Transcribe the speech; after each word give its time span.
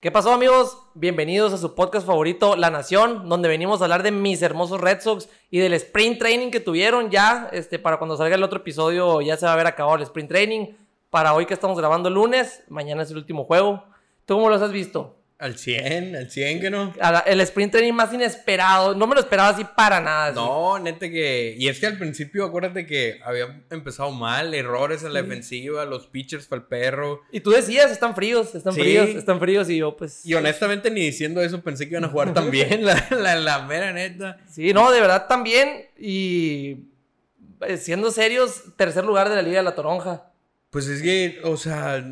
¿Qué 0.00 0.12
pasó 0.12 0.32
amigos? 0.32 0.78
Bienvenidos 0.94 1.52
a 1.52 1.58
su 1.58 1.74
podcast 1.74 2.06
favorito, 2.06 2.54
La 2.54 2.70
Nación, 2.70 3.28
donde 3.28 3.48
venimos 3.48 3.80
a 3.80 3.84
hablar 3.86 4.04
de 4.04 4.12
mis 4.12 4.40
hermosos 4.42 4.80
Red 4.80 5.00
Sox 5.00 5.28
y 5.50 5.58
del 5.58 5.74
sprint 5.74 6.20
training 6.20 6.52
que 6.52 6.60
tuvieron 6.60 7.10
ya, 7.10 7.48
este, 7.50 7.80
para 7.80 7.96
cuando 7.96 8.16
salga 8.16 8.36
el 8.36 8.44
otro 8.44 8.60
episodio 8.60 9.20
ya 9.22 9.36
se 9.36 9.44
va 9.44 9.50
a 9.50 9.54
haber 9.54 9.66
acabado 9.66 9.96
el 9.96 10.02
sprint 10.02 10.28
training. 10.28 10.66
Para 11.10 11.34
hoy 11.34 11.46
que 11.46 11.54
estamos 11.54 11.76
grabando 11.76 12.10
lunes, 12.10 12.62
mañana 12.68 13.02
es 13.02 13.10
el 13.10 13.16
último 13.16 13.42
juego. 13.42 13.82
¿Tú 14.24 14.34
cómo 14.34 14.48
los 14.48 14.62
has 14.62 14.70
visto? 14.70 15.17
Al 15.38 15.56
100, 15.56 16.16
al 16.16 16.30
100 16.32 16.60
que 16.60 16.68
no. 16.68 16.92
El 17.24 17.40
sprint 17.42 17.70
training 17.70 17.92
más 17.92 18.12
inesperado. 18.12 18.96
No 18.96 19.06
me 19.06 19.14
lo 19.14 19.20
esperaba 19.20 19.50
así 19.50 19.64
para 19.76 20.00
nada. 20.00 20.32
No, 20.32 20.80
neta 20.80 21.08
que. 21.08 21.54
Y 21.56 21.68
es 21.68 21.78
que 21.78 21.86
al 21.86 21.96
principio, 21.96 22.44
acuérdate 22.44 22.86
que 22.86 23.20
había 23.24 23.62
empezado 23.70 24.10
mal, 24.10 24.52
errores 24.52 25.04
en 25.04 25.12
la 25.12 25.22
defensiva, 25.22 25.84
los 25.84 26.08
pitchers 26.08 26.46
para 26.46 26.62
el 26.62 26.66
perro. 26.66 27.22
Y 27.30 27.38
tú 27.38 27.50
decías, 27.50 27.92
están 27.92 28.16
fríos, 28.16 28.52
están 28.56 28.74
fríos, 28.74 29.10
están 29.10 29.38
fríos. 29.38 29.70
Y 29.70 29.76
yo, 29.76 29.96
pues. 29.96 30.26
Y 30.26 30.34
honestamente, 30.34 30.90
ni 30.90 31.02
diciendo 31.02 31.40
eso 31.40 31.62
pensé 31.62 31.84
que 31.84 31.92
iban 31.92 32.04
a 32.06 32.08
jugar 32.08 32.34
tan 32.34 32.50
bien, 32.50 32.84
la, 32.84 33.36
la, 33.36 33.62
mera 33.62 33.92
neta. 33.92 34.38
Sí, 34.50 34.72
no, 34.72 34.90
de 34.90 35.00
verdad 35.00 35.28
también. 35.28 35.86
Y. 35.96 36.78
Eh, 37.60 37.76
siendo 37.76 38.10
serios, 38.10 38.76
tercer 38.76 39.04
lugar 39.04 39.28
de 39.28 39.36
la 39.36 39.42
Liga 39.42 39.58
de 39.58 39.64
la 39.64 39.76
Toronja. 39.76 40.32
Pues 40.70 40.88
es 40.88 41.00
que, 41.00 41.38
o 41.44 41.56
sea. 41.56 42.04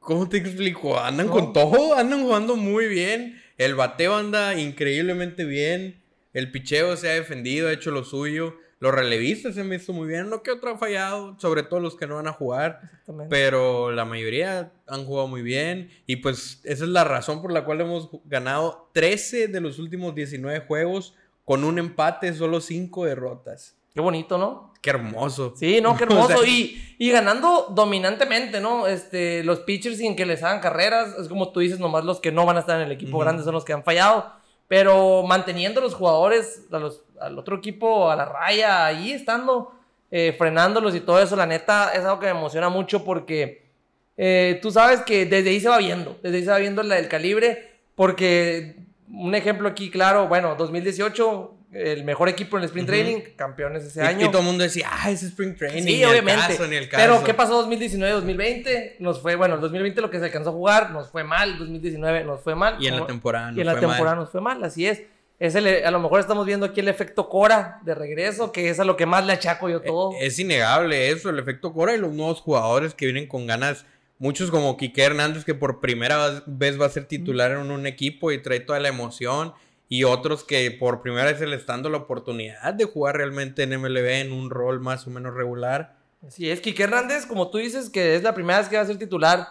¿Cómo 0.00 0.28
te 0.28 0.38
explico? 0.38 0.98
Andan 0.98 1.28
con 1.28 1.52
todo, 1.52 1.94
andan 1.94 2.22
jugando 2.22 2.56
muy 2.56 2.88
bien. 2.88 3.40
El 3.58 3.74
bateo 3.74 4.16
anda 4.16 4.58
increíblemente 4.58 5.44
bien. 5.44 6.02
El 6.32 6.50
picheo 6.50 6.96
se 6.96 7.10
ha 7.10 7.14
defendido, 7.14 7.68
ha 7.68 7.72
hecho 7.72 7.90
lo 7.90 8.02
suyo. 8.02 8.56
Los 8.78 8.94
relevistas 8.94 9.54
se 9.54 9.60
han 9.60 9.68
visto 9.68 9.92
muy 9.92 10.08
bien. 10.08 10.30
No 10.30 10.42
que 10.42 10.52
otro 10.52 10.70
ha 10.70 10.78
fallado, 10.78 11.38
sobre 11.38 11.62
todo 11.64 11.80
los 11.80 11.96
que 11.96 12.06
no 12.06 12.16
van 12.16 12.28
a 12.28 12.32
jugar. 12.32 12.80
Pero 13.28 13.92
la 13.92 14.06
mayoría 14.06 14.72
han 14.86 15.04
jugado 15.04 15.28
muy 15.28 15.42
bien. 15.42 15.90
Y 16.06 16.16
pues 16.16 16.62
esa 16.64 16.84
es 16.84 16.90
la 16.90 17.04
razón 17.04 17.42
por 17.42 17.52
la 17.52 17.66
cual 17.66 17.82
hemos 17.82 18.08
ganado 18.24 18.88
13 18.94 19.48
de 19.48 19.60
los 19.60 19.78
últimos 19.78 20.14
19 20.14 20.60
juegos 20.60 21.14
con 21.44 21.62
un 21.62 21.78
empate, 21.78 22.32
solo 22.32 22.62
5 22.62 23.04
derrotas. 23.04 23.76
Qué 23.92 24.00
bonito, 24.00 24.38
¿no? 24.38 24.69
Qué 24.80 24.90
hermoso. 24.90 25.54
Sí, 25.56 25.80
no, 25.80 25.96
qué 25.96 26.04
hermoso. 26.08 26.44
y, 26.44 26.94
y, 26.98 27.10
ganando 27.10 27.66
dominantemente, 27.70 28.60
¿no? 28.60 28.86
Este, 28.86 29.44
los 29.44 29.60
pitchers 29.60 29.98
sin 29.98 30.16
que 30.16 30.24
les 30.24 30.42
hagan 30.42 30.60
carreras, 30.60 31.14
es 31.18 31.28
como 31.28 31.50
tú 31.50 31.60
dices, 31.60 31.78
nomás 31.78 32.04
los 32.04 32.20
que 32.20 32.32
no 32.32 32.46
van 32.46 32.56
a 32.56 32.60
estar 32.60 32.80
en 32.80 32.86
el 32.86 32.92
equipo 32.92 33.18
grande 33.18 33.42
son 33.42 33.54
los 33.54 33.64
que 33.64 33.72
han 33.72 33.84
fallado. 33.84 34.32
Pero 34.68 35.24
manteniendo 35.24 35.80
a 35.80 35.82
los 35.82 35.94
jugadores, 35.94 36.66
a 36.70 36.78
los, 36.78 37.02
al 37.20 37.38
otro 37.38 37.56
equipo 37.56 38.10
a 38.10 38.16
la 38.16 38.24
raya, 38.24 38.86
ahí 38.86 39.12
estando, 39.12 39.72
eh, 40.10 40.34
frenándolos 40.38 40.94
y 40.94 41.00
todo 41.00 41.20
eso, 41.20 41.36
la 41.36 41.46
neta 41.46 41.92
es 41.92 42.04
algo 42.04 42.20
que 42.20 42.26
me 42.26 42.38
emociona 42.38 42.68
mucho 42.68 43.04
porque 43.04 43.70
eh, 44.16 44.58
tú 44.62 44.70
sabes 44.70 45.00
que 45.00 45.26
desde 45.26 45.50
ahí 45.50 45.60
se 45.60 45.68
va 45.68 45.78
viendo, 45.78 46.16
desde 46.22 46.36
ahí 46.36 46.44
se 46.44 46.50
va 46.50 46.58
viendo 46.58 46.82
el 46.82 47.08
calibre, 47.08 47.70
porque 47.96 48.76
un 49.12 49.34
ejemplo 49.34 49.68
aquí, 49.68 49.90
claro, 49.90 50.28
bueno, 50.28 50.54
2018 50.54 51.56
el 51.72 52.04
mejor 52.04 52.28
equipo 52.28 52.56
en 52.56 52.64
el 52.64 52.66
sprint 52.66 52.88
training, 52.88 53.20
campeones 53.36 53.84
ese 53.84 54.02
año. 54.02 54.26
Y 54.26 54.28
todo 54.30 54.40
el 54.40 54.46
mundo 54.46 54.64
decía, 54.64 54.88
ah, 54.90 55.10
es 55.10 55.22
sprint 55.22 55.56
training. 55.56 55.82
Sí, 55.82 56.04
obviamente. 56.04 56.58
Pero, 56.90 57.22
¿qué 57.22 57.32
pasó 57.32 57.68
2019-2020? 57.68 58.96
Nos 58.98 59.20
fue, 59.20 59.36
bueno, 59.36 59.54
el 59.54 59.60
2020 59.60 60.00
lo 60.00 60.10
que 60.10 60.18
se 60.18 60.24
alcanzó 60.24 60.50
a 60.50 60.52
jugar 60.52 60.90
nos 60.90 61.10
fue 61.10 61.22
mal, 61.22 61.58
2019 61.58 62.24
nos 62.24 62.40
fue 62.42 62.54
mal. 62.54 62.76
Y 62.80 62.88
en 62.88 62.98
la 62.98 63.06
temporada 63.06 63.48
nos 63.48 63.58
Y 63.58 63.60
en 63.60 63.66
la 63.66 63.78
temporada 63.78 64.16
nos 64.16 64.30
fue 64.30 64.40
mal, 64.40 64.62
así 64.64 64.86
es. 64.86 65.02
es 65.38 65.54
el, 65.54 65.84
a 65.84 65.90
lo 65.92 66.00
mejor 66.00 66.18
estamos 66.18 66.44
viendo 66.44 66.66
aquí 66.66 66.80
el 66.80 66.88
efecto 66.88 67.28
Cora 67.28 67.80
de 67.84 67.94
regreso, 67.94 68.50
que 68.50 68.68
es 68.68 68.80
a 68.80 68.84
lo 68.84 68.96
que 68.96 69.06
más 69.06 69.24
le 69.24 69.32
achaco 69.32 69.68
yo 69.68 69.80
todo. 69.80 70.12
Es, 70.20 70.40
innegable 70.40 71.10
eso, 71.10 71.30
el 71.30 71.38
efecto 71.38 71.72
Cora 71.72 71.94
y 71.94 71.98
los 71.98 72.12
nuevos 72.12 72.40
jugadores 72.40 72.94
que 72.94 73.06
vienen 73.06 73.28
con 73.28 73.46
ganas. 73.46 73.86
Muchos 74.18 74.50
como 74.50 74.76
Quique 74.76 75.02
Hernández, 75.02 75.44
que 75.44 75.54
por 75.54 75.80
primera 75.80 76.42
vez 76.46 76.78
va 76.78 76.86
a 76.86 76.90
ser 76.90 77.06
titular 77.06 77.52
en 77.52 77.70
un 77.70 77.86
equipo 77.86 78.32
y 78.32 78.42
trae 78.42 78.60
toda 78.60 78.78
la 78.78 78.88
emoción 78.88 79.54
y 79.92 80.04
otros 80.04 80.44
que 80.44 80.70
por 80.70 81.02
primera 81.02 81.24
vez 81.24 81.40
se 81.40 81.48
les 81.48 81.60
está 81.60 81.72
dando 81.72 81.90
la 81.90 81.98
oportunidad 81.98 82.72
de 82.72 82.84
jugar 82.84 83.16
realmente 83.16 83.64
en 83.64 83.78
MLB 83.78 84.06
en 84.20 84.32
un 84.32 84.48
rol 84.48 84.80
más 84.80 85.04
o 85.08 85.10
menos 85.10 85.34
regular. 85.34 85.96
Sí, 86.28 86.48
es 86.48 86.60
Kike 86.60 86.84
Hernández, 86.84 87.26
como 87.26 87.50
tú 87.50 87.58
dices, 87.58 87.90
que 87.90 88.14
es 88.14 88.22
la 88.22 88.32
primera 88.32 88.60
vez 88.60 88.68
que 88.68 88.76
va 88.76 88.82
a 88.82 88.86
ser 88.86 88.98
titular. 88.98 89.48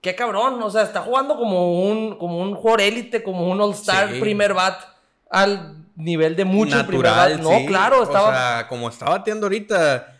Qué 0.00 0.14
cabrón, 0.14 0.62
o 0.62 0.70
sea, 0.70 0.82
está 0.82 1.02
jugando 1.02 1.36
como 1.36 1.82
un, 1.82 2.16
como 2.16 2.38
un 2.38 2.54
jugador 2.54 2.80
élite, 2.80 3.22
como 3.22 3.50
un 3.50 3.60
All-Star 3.60 4.18
primer 4.20 4.54
bat 4.54 4.80
al 5.28 5.76
nivel 5.96 6.34
de 6.34 6.46
muchos 6.46 6.76
Natural, 6.76 7.42
No, 7.42 7.66
claro, 7.66 8.04
estaba. 8.04 8.28
O 8.28 8.32
sea, 8.32 8.66
como 8.68 8.88
está 8.88 9.10
bateando 9.10 9.46
ahorita, 9.46 10.18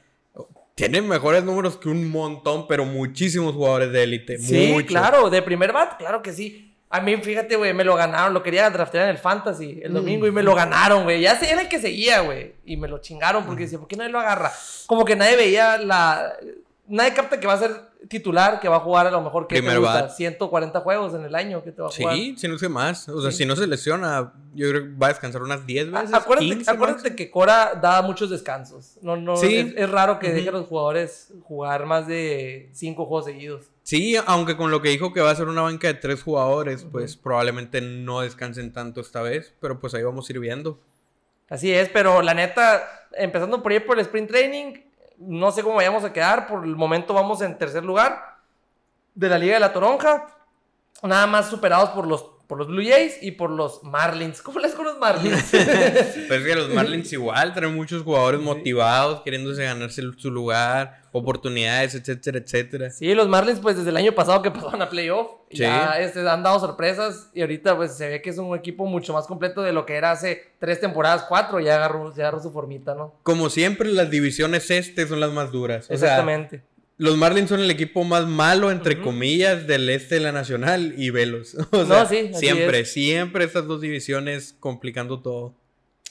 tiene 0.75 1.01
mejores 1.01 1.43
números 1.43 1.79
que 1.79 1.89
un 1.89 2.11
montón, 2.11 2.67
pero 2.67 2.85
muchísimos 2.85 3.55
jugadores 3.55 3.93
de 3.93 4.03
élite. 4.03 4.39
Sí, 4.39 4.77
claro, 4.87 5.31
de 5.31 5.41
primer 5.41 5.73
bat, 5.73 5.97
claro 5.97 6.21
que 6.21 6.35
sí. 6.35 6.74
A 6.95 7.01
mí, 7.01 7.17
fíjate, 7.17 7.57
güey, 7.57 7.75
me 7.75 7.83
lo 7.83 7.97
ganaron. 7.97 8.33
Lo 8.33 8.41
quería 8.41 8.71
draftear 8.71 9.07
en 9.07 9.11
el 9.11 9.19
Fantasy 9.19 9.81
el 9.83 9.91
mm. 9.91 9.95
domingo 9.95 10.27
y 10.29 10.31
me 10.31 10.45
lo 10.45 10.55
ganaron, 10.55 11.03
güey. 11.03 11.21
Ya 11.21 11.33
era 11.41 11.63
el 11.63 11.69
que 11.69 11.81
seguía, 11.81 12.21
güey. 12.21 12.55
Y 12.65 12.77
me 12.77 12.87
lo 12.87 12.99
chingaron 12.99 13.45
porque 13.45 13.65
decía, 13.65 13.81
¿por 13.81 13.89
qué 13.89 13.97
nadie 13.97 14.13
lo 14.13 14.21
agarra? 14.21 14.53
Como 14.87 15.05
que 15.05 15.17
nadie 15.17 15.35
veía 15.35 15.77
la. 15.79 16.33
Nadie 16.87 17.13
capta 17.13 17.41
que 17.41 17.49
va 17.49 17.55
a 17.55 17.59
ser 17.59 17.73
titular, 18.09 18.61
que 18.61 18.69
va 18.69 18.77
a 18.77 18.81
jugar 18.81 19.09
a 19.09 19.11
lo 19.11 19.23
mejor 19.23 19.49
que 19.49 19.61
te 19.61 19.77
gusta, 19.77 20.09
140 20.09 20.81
juegos 20.83 21.15
en 21.15 21.25
el 21.25 21.35
año 21.35 21.65
que 21.65 21.73
te 21.73 21.83
va 21.83 21.89
a 21.89 21.91
jugar. 21.91 22.15
Sí, 22.15 22.37
si 22.37 22.47
no 22.47 22.59
sé 22.59 22.69
más. 22.69 23.09
O 23.09 23.21
sea, 23.21 23.33
si 23.33 23.45
no 23.45 23.57
se 23.57 23.67
lesiona, 23.67 24.33
yo 24.55 24.71
creo 24.71 24.83
que 24.85 24.91
va 24.91 25.07
a 25.07 25.11
descansar 25.11 25.43
unas 25.43 25.67
10 25.67 25.91
veces. 25.91 26.15
Acuérdate, 26.15 26.71
acuérdate 26.71 27.17
que 27.17 27.29
Cora 27.29 27.75
da 27.75 28.03
muchos 28.03 28.31
descansos. 28.31 28.99
No, 29.03 29.17
no, 29.17 29.35
es, 29.43 29.91
raro 29.91 30.21
que 30.21 30.33
deje 30.33 30.49
a 30.49 30.53
los 30.53 30.69
jugadores 30.69 31.33
jugar 31.43 31.87
más 31.87 32.07
de 32.07 32.71
5 32.73 33.05
juegos 33.05 33.25
seguidos. 33.25 33.74
Sí, 33.85 34.17
aunque 34.27 34.57
con 34.57 34.71
lo 34.71 34.81
que 34.81 34.89
dijo 34.89 35.13
que 35.13 35.21
va 35.21 35.31
a 35.31 35.37
ser 35.37 35.47
una 35.47 35.61
banca 35.61 35.89
de 35.89 35.95
tres 35.95 36.23
jugadores, 36.23 36.87
pues 36.91 37.17
probablemente 37.17 37.83
no 37.83 38.23
descansen 38.23 38.73
tanto 38.73 39.03
esta 39.03 39.21
vez, 39.21 39.53
pero 39.61 39.79
pues 39.79 39.93
ahí 39.93 40.03
vamos 40.03 40.27
a 40.27 40.33
ir 40.33 40.41
viendo. 40.41 40.81
Así 41.51 41.71
es, 41.71 41.91
pero 41.91 42.23
la 42.23 42.33
neta, 42.33 42.83
empezando 43.13 43.63
por 43.63 43.73
ahí 43.73 43.81
por 43.81 43.99
el 43.99 44.07
sprint 44.07 44.31
training, 44.31 44.75
no 45.19 45.53
sé 45.53 45.63
cómo 45.63 45.77
vayamos 45.77 46.03
a 46.03 46.15
quedar, 46.15 46.47
por 46.47 46.65
el 46.65 46.75
momento 46.75 47.13
vamos 47.13 47.43
en 47.43 47.59
tercer 47.59 47.85
lugar 47.85 48.39
de 49.15 49.29
la 49.29 49.37
Liga 49.37 49.55
de 49.55 49.61
la 49.61 49.75
Toronja, 49.75 50.29
nada 51.03 51.27
más 51.27 51.51
superados 51.51 51.91
por 51.91 52.07
los 52.07 52.34
por 52.47 52.59
los 52.59 52.69
Blue 52.69 52.83
Jays 52.83 53.19
y 53.23 53.33
por 53.33 53.51
los 53.51 53.83
Marlins. 53.83 54.43
¿Cómo 54.43 54.59
les 54.59 54.75
con 54.75 54.85
los 54.85 54.99
Marlins? 54.99 55.45
pues 56.29 56.45
que 56.45 56.55
los 56.55 56.71
Marlins 56.71 57.13
igual 57.13 57.55
traen 57.55 57.75
muchos 57.75 58.03
jugadores 58.03 58.41
motivados, 58.41 59.23
queriéndose 59.23 59.65
ganarse 59.65 60.03
su 60.17 60.31
lugar, 60.31 61.03
oportunidades, 61.13 61.95
etcétera, 61.95 62.39
etcétera. 62.39 62.91
Sí, 62.91 63.15
los 63.15 63.29
Marlins, 63.29 63.61
pues 63.61 63.77
desde 63.77 63.91
el 63.91 63.97
año 63.97 64.13
pasado 64.13 64.43
que 64.43 64.51
pasaron 64.51 64.83
a 64.83 64.89
playoff, 64.89 65.29
ya 65.51 65.99
este, 66.01 66.29
han 66.29 66.43
dado 66.43 66.59
sorpresas 66.59 67.31
y 67.35 67.41
ahorita 67.41 67.77
pues 67.77 67.97
se 67.97 68.09
ve 68.09 68.23
que 68.23 68.31
es 68.31 68.39
un 68.39 68.57
equipo 68.57 68.87
mucho 68.87 69.13
más 69.13 69.27
completo 69.27 69.63
de 69.63 69.73
lo 69.73 69.87
que 69.87 69.95
era 69.95 70.11
hace 70.11 70.53
tres 70.59 70.81
temporadas, 70.81 71.25
cuatro, 71.29 71.61
ya 71.61 71.77
agarró, 71.77 72.15
ya 72.15 72.25
agarró 72.25 72.43
su 72.43 72.51
formita, 72.51 72.95
¿no? 72.95 73.15
Como 73.23 73.49
siempre, 73.51 73.91
las 73.93 74.11
divisiones 74.11 74.71
este 74.71 75.07
son 75.07 75.21
las 75.21 75.33
más 75.33 75.53
duras. 75.53 75.91
Exactamente. 75.91 76.63
Los 76.97 77.17
Marlins 77.17 77.49
son 77.49 77.61
el 77.61 77.71
equipo 77.71 78.05
más 78.05 78.27
malo, 78.27 78.71
entre 78.71 79.01
comillas, 79.01 79.67
del 79.67 79.89
este 79.89 80.17
de 80.17 80.21
la 80.21 80.33
Nacional 80.33 80.95
y 80.97 81.11
Velos. 81.11 81.57
O 81.73 81.85
sea, 81.87 82.03
no, 82.03 82.09
sí, 82.09 82.31
siempre, 82.35 82.85
siempre 82.85 83.45
estas 83.45 83.67
dos 83.67 83.81
divisiones 83.81 84.55
complicando 84.61 85.21
todo. 85.21 85.57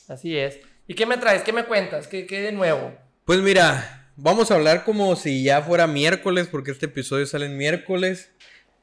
Así 0.10 0.38
es. 0.38 0.60
¿Y 0.86 0.96
qué 0.96 1.06
me 1.06 1.18
traes? 1.18 1.44
¿Qué 1.44 1.54
me 1.54 1.64
cuentas? 1.64 2.08
¿Qué, 2.08 2.26
qué 2.28 2.42
de 2.42 2.52
nuevo? 2.52 2.94
Pues 3.24 3.40
mira, 3.40 4.10
vamos 4.18 4.52
a 4.52 4.56
hablar 4.56 4.84
como 4.84 5.16
si 5.16 5.44
ya 5.44 5.62
fuera 5.62 5.88
miércoles, 5.88 6.50
porque 6.52 6.72
este 6.72 6.88
episodio 6.88 7.26
sale 7.26 7.46
en 7.46 7.56
miércoles. 7.56 8.32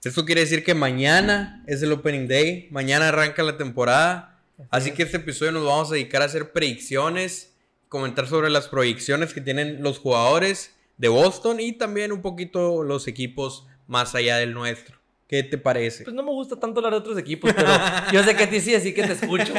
Esto 0.02 0.24
quiere 0.24 0.40
decir 0.40 0.64
que 0.64 0.72
mañana 0.72 1.62
es 1.66 1.82
el 1.82 1.92
Opening 1.92 2.26
Day, 2.26 2.68
mañana 2.70 3.08
arranca 3.08 3.42
la 3.42 3.58
temporada. 3.58 4.40
Así 4.70 4.92
que 4.92 5.02
este 5.02 5.18
episodio 5.18 5.52
nos 5.52 5.66
vamos 5.66 5.90
a 5.90 5.94
dedicar 5.94 6.22
a 6.22 6.26
hacer 6.26 6.52
predicciones, 6.52 7.52
comentar 7.88 8.26
sobre 8.26 8.48
las 8.48 8.68
proyecciones 8.68 9.34
que 9.34 9.42
tienen 9.42 9.82
los 9.82 9.98
jugadores 9.98 10.74
de 11.00 11.08
Boston 11.08 11.60
y 11.60 11.72
también 11.72 12.12
un 12.12 12.20
poquito 12.20 12.82
los 12.82 13.08
equipos 13.08 13.66
más 13.86 14.14
allá 14.14 14.36
del 14.36 14.52
nuestro. 14.52 14.98
¿Qué 15.26 15.42
te 15.42 15.56
parece? 15.56 16.04
Pues 16.04 16.14
no 16.14 16.22
me 16.22 16.30
gusta 16.30 16.60
tanto 16.60 16.80
hablar 16.80 16.92
de 16.92 16.98
otros 16.98 17.16
equipos, 17.16 17.54
pero 17.54 17.68
yo 18.12 18.22
sé 18.22 18.36
que 18.36 18.44
a 18.44 18.50
ti 18.50 18.60
sí, 18.60 18.74
así 18.74 18.92
que 18.92 19.04
te 19.04 19.14
escucho. 19.14 19.54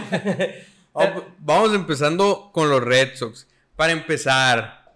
Vamos 1.39 1.73
empezando 1.73 2.51
con 2.53 2.69
los 2.69 2.83
Red 2.83 3.15
Sox. 3.15 3.47
Para 3.75 3.91
empezar, 3.91 4.93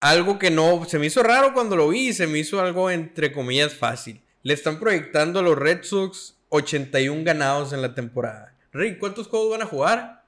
algo 0.00 0.40
que 0.40 0.50
no 0.50 0.84
se 0.88 0.98
me 0.98 1.06
hizo 1.06 1.22
raro 1.22 1.54
cuando 1.54 1.76
lo 1.76 1.90
vi, 1.90 2.12
se 2.12 2.26
me 2.26 2.40
hizo 2.40 2.60
algo 2.60 2.90
entre 2.90 3.30
comillas 3.32 3.74
fácil. 3.74 4.22
Le 4.42 4.54
están 4.54 4.80
proyectando 4.80 5.38
a 5.38 5.42
los 5.42 5.56
Red 5.56 5.84
Sox 5.84 6.34
81 6.48 7.22
ganados 7.22 7.72
en 7.72 7.80
la 7.80 7.94
temporada. 7.94 8.56
Rick, 8.72 8.98
¿cuántos 8.98 9.28
juegos 9.28 9.52
van 9.52 9.62
a 9.62 9.66
jugar? 9.66 10.21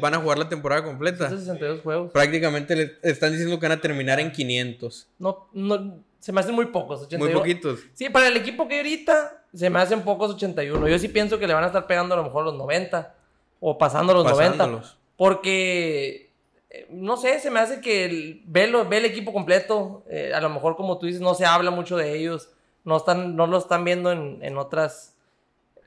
Van 0.00 0.14
a 0.14 0.18
jugar 0.18 0.38
la 0.38 0.48
temporada 0.48 0.84
completa. 0.84 1.28
162 1.28 1.80
juegos. 1.80 2.10
Prácticamente 2.12 2.76
le 2.76 2.98
están 3.02 3.32
diciendo 3.32 3.58
que 3.58 3.68
van 3.68 3.78
a 3.78 3.80
terminar 3.80 4.20
en 4.20 4.32
500. 4.32 5.08
No, 5.18 5.48
no, 5.52 5.98
se 6.18 6.32
me 6.32 6.40
hacen 6.40 6.54
muy 6.54 6.66
pocos. 6.66 7.02
81. 7.02 7.24
Muy 7.24 7.38
poquitos. 7.38 7.80
Sí, 7.92 8.08
para 8.08 8.28
el 8.28 8.36
equipo 8.36 8.66
que 8.66 8.78
ahorita 8.78 9.44
se 9.52 9.70
me 9.70 9.78
hacen 9.78 10.02
pocos 10.02 10.32
81. 10.32 10.88
Yo 10.88 10.98
sí 10.98 11.08
pienso 11.08 11.38
que 11.38 11.46
le 11.46 11.54
van 11.54 11.64
a 11.64 11.68
estar 11.68 11.86
pegando 11.86 12.14
a 12.14 12.16
lo 12.18 12.24
mejor 12.24 12.44
los 12.44 12.54
90 12.54 13.14
o 13.60 13.78
pasando 13.78 14.14
los 14.14 14.24
90. 14.24 14.82
Porque, 15.16 16.32
eh, 16.70 16.86
no 16.90 17.16
sé, 17.16 17.38
se 17.38 17.50
me 17.50 17.60
hace 17.60 17.80
que 17.80 18.04
el, 18.04 18.42
ve, 18.46 18.72
ve 18.88 18.96
el 18.96 19.04
equipo 19.04 19.32
completo. 19.32 20.04
Eh, 20.08 20.32
a 20.34 20.40
lo 20.40 20.50
mejor, 20.50 20.76
como 20.76 20.98
tú 20.98 21.06
dices, 21.06 21.20
no 21.20 21.34
se 21.34 21.46
habla 21.46 21.70
mucho 21.70 21.96
de 21.96 22.16
ellos. 22.16 22.50
no, 22.84 22.96
están, 22.96 23.36
no 23.36 23.46
lo 23.46 23.58
están 23.58 23.84
viendo 23.84 24.10
en, 24.10 24.38
en 24.42 24.58
otras, 24.58 25.14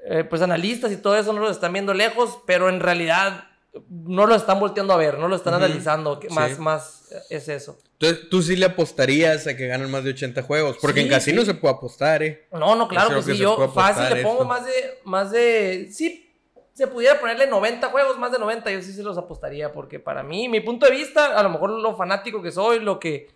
eh, 0.06 0.24
pues 0.24 0.42
analistas 0.42 0.92
y 0.92 0.98
todo 0.98 1.18
eso 1.18 1.34
no 1.34 1.42
lo 1.42 1.50
están 1.50 1.74
viendo 1.74 1.94
lejos, 1.94 2.40
pero 2.46 2.70
en 2.70 2.80
realidad 2.80 3.47
no 3.90 4.26
lo 4.26 4.36
están 4.36 4.60
volteando 4.60 4.94
a 4.94 4.98
ver, 4.98 5.18
no 5.20 5.28
lo 5.28 5.36
están 5.36 5.54
analizando, 5.54 6.20
más, 6.32 6.52
Sí. 6.52 6.60
más 6.62 7.10
es 7.30 7.48
eso. 7.50 7.78
Entonces, 8.00 8.30
tú 8.30 8.42
sí 8.42 8.56
le 8.56 8.66
apostarías 8.66 9.48
a 9.48 9.56
que 9.58 9.68
ganen 9.68 9.90
más 9.90 10.04
de 10.04 10.12
80 10.12 10.44
juegos. 10.44 10.78
Porque 10.82 11.02
en 11.02 11.08
casino 11.10 11.42
sí. 11.42 11.48
se 11.48 11.54
puede 11.56 11.74
apostar, 11.76 12.22
¿eh? 12.24 12.48
No, 12.52 12.76
no, 12.76 12.88
claro 12.88 13.08
Creo 13.10 13.20
que 13.22 13.26
que 13.26 13.32
sí, 13.32 13.38
se 13.38 13.44
yo 13.44 13.70
fácil 13.74 14.16
le 14.16 14.22
pongo 14.24 14.36
esto. 14.44 14.46
más 14.46 14.66
de, 14.66 14.72
más 15.04 15.32
de, 15.32 15.90
sí, 15.92 16.30
se 16.74 16.86
pudiera 16.88 17.20
ponerle 17.20 17.48
90 17.48 17.88
juegos, 17.90 18.20
más 18.20 18.32
de 18.32 18.38
90, 18.38 18.70
yo 18.72 18.82
sí 18.84 18.94
se 18.94 19.02
los 19.02 19.18
apostaría, 19.18 19.74
porque 19.74 20.00
para 20.00 20.22
mí, 20.22 20.48
mi 20.48 20.60
punto 20.60 20.86
de 20.86 20.92
vista, 20.92 21.36
a 21.38 21.42
lo 21.42 21.50
mejor 21.50 21.72
lo 21.72 21.96
fanático 21.96 22.42
que 22.44 22.52
soy, 22.52 22.80
lo 22.80 23.00
que, 23.00 23.30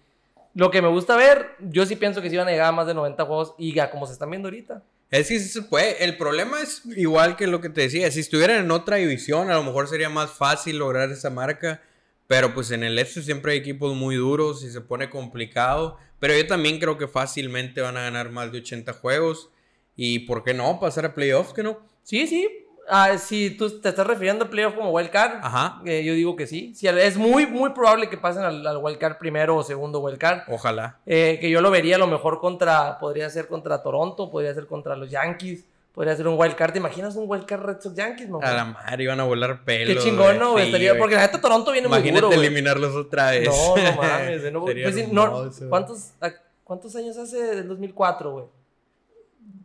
lo 0.53 0.69
que 0.69 0.81
me 0.81 0.89
gusta 0.89 1.15
ver, 1.15 1.55
yo 1.59 1.85
sí 1.87 1.95
pienso 1.95 2.21
que 2.21 2.29
sí 2.29 2.37
van 2.37 2.47
a 2.47 2.51
llegar 2.51 2.67
a 2.67 2.71
más 2.71 2.85
de 2.85 2.93
90 2.93 3.25
juegos 3.25 3.55
y 3.57 3.73
ya 3.73 3.89
como 3.89 4.05
se 4.05 4.13
están 4.13 4.29
viendo 4.29 4.47
ahorita. 4.47 4.83
Es 5.11 5.27
que 5.27 5.39
sí 5.39 5.49
se 5.49 5.61
puede. 5.61 6.03
El 6.05 6.15
problema 6.15 6.61
es 6.61 6.83
igual 6.95 7.35
que 7.35 7.45
lo 7.45 7.59
que 7.59 7.69
te 7.69 7.81
decía. 7.81 8.09
Si 8.09 8.21
estuvieran 8.21 8.63
en 8.63 8.71
otra 8.71 8.95
división, 8.95 9.51
a 9.51 9.55
lo 9.55 9.63
mejor 9.63 9.89
sería 9.89 10.09
más 10.09 10.31
fácil 10.31 10.77
lograr 10.77 11.11
esa 11.11 11.29
marca. 11.29 11.81
Pero 12.27 12.53
pues 12.53 12.71
en 12.71 12.83
el 12.83 12.97
este 12.97 13.21
siempre 13.21 13.51
hay 13.51 13.57
equipos 13.57 13.93
muy 13.93 14.15
duros 14.15 14.63
y 14.63 14.71
se 14.71 14.79
pone 14.79 15.09
complicado. 15.09 15.97
Pero 16.19 16.35
yo 16.35 16.47
también 16.47 16.79
creo 16.79 16.97
que 16.97 17.09
fácilmente 17.09 17.81
van 17.81 17.97
a 17.97 18.03
ganar 18.03 18.31
más 18.31 18.53
de 18.53 18.59
80 18.59 18.93
juegos. 18.93 19.49
Y 19.97 20.19
por 20.19 20.45
qué 20.45 20.53
no, 20.53 20.79
pasar 20.79 21.05
a 21.05 21.13
playoffs, 21.13 21.51
que 21.51 21.63
no. 21.63 21.85
Sí, 22.03 22.25
sí. 22.25 22.60
Ah, 22.89 23.17
si 23.17 23.51
tú 23.51 23.79
te 23.79 23.89
estás 23.89 24.05
refiriendo 24.05 24.45
a 24.45 24.49
playoff 24.49 24.73
como 24.75 24.91
wildcard, 24.91 25.39
Ajá. 25.43 25.81
eh, 25.85 26.03
yo 26.03 26.13
digo 26.13 26.35
que 26.35 26.45
sí. 26.47 26.73
sí. 26.75 26.87
Es 26.87 27.15
muy, 27.15 27.45
muy 27.47 27.69
probable 27.71 28.09
que 28.09 28.17
pasen 28.17 28.43
al, 28.43 28.65
al 28.65 28.77
wildcard 28.77 29.17
primero 29.17 29.55
o 29.55 29.63
segundo 29.63 29.99
wildcard. 29.99 30.41
Ojalá. 30.49 30.99
Eh, 31.05 31.37
que 31.39 31.49
yo 31.49 31.61
lo 31.61 31.71
vería 31.71 31.95
a 31.95 31.99
lo 31.99 32.07
mejor 32.07 32.39
contra, 32.39 32.99
podría 32.99 33.29
ser 33.29 33.47
contra 33.47 33.81
Toronto, 33.81 34.29
podría 34.29 34.53
ser 34.53 34.65
contra 34.67 34.95
los 34.97 35.09
Yankees, 35.09 35.63
podría 35.93 36.15
ser 36.17 36.27
un 36.27 36.37
wildcard. 36.37 36.73
¿Te 36.73 36.79
imaginas 36.79 37.15
un 37.15 37.25
wildcard 37.29 37.61
Red 37.61 37.79
Sox 37.81 37.95
Yankees? 37.95 38.27
No, 38.27 38.39
A 38.41 38.51
la 38.51 38.65
madre 38.65 39.03
iban 39.03 39.19
a 39.19 39.23
volar 39.23 39.63
pelos. 39.63 39.95
Qué 39.95 40.09
chingón, 40.09 40.37
¿no? 40.39 40.57
Sí, 40.57 40.63
Estaría- 40.63 40.97
porque 40.97 41.15
la 41.15 41.21
neta 41.21 41.39
Toronto 41.39 41.71
viene 41.71 41.87
muy 41.87 41.97
Imagínate 41.99 42.21
duro, 42.25 42.35
güey. 42.35 42.47
eliminarlos 42.47 42.95
otra 42.95 43.31
vez. 43.31 43.47
No, 43.47 43.77
no 43.77 43.95
mames. 44.01 44.51
no, 44.51 44.65
pues 44.65 45.61
no. 45.61 45.69
¿cuántos, 45.69 46.11
a- 46.19 46.33
¿Cuántos 46.63 46.95
años 46.95 47.15
hace 47.17 47.37
del 47.55 47.67
2004, 47.67 48.31
güey? 48.31 48.45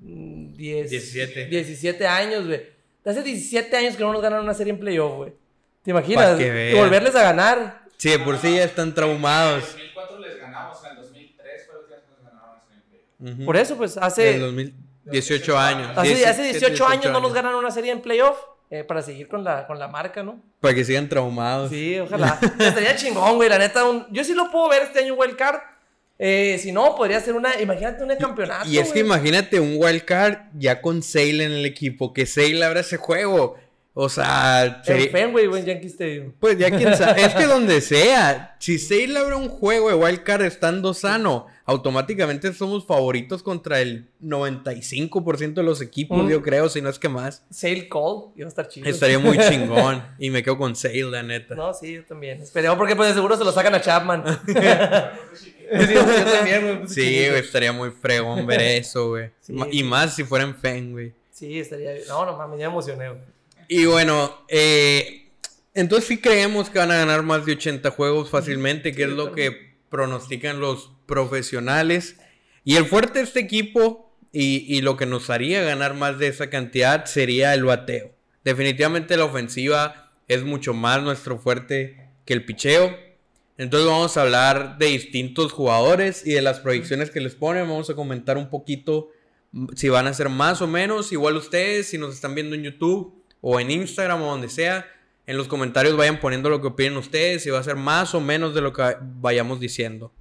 Mm, 0.01 0.55
diez- 0.55 0.89
17. 0.91 1.47
17 1.47 2.07
años, 2.07 2.47
güey. 2.47 2.76
Hace 3.07 3.23
17 3.23 3.77
años 3.77 3.97
que 3.97 4.03
no 4.03 4.13
nos 4.13 4.21
ganan 4.23 4.43
una 4.43 4.55
serie 4.55 4.73
en 4.73 4.81
playoff, 4.81 5.15
güey. 5.17 5.33
¿Te 5.83 5.91
imaginas? 5.93 6.41
Y 6.41 6.75
volverles 6.75 7.15
a 7.15 7.23
ganar. 7.23 7.83
Sí, 7.97 8.11
de 8.11 8.19
por 8.19 8.37
sí 8.39 8.57
ya 8.57 8.65
están 8.65 8.89
En 8.89 8.95
traumados. 8.95 9.63
2004 9.63 10.19
les 10.19 10.41
ganamos, 10.41 10.79
en 10.85 10.91
el 10.91 10.97
2003 10.97 11.67
fue 11.67 11.75
la 11.75 11.81
última 11.81 11.97
que 11.97 12.11
nos 12.11 12.33
ganaron 12.33 12.57
en 12.71 12.77
el 12.77 12.83
playoff. 12.83 13.35
Ujú. 13.37 13.45
Por 13.47 13.57
eso, 13.57 13.77
pues, 13.77 13.97
hace, 13.97 14.39
2018 14.39 15.59
años. 15.59 15.89
hace, 15.97 16.09
17, 16.09 16.29
hace 16.31 16.43
18 16.59 16.87
años 16.87 17.07
no 17.13 17.21
nos 17.21 17.33
ganan 17.33 17.55
una 17.55 17.71
serie 17.71 17.93
en 17.93 18.01
playoff. 18.03 18.37
eh, 18.69 18.83
para 18.83 19.01
seguir 19.01 19.29
con 19.29 19.45
la, 19.45 19.65
con 19.69 19.79
la 19.79 19.87
marca, 19.87 20.25
¿no? 20.25 20.41
Para 20.61 20.75
que 20.75 20.85
sigan 20.85 21.09
traumados. 21.09 21.71
Sí, 21.71 22.01
ojalá. 22.01 22.37
Estaría 22.59 22.97
chingón, 22.97 23.37
güey. 23.37 23.49
La 23.49 23.59
neta, 23.59 23.85
un- 23.89 24.09
yo 24.11 24.25
sí 24.25 24.35
lo 24.35 24.51
puedo 24.51 24.69
ver 24.69 24.83
este 24.83 24.99
año 24.99 25.15
Wild 25.15 25.37
Card. 25.37 25.61
Eh, 26.19 26.59
si 26.63 26.73
no, 26.73 26.95
podría 26.97 27.21
ser 27.21 27.35
una. 27.35 27.61
Imagínate 27.61 28.03
un 28.03 28.17
campeonato. 28.17 28.69
Y 28.69 28.79
es 28.79 28.93
que 28.93 29.01
imagínate 29.01 29.61
un 29.61 29.77
wildcard 29.77 30.39
ya 30.55 30.81
con 30.81 31.03
Sale 31.03 31.45
en 31.45 31.53
el 31.53 31.67
equipo, 31.67 32.13
que 32.13 32.27
Sale 32.27 32.65
abra 32.65 32.81
ese 32.81 32.97
juego. 32.97 33.57
O 33.99 34.11
sea, 34.11 34.83
En 34.85 35.11
Fenway, 35.11 35.47
güey, 35.47 35.61
en 35.63 35.67
Yankee 35.69 35.87
Stadium. 35.87 36.33
pues 36.39 36.59
ya 36.59 36.71
quién 36.71 36.95
sabe. 36.95 37.23
es 37.25 37.33
que 37.35 37.45
donde 37.47 37.81
sea, 37.81 38.55
si 38.59 38.79
Sale 38.79 39.17
abre 39.19 39.37
un 39.37 39.49
juego 39.49 39.89
de 39.89 39.95
wildcard 39.95 40.43
estando 40.43 40.93
sano, 40.93 41.47
automáticamente 41.65 42.53
somos 42.53 42.85
favoritos 42.85 43.43
contra 43.43 43.81
el 43.81 44.11
95% 44.23 45.55
de 45.55 45.63
los 45.63 45.81
equipos, 45.81 46.23
Mm. 46.25 46.29
yo 46.29 46.43
creo, 46.43 46.69
si 46.69 46.83
no 46.83 46.91
es 46.91 46.99
que 46.99 47.09
más. 47.09 47.43
Sale 47.51 47.89
Call. 47.89 48.33
Iba 48.37 48.45
a 48.47 48.49
estar 48.49 48.69
chido. 48.69 48.87
Estaría 48.87 49.19
muy 49.19 49.39
chingón. 49.49 50.05
y 50.19 50.29
me 50.29 50.43
quedo 50.43 50.59
con 50.59 50.77
Sale, 50.77 51.03
la 51.05 51.23
neta. 51.23 51.55
No, 51.55 51.73
sí, 51.73 51.95
yo 51.95 52.05
también. 52.05 52.43
Esperemos 52.43 52.77
porque 52.77 52.95
pues 52.97 53.09
de 53.09 53.15
seguro 53.15 53.37
se 53.39 53.45
lo 53.45 53.53
sacan 53.53 53.75
a 53.77 53.81
Chapman. 53.81 54.25
Sí, 55.69 55.95
yo 55.95 56.05
también, 56.33 56.63
güey, 56.63 56.81
puse 56.83 56.95
Sí, 56.95 57.19
estaría 57.19 57.73
muy 57.73 57.91
fregón 57.91 58.47
ver 58.47 58.61
eso, 58.61 59.09
güey. 59.09 59.31
Sí. 59.41 59.53
Y 59.73 59.83
más 59.83 60.15
si 60.15 60.23
fuera 60.23 60.45
en 60.45 60.55
Fen, 60.55 60.93
güey. 60.93 61.13
Sí, 61.33 61.59
estaría. 61.59 61.91
No, 62.07 62.25
no 62.25 62.37
mames, 62.37 62.61
ya 62.61 62.69
me 62.69 62.73
emocioné, 62.75 63.09
güey. 63.09 63.21
Y 63.69 63.85
bueno, 63.87 64.45
eh, 64.49 65.31
entonces 65.75 66.09
sí 66.09 66.19
creemos 66.19 66.71
que 66.71 66.79
van 66.79 66.91
a 66.91 66.97
ganar 66.97 67.23
más 67.23 67.45
de 67.45 67.53
80 67.53 67.91
juegos 67.91 68.31
fácilmente, 68.31 68.93
que 68.93 69.05
es 69.05 69.11
lo 69.11 69.33
que 69.33 69.77
pronostican 69.91 70.61
los 70.61 70.93
profesionales. 71.07 72.17
Y 72.65 72.77
el 72.77 72.87
fuerte 72.87 73.19
de 73.19 73.25
este 73.25 73.41
equipo 73.41 74.17
y, 74.33 74.65
y 74.69 74.81
lo 74.83 74.97
que 74.97 75.07
nos 75.07 75.31
haría 75.31 75.63
ganar 75.63 75.95
más 75.95 76.19
de 76.19 76.29
esa 76.29 76.51
cantidad 76.51 77.05
sería 77.07 77.55
el 77.55 77.65
bateo. 77.65 78.15
Definitivamente 78.45 79.17
la 79.17 79.25
ofensiva 79.25 80.13
es 80.29 80.45
mucho 80.45 80.75
más 80.75 81.03
nuestro 81.03 81.39
fuerte 81.39 82.11
que 82.25 82.35
el 82.35 82.45
picheo. 82.45 82.97
Entonces 83.59 83.89
vamos 83.89 84.17
a 84.17 84.23
hablar 84.23 84.79
de 84.79 84.87
distintos 84.87 85.53
jugadores 85.53 86.27
y 86.27 86.33
de 86.33 86.43
las 86.43 86.61
proyecciones 86.61 87.11
que 87.11 87.21
les 87.21 87.35
ponen. 87.35 87.69
Vamos 87.69 87.91
a 87.91 87.95
comentar 87.95 88.37
un 88.37 88.51
poquito 88.51 89.11
si 89.75 89.89
van 89.89 90.07
a 90.07 90.15
ser 90.15 90.29
más 90.29 90.61
o 90.63 90.67
menos. 90.67 91.13
Igual 91.13 91.37
ustedes, 91.37 91.89
si 91.89 91.99
nos 91.99 92.15
están 92.15 92.35
viendo 92.35 92.55
en 92.55 92.65
YouTube 92.65 93.26
o 93.49 93.61
en 93.61 93.71
Instagram 93.71 94.21
o 94.23 94.27
donde 94.27 94.49
sea, 94.49 94.85
en 95.25 95.37
los 95.37 95.47
comentarios 95.47 95.97
vayan 95.97 96.19
poniendo 96.19 96.51
lo 96.51 96.61
que 96.61 96.67
opinen 96.67 96.97
ustedes, 96.97 97.45
si 97.45 97.51
va 97.51 97.61
a 97.61 97.63
ser 97.63 97.77
más 97.77 98.13
o 98.13 98.21
menos 98.21 98.57
de 98.57 98.61
lo 98.61 98.73
que 98.73 98.97
vayamos 99.01 99.61
diciendo. 99.61 100.13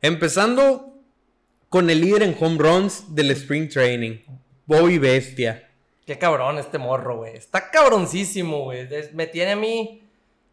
Empezando 0.00 0.94
con 1.68 1.90
el 1.90 2.00
líder 2.00 2.22
en 2.22 2.34
home 2.40 2.56
runs 2.56 3.14
del 3.14 3.32
Spring 3.32 3.68
Training, 3.68 4.20
Bobby 4.64 4.96
Bestia. 4.96 5.68
Qué 6.06 6.16
cabrón 6.16 6.56
este 6.56 6.78
morro, 6.78 7.18
güey. 7.18 7.36
Está 7.36 7.70
cabroncísimo, 7.70 8.64
güey. 8.64 8.88
Me 9.12 9.26
tiene 9.26 9.52
a 9.52 9.56
mí 9.56 10.08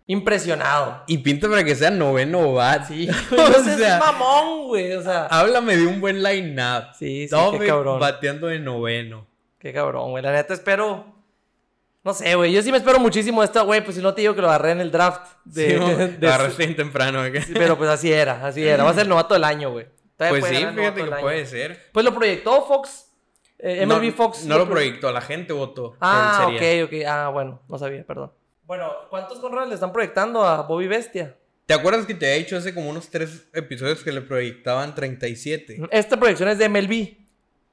impresionado. 0.05 1.03
Y 1.07 1.19
pinta 1.19 1.47
para 1.47 1.63
que 1.63 1.75
sea 1.75 1.91
noveno 1.91 2.53
bat. 2.53 2.89
Sí, 2.89 3.07
O 3.31 3.63
sea, 3.63 3.99
mamón, 3.99 4.67
güey. 4.67 4.91
O 4.91 5.01
sea, 5.01 5.27
háblame 5.27 5.77
de 5.77 5.87
un 5.87 6.01
buen 6.01 6.21
line-up. 6.21 6.93
sí, 6.99 7.23
sí, 7.23 7.27
Dove 7.29 7.59
qué 7.59 7.67
cabrón. 7.67 8.01
bateando 8.01 8.47
de 8.47 8.59
noveno. 8.59 9.25
Qué 9.59 9.71
cabrón, 9.71 10.11
güey. 10.11 10.21
La 10.21 10.33
neta 10.33 10.53
espero. 10.53 11.16
No 12.03 12.13
sé, 12.13 12.35
güey. 12.35 12.53
Yo 12.53 12.61
sí 12.61 12.71
me 12.71 12.77
espero 12.77 12.99
muchísimo 12.99 13.41
de 13.41 13.45
esta, 13.45 13.61
güey. 13.61 13.83
Pues 13.83 13.97
si 13.97 14.01
no 14.01 14.13
te 14.13 14.21
digo 14.21 14.33
que 14.33 14.41
lo 14.41 14.47
agarré 14.47 14.71
en 14.71 14.79
el 14.81 14.91
draft. 14.91 15.21
De, 15.43 15.77
Sí, 15.77 16.17
de- 16.19 16.27
Agarraste 16.27 16.65
bien 16.65 16.75
temprano. 16.75 17.21
Sí, 17.45 17.53
pero 17.53 17.77
pues 17.77 17.89
así 17.89 18.11
era, 18.11 18.45
así 18.45 18.65
era. 18.65 18.83
Va 18.83 18.91
a 18.91 18.93
ser 18.93 19.03
el 19.03 19.09
novato 19.09 19.33
del 19.33 19.43
año, 19.43 19.71
güey. 19.71 19.87
Pues 20.15 20.45
sí, 20.45 20.55
fíjate 20.55 21.03
que 21.03 21.11
puede 21.11 21.39
año. 21.41 21.45
ser. 21.45 21.89
Pues 21.91 22.03
lo 22.05 22.13
proyectó 22.13 22.65
Fox. 22.65 23.05
eh, 23.59 23.85
MLB 23.85 24.07
no, 24.07 24.13
Fox. 24.13 24.45
No 24.45 24.57
lo 24.57 24.69
proyectó, 24.69 25.11
la 25.11 25.21
gente 25.21 25.53
votó. 25.53 25.95
Ah, 25.99 26.47
ok, 26.49 26.61
ok. 26.85 26.93
Ah, 27.07 27.29
bueno, 27.29 27.61
no 27.67 27.77
sabía, 27.77 28.03
perdón. 28.05 28.31
Bueno, 28.63 28.91
¿cuántos 29.09 29.39
conroles 29.39 29.69
le 29.69 29.75
están 29.75 29.91
proyectando 29.91 30.43
a 30.43 30.63
Bobby 30.63 30.87
Bestia? 30.87 31.35
¿Te 31.65 31.73
acuerdas 31.73 32.05
que 32.05 32.13
te 32.13 32.25
había 32.25 32.37
dicho 32.37 32.55
hace 32.57 32.73
como 32.73 32.89
unos 32.89 33.09
tres 33.09 33.47
episodios 33.53 34.03
que 34.03 34.11
le 34.11 34.21
proyectaban 34.21 34.95
37? 34.95 35.81
Esta 35.91 36.17
proyección 36.17 36.49
es 36.49 36.57
de 36.57 36.69
MLB. 36.69 37.26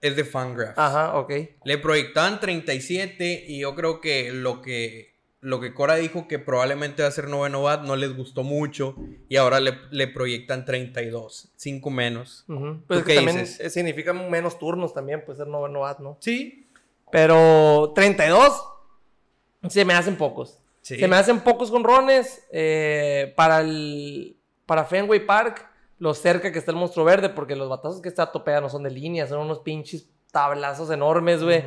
Es 0.04 0.16
de 0.16 0.24
Fangraphs. 0.24 0.78
Ajá, 0.78 1.16
ok. 1.18 1.32
Le 1.64 1.78
proyectaban 1.78 2.38
37 2.40 3.44
y 3.48 3.60
yo 3.60 3.74
creo 3.74 4.00
que 4.00 4.30
lo 4.32 4.60
que 4.60 5.14
lo 5.40 5.60
que 5.60 5.74
Cora 5.74 5.96
dijo 5.96 6.26
que 6.26 6.38
probablemente 6.38 7.02
va 7.02 7.08
a 7.08 7.12
ser 7.12 7.28
noveno 7.28 7.62
bat 7.62 7.82
no 7.82 7.96
les 7.96 8.16
gustó 8.16 8.42
mucho 8.42 8.96
y 9.28 9.36
ahora 9.36 9.60
le, 9.60 9.78
le 9.90 10.08
proyectan 10.08 10.64
32, 10.64 11.52
5 11.56 11.90
menos. 11.90 12.44
Ujú. 12.48 12.76
¿Tú 12.76 12.84
Pues 12.86 13.00
es 13.00 13.06
que 13.06 13.14
también 13.16 13.38
dices? 13.40 13.72
significa 13.72 14.12
menos 14.14 14.58
turnos 14.58 14.94
también, 14.94 15.22
puede 15.24 15.36
ser 15.38 15.46
noveno 15.48 15.80
bat, 15.80 15.98
¿no? 16.00 16.16
Sí. 16.20 16.66
Pero 17.12 17.92
32 17.94 18.64
se 19.68 19.84
me 19.84 19.94
hacen 19.94 20.16
pocos. 20.16 20.58
Sí. 20.80 20.98
Se 20.98 21.08
me 21.08 21.16
hacen 21.16 21.40
pocos 21.40 21.70
conrones 21.70 22.42
eh, 22.50 23.32
para 23.36 23.60
el 23.60 24.36
para 24.66 24.84
Fenway 24.84 25.24
Park, 25.26 25.66
lo 26.04 26.12
cerca 26.12 26.52
que 26.52 26.58
está 26.58 26.70
el 26.70 26.76
monstruo 26.76 27.06
verde, 27.06 27.30
porque 27.30 27.56
los 27.56 27.70
batazos 27.70 28.02
que 28.02 28.10
está 28.10 28.30
topea 28.30 28.60
no 28.60 28.68
son 28.68 28.82
de 28.82 28.90
línea, 28.90 29.26
son 29.26 29.38
unos 29.40 29.60
pinches 29.60 30.06
tablazos 30.30 30.90
enormes, 30.90 31.42
güey. 31.42 31.64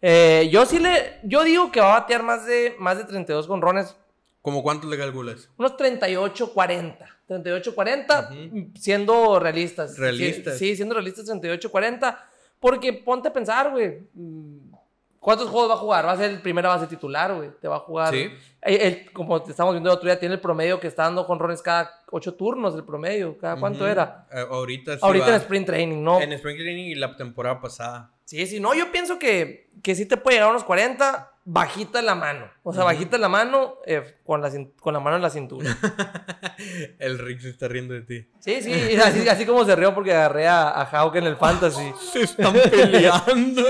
Eh, 0.00 0.48
yo 0.50 0.64
sí 0.64 0.78
le, 0.78 1.18
yo 1.22 1.44
digo 1.44 1.70
que 1.70 1.78
va 1.80 1.96
a 1.96 2.00
batear 2.00 2.22
más 2.22 2.46
de, 2.46 2.74
más 2.78 2.96
de 2.96 3.04
32 3.04 3.46
conrones, 3.46 3.94
¿Cómo 4.40 4.62
cuántos 4.62 4.88
le 4.88 4.96
calculas? 4.96 5.50
unos 5.58 5.76
38, 5.76 6.54
40. 6.54 7.06
38, 7.26 7.74
40, 7.74 8.30
Ujú. 8.30 8.70
siendo 8.74 9.38
realistas. 9.38 9.98
Realistas. 9.98 10.56
Sí, 10.56 10.70
sí, 10.70 10.76
siendo 10.76 10.94
realistas, 10.94 11.26
38, 11.26 11.70
40. 11.70 12.24
Porque 12.58 12.94
ponte 12.94 13.28
a 13.28 13.32
pensar, 13.34 13.70
güey. 13.70 13.98
¿Cuántos 15.20 15.48
juegos 15.48 15.70
va 15.70 15.74
a 15.74 15.78
jugar? 15.78 16.06
Va 16.06 16.12
a 16.12 16.16
ser 16.16 16.30
el 16.30 16.40
primera 16.40 16.68
base 16.68 16.86
titular, 16.86 17.34
güey. 17.34 17.50
Te 17.60 17.68
va 17.68 17.76
a 17.76 17.80
jugar. 17.80 18.14
Sí. 18.14 18.30
Como 19.12 19.42
te 19.42 19.50
estamos 19.50 19.74
viendo 19.74 19.90
el 19.90 19.96
otro 19.96 20.06
día, 20.08 20.18
tiene 20.18 20.36
el 20.36 20.40
promedio 20.40 20.78
que 20.78 20.86
está 20.86 21.04
dando 21.04 21.26
conrones 21.26 21.60
cada 21.60 21.90
8 22.10 22.34
turnos, 22.34 22.74
el 22.74 22.84
promedio. 22.84 23.36
¿Cada 23.38 23.56
cuánto 23.56 23.86
era? 23.86 24.26
Eh, 24.32 24.44
ahorita 24.48 24.94
sí 24.94 25.00
Ahorita 25.02 25.26
va. 25.26 25.34
en 25.34 25.40
Sprint 25.40 25.66
Training, 25.66 26.02
¿no? 26.02 26.20
En 26.20 26.32
Spring 26.32 26.56
Training 26.56 26.84
y 26.84 26.94
la 26.94 27.16
temporada 27.16 27.60
pasada. 27.60 28.12
Sí, 28.24 28.46
sí, 28.46 28.60
no, 28.60 28.74
yo 28.74 28.92
pienso 28.92 29.18
que, 29.18 29.70
que 29.82 29.94
sí 29.94 30.06
te 30.06 30.16
puede 30.16 30.36
llegar 30.36 30.48
a 30.48 30.52
unos 30.52 30.64
40, 30.64 31.32
bajita 31.50 32.02
la 32.02 32.14
mano. 32.14 32.50
O 32.62 32.74
sea, 32.74 32.84
bajita 32.84 33.16
la 33.16 33.28
mano 33.28 33.76
eh, 33.86 34.16
con, 34.24 34.42
la, 34.42 34.50
con 34.80 34.92
la 34.92 35.00
mano 35.00 35.16
en 35.16 35.22
la 35.22 35.30
cintura. 35.30 35.74
El 36.98 37.18
Rick 37.18 37.40
se 37.40 37.48
está 37.50 37.68
riendo 37.68 37.94
de 37.94 38.02
ti. 38.02 38.28
Sí, 38.40 38.60
sí, 38.62 38.70
y 38.70 38.96
así, 39.00 39.26
así 39.28 39.46
como 39.46 39.64
se 39.64 39.74
rió 39.74 39.94
porque 39.94 40.12
agarré 40.12 40.46
a, 40.46 40.68
a 40.68 40.84
Hawk 40.84 41.16
en 41.16 41.24
el 41.24 41.36
fantasy. 41.36 41.92
Se 42.12 42.22
están 42.22 42.52
peleando. 42.52 43.62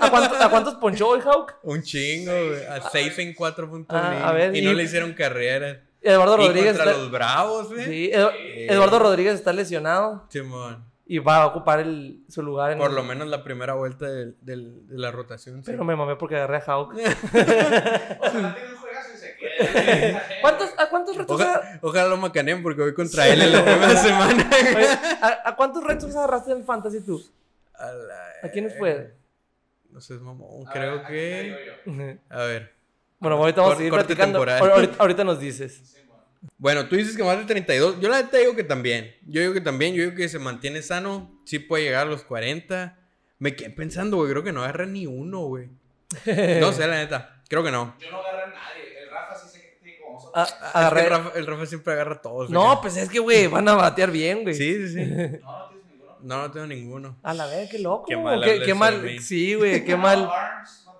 ¿A, 0.00 0.10
cuánto- 0.10 0.36
a 0.44 0.50
cuántos 0.50 0.74
ponchó 0.74 1.08
hoy 1.08 1.20
Hawk? 1.24 1.54
Un 1.62 1.82
chingo, 1.82 2.32
güey. 2.32 2.64
A 2.66 2.80
6 2.90 3.18
en 3.20 3.34
4 3.34 3.68
puntos. 3.70 3.96
Ah, 3.98 4.10
league. 4.10 4.24
a 4.24 4.32
ver, 4.32 4.56
y 4.56 4.62
no 4.62 4.72
y- 4.72 4.74
le 4.74 4.82
hicieron 4.84 5.12
carrera. 5.12 5.82
Eduardo 6.02 6.34
Y 6.40 6.46
Rodríguez. 6.48 6.72
contra 6.76 6.90
está- 6.92 7.02
los 7.02 7.10
Bravos, 7.10 7.68
güey. 7.68 7.84
Sí, 7.84 8.10
Edu- 8.12 8.32
Eduardo 8.68 8.98
Rodríguez 8.98 9.34
está 9.34 9.52
lesionado 9.52 10.26
Simón. 10.30 10.84
Y 11.08 11.18
va 11.20 11.42
a 11.42 11.46
ocupar 11.46 11.78
el- 11.80 12.24
su 12.28 12.42
lugar 12.42 12.72
en 12.72 12.78
Por 12.78 12.90
el- 12.90 12.96
lo 12.96 13.04
menos 13.04 13.28
la 13.28 13.44
primera 13.44 13.74
vuelta 13.74 14.08
del- 14.10 14.36
del- 14.40 14.88
de 14.88 14.98
la 14.98 15.10
rotación. 15.12 15.62
sí. 15.64 15.70
Pero 15.70 15.84
me 15.84 15.94
mamé 15.96 16.16
porque 16.16 16.34
agarré 16.36 16.56
a 16.56 16.60
Hawk. 16.66 16.94
¿Cuántos, 20.40 20.70
¿A 20.78 20.88
cuántos 20.90 21.16
retos 21.16 21.40
aga- 21.40 21.78
Ojalá, 21.82 22.08
lo 22.08 22.16
macaneen 22.16 22.62
porque 22.62 22.82
voy 22.82 22.94
contra 22.94 23.26
él 23.28 23.40
en 23.42 23.52
la 23.52 23.64
primera 23.64 23.96
semana. 23.96 24.50
Oye, 24.76 24.88
¿a, 25.22 25.48
a 25.48 25.56
cuántos 25.56 25.82
retos 25.84 26.14
agarraste 26.14 26.52
en 26.52 26.64
Fantasy 26.64 27.00
tú? 27.00 27.22
A, 27.74 27.86
la- 27.92 28.32
¿A 28.42 28.48
quiénes 28.50 28.76
fue? 28.78 29.14
No 29.90 30.00
sé, 30.00 30.14
mamón. 30.14 30.66
A 30.68 30.72
Creo 30.72 30.96
ver, 30.98 31.04
que. 31.86 32.18
A 32.28 32.38
ver. 32.44 32.72
Bueno, 33.18 33.36
ahorita 33.38 33.60
vamos 33.62 33.74
a 33.74 33.78
seguir 33.78 33.92
platicando. 33.92 34.38
Ahorita, 34.38 34.94
ahorita 34.98 35.24
nos 35.24 35.40
dices. 35.40 35.80
Sí, 35.84 36.00
bueno. 36.58 36.86
Tú 36.86 36.96
dices 36.96 37.16
que 37.16 37.22
más 37.24 37.38
de 37.38 37.44
32. 37.44 38.00
Yo 38.00 38.08
la 38.08 38.22
neta 38.22 38.38
digo 38.38 38.54
que 38.54 38.64
también. 38.64 39.14
Yo 39.26 39.40
digo 39.40 39.52
que 39.52 39.60
también. 39.60 39.94
Yo 39.94 40.02
digo 40.04 40.14
que 40.14 40.28
se 40.28 40.38
mantiene 40.38 40.82
sano. 40.82 41.40
Sí 41.44 41.58
puede 41.58 41.84
llegar 41.84 42.06
a 42.06 42.10
los 42.10 42.22
40. 42.24 42.98
Me 43.38 43.54
quedé 43.54 43.70
pensando, 43.70 44.16
güey. 44.16 44.30
Creo 44.30 44.42
que 44.42 44.52
no 44.52 44.62
agarra 44.62 44.86
ni 44.86 45.06
uno, 45.06 45.40
güey. 45.40 45.68
No 46.60 46.72
sé, 46.72 46.86
la 46.86 46.96
neta. 46.96 47.42
Creo 47.48 47.62
que 47.62 47.70
no. 47.70 47.94
Yo 48.00 48.10
no 48.10 48.18
agarré 48.18 48.42
a 48.44 48.46
nadie. 48.46 49.02
El 49.02 49.10
Rafa 49.10 49.34
sí 49.36 49.48
se 49.48 49.78
tiene 49.82 49.98
como 49.98 50.14
nosotros. 50.14 50.48
Es 50.48 50.92
que 50.92 51.00
el, 51.00 51.10
Rafa, 51.10 51.38
el 51.38 51.46
Rafa 51.46 51.66
siempre 51.66 51.92
agarra 51.92 52.14
a 52.14 52.22
todos. 52.22 52.50
No, 52.50 52.80
pues 52.80 52.96
es 52.96 53.08
que, 53.08 53.18
güey, 53.18 53.46
van 53.46 53.68
a 53.68 53.74
batear 53.74 54.10
bien, 54.10 54.42
güey. 54.42 54.54
Sí, 54.54 54.88
sí, 54.88 54.94
sí. 54.94 55.12
No, 55.42 55.58
no 55.58 55.70
tienes 55.70 55.88
ninguno. 55.90 56.18
No, 56.22 56.42
no 56.42 56.50
tengo 56.50 56.66
ninguno. 56.66 57.16
A 57.22 57.34
la 57.34 57.46
vez, 57.46 57.70
qué 57.70 57.78
loco. 57.78 58.06
Qué 58.06 58.16
mal 58.16 58.42
qué, 58.42 58.60
qué. 58.60 59.20
Sí, 59.20 59.54
güey, 59.54 59.84
qué 59.84 59.92
No, 59.92 59.98
mal. 59.98 60.28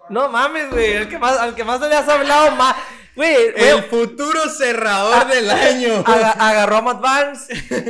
No, 0.08 0.28
mames, 0.28 0.70
güey. 0.70 0.92
El 0.92 1.08
que 1.08 1.18
más, 1.18 1.38
al 1.38 1.54
que 1.54 1.64
más 1.64 1.80
te 1.80 1.88
le 1.88 1.96
has 1.96 2.08
hablado 2.08 2.54
más. 2.54 2.76
Güey, 3.16 3.34
El 3.56 3.82
futuro 3.84 4.48
cerrador 4.50 5.26
del 5.28 5.50
año. 5.50 6.02
aga- 6.06 6.32
agarró 6.32 6.76
a 6.76 6.82
Matt 6.82 7.00
Barnes 7.00 7.48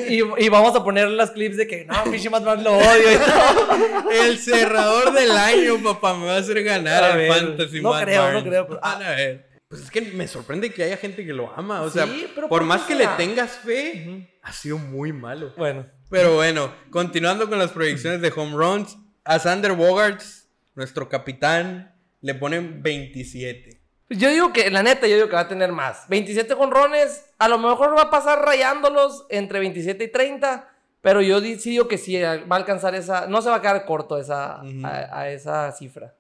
y, 0.09 0.21
y 0.45 0.49
vamos 0.49 0.75
a 0.77 0.85
poner 0.85 1.09
las 1.09 1.33
clips 1.33 1.57
de 1.57 1.67
que 1.67 1.85
no, 1.85 2.05
pinche 2.05 2.31
Matt 2.31 2.45
Barnes 2.45 2.65
lo 2.65 2.77
odio 2.77 3.13
y 3.13 3.17
todo. 3.17 4.11
El 4.13 4.39
cerrador 4.39 5.13
del 5.13 5.33
año, 5.33 5.83
papá. 5.83 6.15
Me 6.17 6.27
va 6.27 6.35
a 6.37 6.39
hacer 6.39 6.63
ganar 6.63 7.03
A 7.03 7.11
el 7.13 7.17
ver, 7.19 7.33
Fantasy 7.33 7.81
no 7.81 7.91
Matt 7.91 8.05
creo, 8.05 8.33
no 8.33 8.43
creo, 8.45 8.67
pero- 8.69 8.81
Van 8.81 9.03
a 9.03 9.11
ver. 9.11 9.47
Pues 9.69 9.83
es 9.83 9.91
que 9.91 10.01
me 10.01 10.29
sorprende 10.29 10.71
que 10.71 10.85
haya 10.85 10.97
gente 10.97 11.27
que 11.27 11.33
lo 11.33 11.53
ama. 11.53 11.83
O 11.83 11.91
sea, 11.91 12.07
Sí, 12.07 12.29
pero 12.33 12.49
por 12.49 12.61
¿por 12.61 12.69
más 12.69 12.83
que 12.83 12.95
le 12.95 13.09
tengas 13.17 13.51
fe, 13.59 14.39
ha 14.43 14.53
sido 14.53 14.79
muy 14.79 15.13
malo. 15.13 15.53
Bueno, 15.57 15.87
Pero 16.09 16.37
bueno, 16.37 16.73
continuando 16.91 17.49
con 17.49 17.59
las 17.59 17.73
proyecciones 17.73 18.21
de 18.21 18.33
home 18.35 18.53
runs, 18.57 18.97
a 19.25 19.41
Sander 19.41 19.73
Bogarts, 19.73 20.49
nuestro 20.77 21.09
capitán, 21.09 21.97
le 22.21 22.35
ponen 22.37 22.81
27. 22.81 23.76
Yo 24.09 24.31
digo 24.31 24.53
que, 24.53 24.71
la 24.71 24.83
neta, 24.83 25.07
yo 25.07 25.17
digo 25.17 25.29
que 25.29 25.35
va 25.35 25.41
a 25.43 25.49
tener 25.49 25.73
más. 25.73 26.09
27 26.09 26.55
jonrones, 26.55 27.25
a 27.39 27.49
lo 27.49 27.59
mejor 27.59 27.97
va 27.97 28.03
a 28.03 28.11
pasar 28.11 28.45
rayándolos 28.45 29.27
entre 29.31 29.59
27 29.61 30.05
y 30.05 30.09
30. 30.09 30.73
Pero 31.01 31.23
yo 31.23 31.41
sí 31.41 31.71
digo 31.71 31.87
que 31.89 31.99
sí 31.99 32.21
va 32.21 32.33
a 32.33 32.59
alcanzar 32.59 32.95
esa. 32.95 33.27
No 33.27 33.41
se 33.43 33.49
va 33.49 33.57
a 33.57 33.61
quedar 33.61 33.85
corto 33.85 34.19
esa, 34.19 34.61
Ujú. 34.63 34.85
a, 34.85 35.21
a 35.21 35.31
esa 35.31 35.71
cifra. 35.73 36.15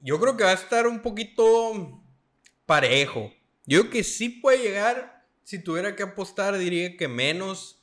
Yo 0.00 0.18
creo 0.18 0.36
que 0.36 0.44
va 0.44 0.50
a 0.50 0.54
estar 0.54 0.86
un 0.86 1.00
poquito 1.00 2.00
parejo. 2.66 3.32
Yo 3.66 3.80
creo 3.80 3.90
que 3.92 4.04
sí 4.04 4.28
puede 4.28 4.58
llegar. 4.58 5.22
Si 5.44 5.58
tuviera 5.62 5.94
que 5.96 6.02
apostar, 6.02 6.56
diría 6.56 6.96
que 6.96 7.08
menos. 7.08 7.82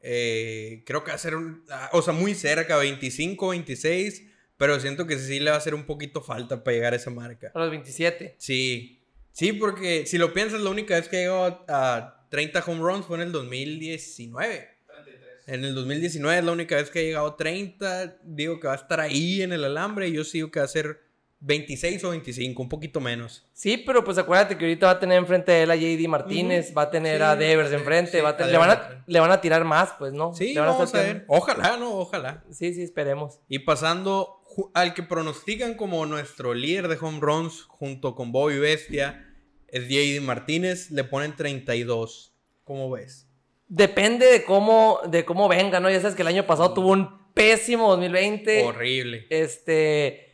Eh, 0.00 0.84
creo 0.86 1.02
que 1.02 1.10
va 1.10 1.16
a 1.16 1.18
ser, 1.18 1.34
un- 1.34 1.64
ah, 1.70 1.90
o 1.92 2.02
sea, 2.02 2.12
muy 2.12 2.34
cerca, 2.34 2.76
25, 2.76 3.48
26. 3.48 4.22
Pero 4.58 4.78
siento 4.80 5.06
que 5.06 5.18
sí 5.18 5.40
le 5.40 5.50
va 5.50 5.56
a 5.56 5.58
hacer 5.58 5.74
un 5.74 5.84
poquito 5.84 6.20
falta 6.20 6.62
para 6.62 6.74
llegar 6.74 6.92
a 6.92 6.96
esa 6.96 7.10
marca. 7.10 7.52
A 7.54 7.60
los 7.60 7.70
27. 7.70 8.34
Sí. 8.38 9.00
Sí, 9.32 9.52
porque 9.52 10.04
si 10.04 10.18
lo 10.18 10.34
piensas, 10.34 10.60
la 10.60 10.70
única 10.70 10.96
vez 10.96 11.08
que 11.08 11.18
llegó 11.18 11.44
a, 11.44 11.64
a 11.68 12.26
30 12.28 12.64
home 12.66 12.80
runs 12.80 13.06
fue 13.06 13.16
en 13.18 13.22
el 13.22 13.32
2019. 13.32 14.68
33. 14.86 15.30
En 15.46 15.64
el 15.64 15.74
2019 15.76 16.38
es 16.38 16.44
la 16.44 16.52
única 16.52 16.74
vez 16.74 16.90
que 16.90 16.98
ha 16.98 17.02
llegado 17.02 17.28
a 17.28 17.36
30. 17.36 18.18
Digo 18.24 18.58
que 18.58 18.66
va 18.66 18.72
a 18.74 18.76
estar 18.76 19.00
ahí 19.00 19.42
en 19.42 19.52
el 19.52 19.62
alambre. 19.64 20.08
Y 20.08 20.12
yo 20.12 20.24
sí 20.24 20.38
digo 20.38 20.50
que 20.50 20.58
va 20.58 20.64
a 20.64 20.68
ser 20.68 21.07
26 21.40 22.02
o 22.04 22.10
25, 22.10 22.62
un 22.62 22.68
poquito 22.68 23.00
menos. 23.00 23.46
Sí, 23.52 23.76
pero 23.78 24.02
pues 24.02 24.18
acuérdate 24.18 24.58
que 24.58 24.64
ahorita 24.64 24.86
va 24.86 24.92
a 24.92 24.98
tener 25.00 25.18
enfrente 25.18 25.52
de 25.52 25.62
él 25.62 25.70
a 25.70 25.76
JD 25.76 26.08
Martínez, 26.08 26.72
va 26.76 26.82
a 26.82 26.90
tener 26.90 27.18
Sí, 27.18 27.22
a 27.22 27.36
Devers 27.36 27.72
enfrente, 27.72 28.12
sí, 28.18 28.20
va 28.20 28.30
a 28.30 28.36
tener- 28.36 28.50
a 28.50 28.52
le, 28.52 28.58
van 28.58 28.70
a, 28.70 29.04
le 29.06 29.20
van 29.20 29.30
a 29.30 29.40
tirar 29.40 29.64
más, 29.64 29.90
pues, 29.98 30.12
¿no? 30.12 30.34
Sí, 30.34 30.52
Le 30.54 30.60
van 30.60 30.70
vamos 30.70 30.94
a 30.94 30.98
ver. 31.02 31.24
Ojalá, 31.28 31.76
¿no? 31.76 31.92
Ojalá. 31.94 32.42
Sí, 32.50 32.74
sí, 32.74 32.82
esperemos. 32.82 33.40
Y 33.48 33.60
pasando 33.60 34.42
al 34.74 34.94
que 34.94 35.02
pronostican 35.04 35.74
como 35.74 36.04
nuestro 36.06 36.54
líder 36.54 36.88
de 36.88 36.98
home 37.00 37.18
runs 37.20 37.62
junto 37.68 38.16
con 38.16 38.32
Bobby 38.32 38.58
Bestia, 38.58 39.24
es 39.68 39.86
JD 39.88 40.20
Martínez. 40.22 40.90
Le 40.90 41.04
ponen 41.04 41.36
32. 41.36 42.34
¿Cómo 42.64 42.90
ves? 42.90 43.28
Depende 43.68 44.26
de 44.26 44.44
cómo, 44.44 44.98
de 45.08 45.24
cómo 45.24 45.46
venga, 45.48 45.78
¿no? 45.78 45.88
Ya 45.90 46.00
sabes 46.00 46.16
que 46.16 46.22
el 46.22 46.28
año 46.28 46.46
pasado 46.46 46.74
tuvo 46.74 46.88
un 46.92 47.32
pésimo 47.34 47.88
2020. 47.90 48.64
Horrible. 48.64 49.26
Este, 49.30 50.27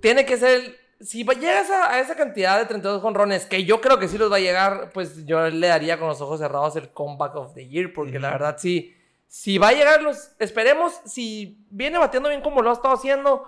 tiene 0.00 0.24
que 0.24 0.36
ser, 0.36 0.76
si 1.00 1.24
llegas 1.24 1.70
a, 1.70 1.92
a 1.92 2.00
esa 2.00 2.14
cantidad 2.14 2.58
de 2.58 2.66
32 2.66 3.02
jonrones, 3.02 3.46
que 3.46 3.64
yo 3.64 3.80
creo 3.80 3.98
que 3.98 4.08
sí 4.08 4.18
los 4.18 4.30
va 4.30 4.36
a 4.36 4.40
llegar, 4.40 4.90
pues 4.92 5.26
yo 5.26 5.48
le 5.50 5.66
daría 5.66 5.98
con 5.98 6.08
los 6.08 6.20
ojos 6.20 6.40
cerrados 6.40 6.76
el 6.76 6.90
comeback 6.90 7.34
of 7.36 7.54
the 7.54 7.68
year, 7.68 7.92
porque 7.92 8.18
la 8.18 8.30
verdad 8.30 8.56
sí, 8.58 8.94
si 9.26 9.58
va 9.58 9.68
a 9.68 9.72
llegar 9.72 10.02
los, 10.02 10.30
esperemos, 10.38 11.00
si 11.04 11.64
viene 11.70 11.98
bateando 11.98 12.28
bien 12.28 12.42
como 12.42 12.62
lo 12.62 12.70
ha 12.70 12.74
estado 12.74 12.94
haciendo, 12.94 13.44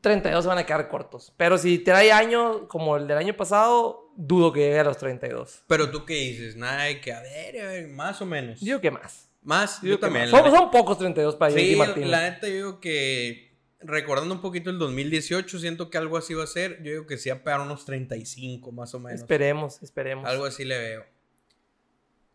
32 0.00 0.44
se 0.44 0.48
van 0.48 0.58
a 0.58 0.66
quedar 0.66 0.88
cortos. 0.88 1.32
Pero 1.36 1.58
si 1.58 1.78
trae 1.78 2.12
año 2.12 2.68
como 2.68 2.96
el 2.96 3.08
del 3.08 3.18
año 3.18 3.34
pasado, 3.34 4.12
dudo 4.16 4.52
que 4.52 4.60
llegue 4.60 4.78
a 4.78 4.84
los 4.84 4.96
32. 4.98 5.64
Pero 5.66 5.90
tú 5.90 6.04
qué 6.04 6.14
dices? 6.14 6.56
Nada 6.56 6.84
de 6.84 7.00
que, 7.00 7.12
a 7.12 7.20
ver, 7.20 7.60
a 7.60 7.68
ver, 7.68 7.88
más 7.88 8.20
o 8.22 8.26
menos. 8.26 8.60
Digo 8.60 8.80
que 8.80 8.90
más. 8.90 9.28
más, 9.42 9.80
Yo 9.82 9.98
también. 9.98 10.30
más. 10.30 10.40
Son, 10.42 10.50
son 10.54 10.70
pocos 10.70 10.98
32 10.98 11.36
para 11.36 11.52
Sí, 11.52 11.74
JD 11.74 11.78
Martínez. 11.78 12.10
la 12.10 12.20
neta 12.30 12.46
yo 12.46 12.54
digo 12.54 12.80
que 12.80 13.47
recordando 13.80 14.34
un 14.34 14.40
poquito 14.40 14.70
el 14.70 14.78
2018, 14.78 15.58
siento 15.58 15.90
que 15.90 15.98
algo 15.98 16.16
así 16.16 16.34
va 16.34 16.44
a 16.44 16.46
ser. 16.46 16.82
Yo 16.82 16.92
digo 16.92 17.06
que 17.06 17.18
sí 17.18 17.30
a 17.30 17.42
pegar 17.42 17.60
unos 17.60 17.84
35 17.84 18.72
más 18.72 18.94
o 18.94 19.00
menos. 19.00 19.20
Esperemos, 19.20 19.82
esperemos. 19.82 20.24
Algo 20.26 20.44
así 20.44 20.64
le 20.64 20.78
veo. 20.78 21.06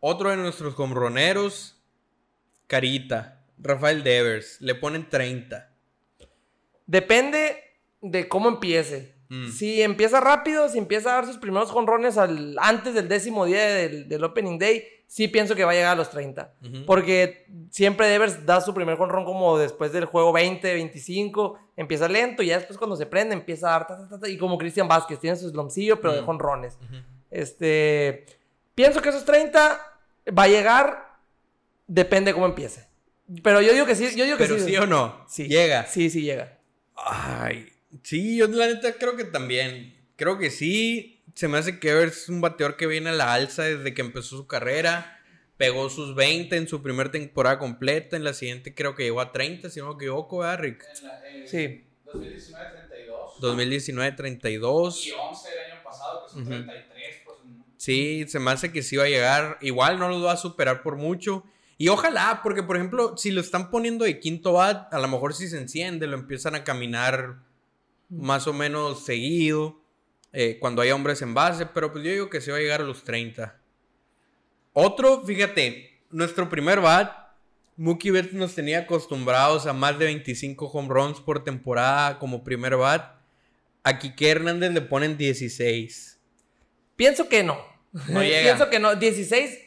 Otro 0.00 0.30
de 0.30 0.36
nuestros 0.36 0.74
comroneros, 0.74 1.80
Carita, 2.66 3.44
Rafael 3.58 4.02
Devers, 4.02 4.60
le 4.60 4.74
ponen 4.74 5.08
30. 5.08 5.70
Depende 6.86 7.56
de 8.02 8.28
cómo 8.28 8.48
empiece. 8.48 9.13
Mm. 9.34 9.50
Si 9.50 9.82
empieza 9.82 10.20
rápido, 10.20 10.68
si 10.68 10.78
empieza 10.78 11.10
a 11.10 11.14
dar 11.16 11.26
sus 11.26 11.38
primeros 11.38 11.70
jonrones 11.70 12.16
antes 12.18 12.94
del 12.94 13.08
décimo 13.08 13.46
día 13.46 13.64
del, 13.66 14.08
del 14.08 14.22
Opening 14.24 14.58
Day, 14.58 14.84
sí 15.06 15.28
pienso 15.28 15.54
que 15.54 15.64
va 15.64 15.72
a 15.72 15.74
llegar 15.74 15.92
a 15.92 15.96
los 15.96 16.10
30. 16.10 16.54
Ujú. 16.62 16.84
Porque 16.86 17.46
siempre 17.70 18.06
Devers 18.08 18.44
da 18.46 18.60
su 18.60 18.72
primer 18.74 18.96
jonrón 18.96 19.24
como 19.24 19.58
después 19.58 19.92
del 19.92 20.04
juego 20.06 20.32
20, 20.32 20.74
25, 20.74 21.58
empieza 21.76 22.08
lento 22.08 22.42
y 22.42 22.46
ya 22.48 22.56
después 22.58 22.78
cuando 22.78 22.96
se 22.96 23.06
prende 23.06 23.34
empieza 23.34 23.68
a 23.68 23.70
dar 23.78 23.86
ta, 23.86 23.96
ta, 23.98 24.08
ta, 24.08 24.20
ta, 24.20 24.28
y 24.28 24.36
como 24.38 24.58
Cristian 24.58 24.88
Vázquez, 24.88 25.18
tiene 25.18 25.36
su 25.36 25.48
slomcillo 25.48 26.00
pero 26.00 26.14
de 26.14 26.22
Mm. 26.22 26.26
jonrones. 26.26 26.78
Ujú. 26.82 26.96
Este, 27.30 28.26
pienso 28.74 29.02
que 29.02 29.08
esos 29.08 29.24
30 29.24 29.80
va 30.36 30.42
a 30.44 30.48
llegar, 30.48 31.18
depende 31.86 32.32
cómo 32.32 32.46
empiece. 32.46 32.86
Pero 33.42 33.60
yo 33.62 33.72
digo 33.72 33.86
que 33.86 33.94
sí, 33.94 34.04
yo 34.16 34.24
digo 34.24 34.36
que 34.36 34.44
Pero 34.44 34.58
sí. 34.58 34.66
sí 34.66 34.76
o 34.76 34.86
no, 34.86 35.24
Sí. 35.28 35.48
llega. 35.48 35.84
Sí, 35.86 36.10
sí 36.10 36.22
llega. 36.22 36.58
Ay, 36.96 37.68
sí, 38.02 38.36
yo 38.36 38.46
la 38.48 38.66
neta 38.66 38.92
creo 38.94 39.16
que 39.16 39.24
también. 39.24 39.94
Creo 40.16 40.38
que 40.38 40.50
sí. 40.50 41.22
Se 41.34 41.48
me 41.48 41.58
hace 41.58 41.78
que 41.80 41.90
Evers 41.90 42.22
es 42.22 42.28
un 42.28 42.40
bateador 42.40 42.76
que 42.76 42.86
viene 42.86 43.10
a 43.10 43.12
la 43.12 43.32
alza 43.34 43.64
desde 43.64 43.94
que 43.94 44.02
empezó 44.02 44.36
su 44.36 44.46
carrera. 44.46 45.20
Pegó 45.56 45.88
sus 45.90 46.14
20 46.14 46.56
en 46.56 46.68
su 46.68 46.82
primera 46.82 47.10
temporada 47.10 47.58
completa. 47.58 48.16
En 48.16 48.24
la 48.24 48.34
siguiente 48.34 48.74
creo 48.74 48.94
que 48.94 49.04
llegó 49.04 49.20
a 49.20 49.32
30, 49.32 49.70
si 49.70 49.80
no 49.80 49.88
me 49.88 49.94
equivoco, 49.94 50.38
¿verdad, 50.38 50.60
Rick? 50.60 50.84
En 51.00 51.04
la- 51.06 51.28
en 51.28 51.48
Sí. 51.48 51.84
2019, 52.12 52.70
32. 52.72 53.40
2019, 53.40 54.12
32. 54.12 55.06
Y 55.06 55.10
11 55.12 55.48
el 55.52 55.72
año 55.72 55.82
pasado, 55.84 56.26
que 56.26 56.32
son 56.32 56.42
Ujú. 56.42 56.50
33. 56.50 57.22
Pues, 57.24 57.36
Sí, 57.76 58.24
se 58.28 58.38
me 58.38 58.50
hace 58.50 58.72
que 58.72 58.82
sí 58.82 58.96
va 58.96 59.04
a 59.04 59.08
llegar. 59.08 59.58
Igual 59.60 59.98
no 59.98 60.08
los 60.08 60.24
va 60.24 60.32
a 60.32 60.36
superar 60.36 60.82
por 60.82 60.96
mucho. 60.96 61.44
Y 61.76 61.88
ojalá, 61.88 62.40
porque 62.42 62.62
por 62.62 62.76
ejemplo, 62.76 63.16
si 63.16 63.30
lo 63.32 63.40
están 63.40 63.70
poniendo 63.70 64.04
de 64.04 64.20
quinto 64.20 64.52
bat, 64.54 64.92
a 64.94 64.98
lo 65.00 65.08
mejor 65.08 65.34
si 65.34 65.48
se 65.48 65.58
enciende, 65.58 66.06
lo 66.06 66.14
empiezan 66.16 66.54
a 66.54 66.62
caminar 66.64 67.42
más 68.08 68.46
o 68.46 68.52
menos 68.52 69.04
seguido. 69.04 69.80
eh, 70.36 70.58
cuando 70.58 70.82
haya 70.82 70.94
hombres 70.96 71.22
en 71.22 71.32
base, 71.32 71.64
pero 71.66 71.92
pues 71.92 72.02
yo 72.04 72.10
digo 72.10 72.28
que 72.28 72.40
se 72.40 72.50
va 72.50 72.56
a 72.56 72.60
llegar 72.60 72.80
a 72.80 72.84
los 72.84 73.04
30. 73.04 73.56
Otro, 74.72 75.22
fíjate, 75.24 76.00
nuestro 76.10 76.48
primer 76.48 76.80
bat, 76.80 77.12
Mookie 77.76 78.10
Betts 78.10 78.32
nos 78.32 78.54
tenía 78.54 78.80
acostumbrados 78.80 79.66
a 79.66 79.72
más 79.72 79.96
de 79.98 80.06
25 80.06 80.66
home 80.66 80.88
runs 80.88 81.20
por 81.20 81.44
temporada 81.44 82.18
como 82.18 82.42
primer 82.42 82.76
bat. 82.76 83.14
A 83.84 83.98
Quique 83.98 84.28
Hernández 84.28 84.72
le 84.72 84.80
ponen 84.80 85.16
16. 85.16 86.18
Pienso 86.96 87.28
que 87.28 87.42
no. 87.44 87.56
No 88.08 88.22
llega. 88.24 88.42
Pienso 88.42 88.70
que 88.70 88.78
no. 88.80 88.96
16, 88.96 89.58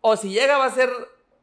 o 0.00 0.16
si 0.16 0.28
llega 0.30 0.58
va 0.58 0.66
a 0.66 0.74
ser 0.74 0.90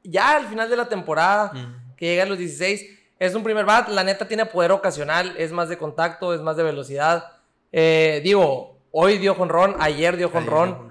ya 0.04 0.38
al 0.38 0.48
final 0.48 0.70
de 0.70 0.78
la 0.78 0.88
temporada, 0.88 1.52
que 1.98 2.06
llega 2.06 2.24
a 2.24 2.28
los 2.28 2.38
16. 2.38 2.86
Es 3.22 3.36
un 3.36 3.44
primer 3.44 3.66
bat, 3.66 3.88
la 3.90 4.04
neta 4.04 4.28
tiene 4.28 4.48
poder 4.48 4.72
ocasional, 4.72 5.36
es 5.38 5.52
más 5.52 5.70
de 5.70 5.78
contacto, 5.78 6.34
es 6.34 6.42
más 6.42 6.58
de 6.58 6.64
velocidad. 6.64 7.34
Eh, 7.72 8.20
digo, 8.24 8.80
hoy 8.90 9.20
dio 9.20 9.36
jonrón, 9.36 9.76
ayer 9.78 10.18
dio 10.18 10.30
jonrón. 10.30 10.90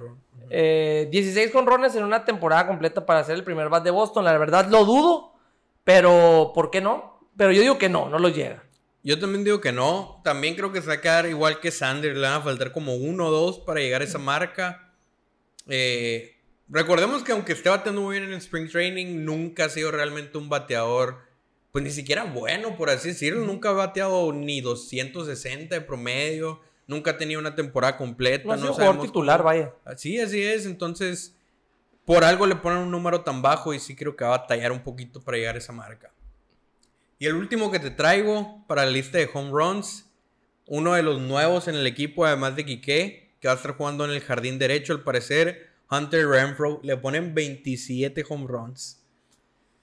Eh, 0.49 1.09
16 1.11 1.53
jonrones 1.53 1.97
en 1.97 2.05
una 2.05 2.25
temporada 2.25 2.69
completa 2.69 3.05
para 3.05 3.25
ser 3.25 3.35
el 3.35 3.43
primer 3.43 3.69
bat 3.69 3.83
de 3.83 3.91
Boston. 3.91 4.25
La 4.25 4.39
verdad 4.39 4.69
lo 4.71 4.85
dudo, 4.85 5.33
pero 5.83 6.53
¿por 6.55 6.71
qué 6.71 6.81
no? 6.81 7.19
Pero 7.37 7.51
yo 7.51 7.63
digo 7.63 7.79
que 7.79 7.89
no, 7.89 8.09
no 8.09 8.21
lo 8.21 8.29
llega. 8.29 8.63
Yo 9.03 9.19
también 9.19 9.43
digo 9.43 9.61
que 9.61 9.73
no. 9.73 10.21
También 10.23 10.55
creo 10.55 10.71
que 10.71 10.83
se 10.83 10.87
va 10.87 10.95
a 10.95 11.01
quedar 11.01 11.27
igual 11.27 11.59
que 11.59 11.73
Sanders. 11.73 12.15
Le 12.15 12.29
van 12.29 12.43
a 12.43 12.43
faltar 12.43 12.71
como 12.71 12.95
uno 12.95 13.27
o 13.27 13.31
dos 13.33 13.59
para 13.59 13.81
llegar 13.81 14.03
a 14.03 14.05
esa 14.05 14.19
marca. 14.19 14.93
Eh, 15.67 16.37
recordemos 16.69 17.25
que 17.25 17.33
aunque 17.33 17.55
esté 17.55 17.71
bateando 17.71 18.03
muy 18.03 18.13
bien 18.13 18.29
en 18.29 18.35
el 18.35 18.39
Spring 18.39 18.71
Training, 18.71 19.25
nunca 19.25 19.65
ha 19.65 19.69
sido 19.69 19.91
realmente 19.91 20.39
un 20.39 20.49
bateador, 20.49 21.29
pues 21.73 21.85
ni 21.85 21.91
siquiera 21.91 22.25
bueno, 22.25 22.77
por 22.77 22.91
así 22.91 23.09
decirlo. 23.09 23.45
Nunca 23.47 23.71
ha 23.71 23.73
bateado 23.73 24.33
ni 24.33 24.61
260 24.61 25.75
de 25.75 25.81
promedio. 25.81 26.61
Nunca 26.87 27.13
ha 27.13 27.19
tenido 27.19 27.39
una 27.41 27.55
temporada 27.55 27.97
completa. 27.97 28.45
No 28.47 28.53
ha 28.53 28.57
sido 28.57 28.69
no 28.71 28.75
jugador 28.75 29.01
titular, 29.01 29.37
cómo- 29.39 29.49
vaya. 29.49 29.75
Así, 29.85 30.19
así 30.21 30.43
es. 30.43 30.67
Entonces, 30.67 31.37
por 32.05 32.25
algo 32.25 32.47
le 32.47 32.57
ponen 32.57 32.81
un 32.81 32.91
número 32.91 33.21
tan 33.23 33.43
bajo 33.43 33.73
y 33.73 33.79
sí 33.79 33.95
creo 33.95 34.17
que 34.17 34.25
va 34.25 34.35
a 34.35 34.39
batallar 34.39 34.73
un 34.73 34.81
poquito 34.83 35.21
para 35.23 35.37
llegar 35.39 35.55
a 35.55 35.59
esa 35.59 35.73
marca. 35.73 36.13
Y 37.19 37.27
el 37.27 37.35
último 37.35 37.71
que 37.71 37.79
te 37.79 37.91
traigo 37.91 38.65
para 38.67 38.85
la 38.85 38.91
lista 38.91 39.19
de 39.19 39.29
home 39.33 39.51
runs, 39.53 40.07
uno 40.67 40.95
de 40.95 41.03
los 41.03 41.21
nuevos 41.21 41.69
en 41.69 41.75
el 41.77 41.87
equipo, 41.87 42.25
además 42.25 42.57
de 42.57 42.65
Quique, 42.65 43.31
que 43.41 43.49
va 43.49 43.55
a 43.55 43.57
estar 43.57 43.77
jugando 43.77 44.05
en 44.05 44.11
el 44.11 44.21
jardín 44.21 44.59
derecho, 44.59 44.93
al 44.93 45.03
parecer, 45.03 45.69
Hunter 45.91 46.27
Renfro, 46.27 46.81
le 46.83 46.97
ponen 46.97 47.35
27 47.35 48.25
home 48.29 48.47
runs. 48.49 49.00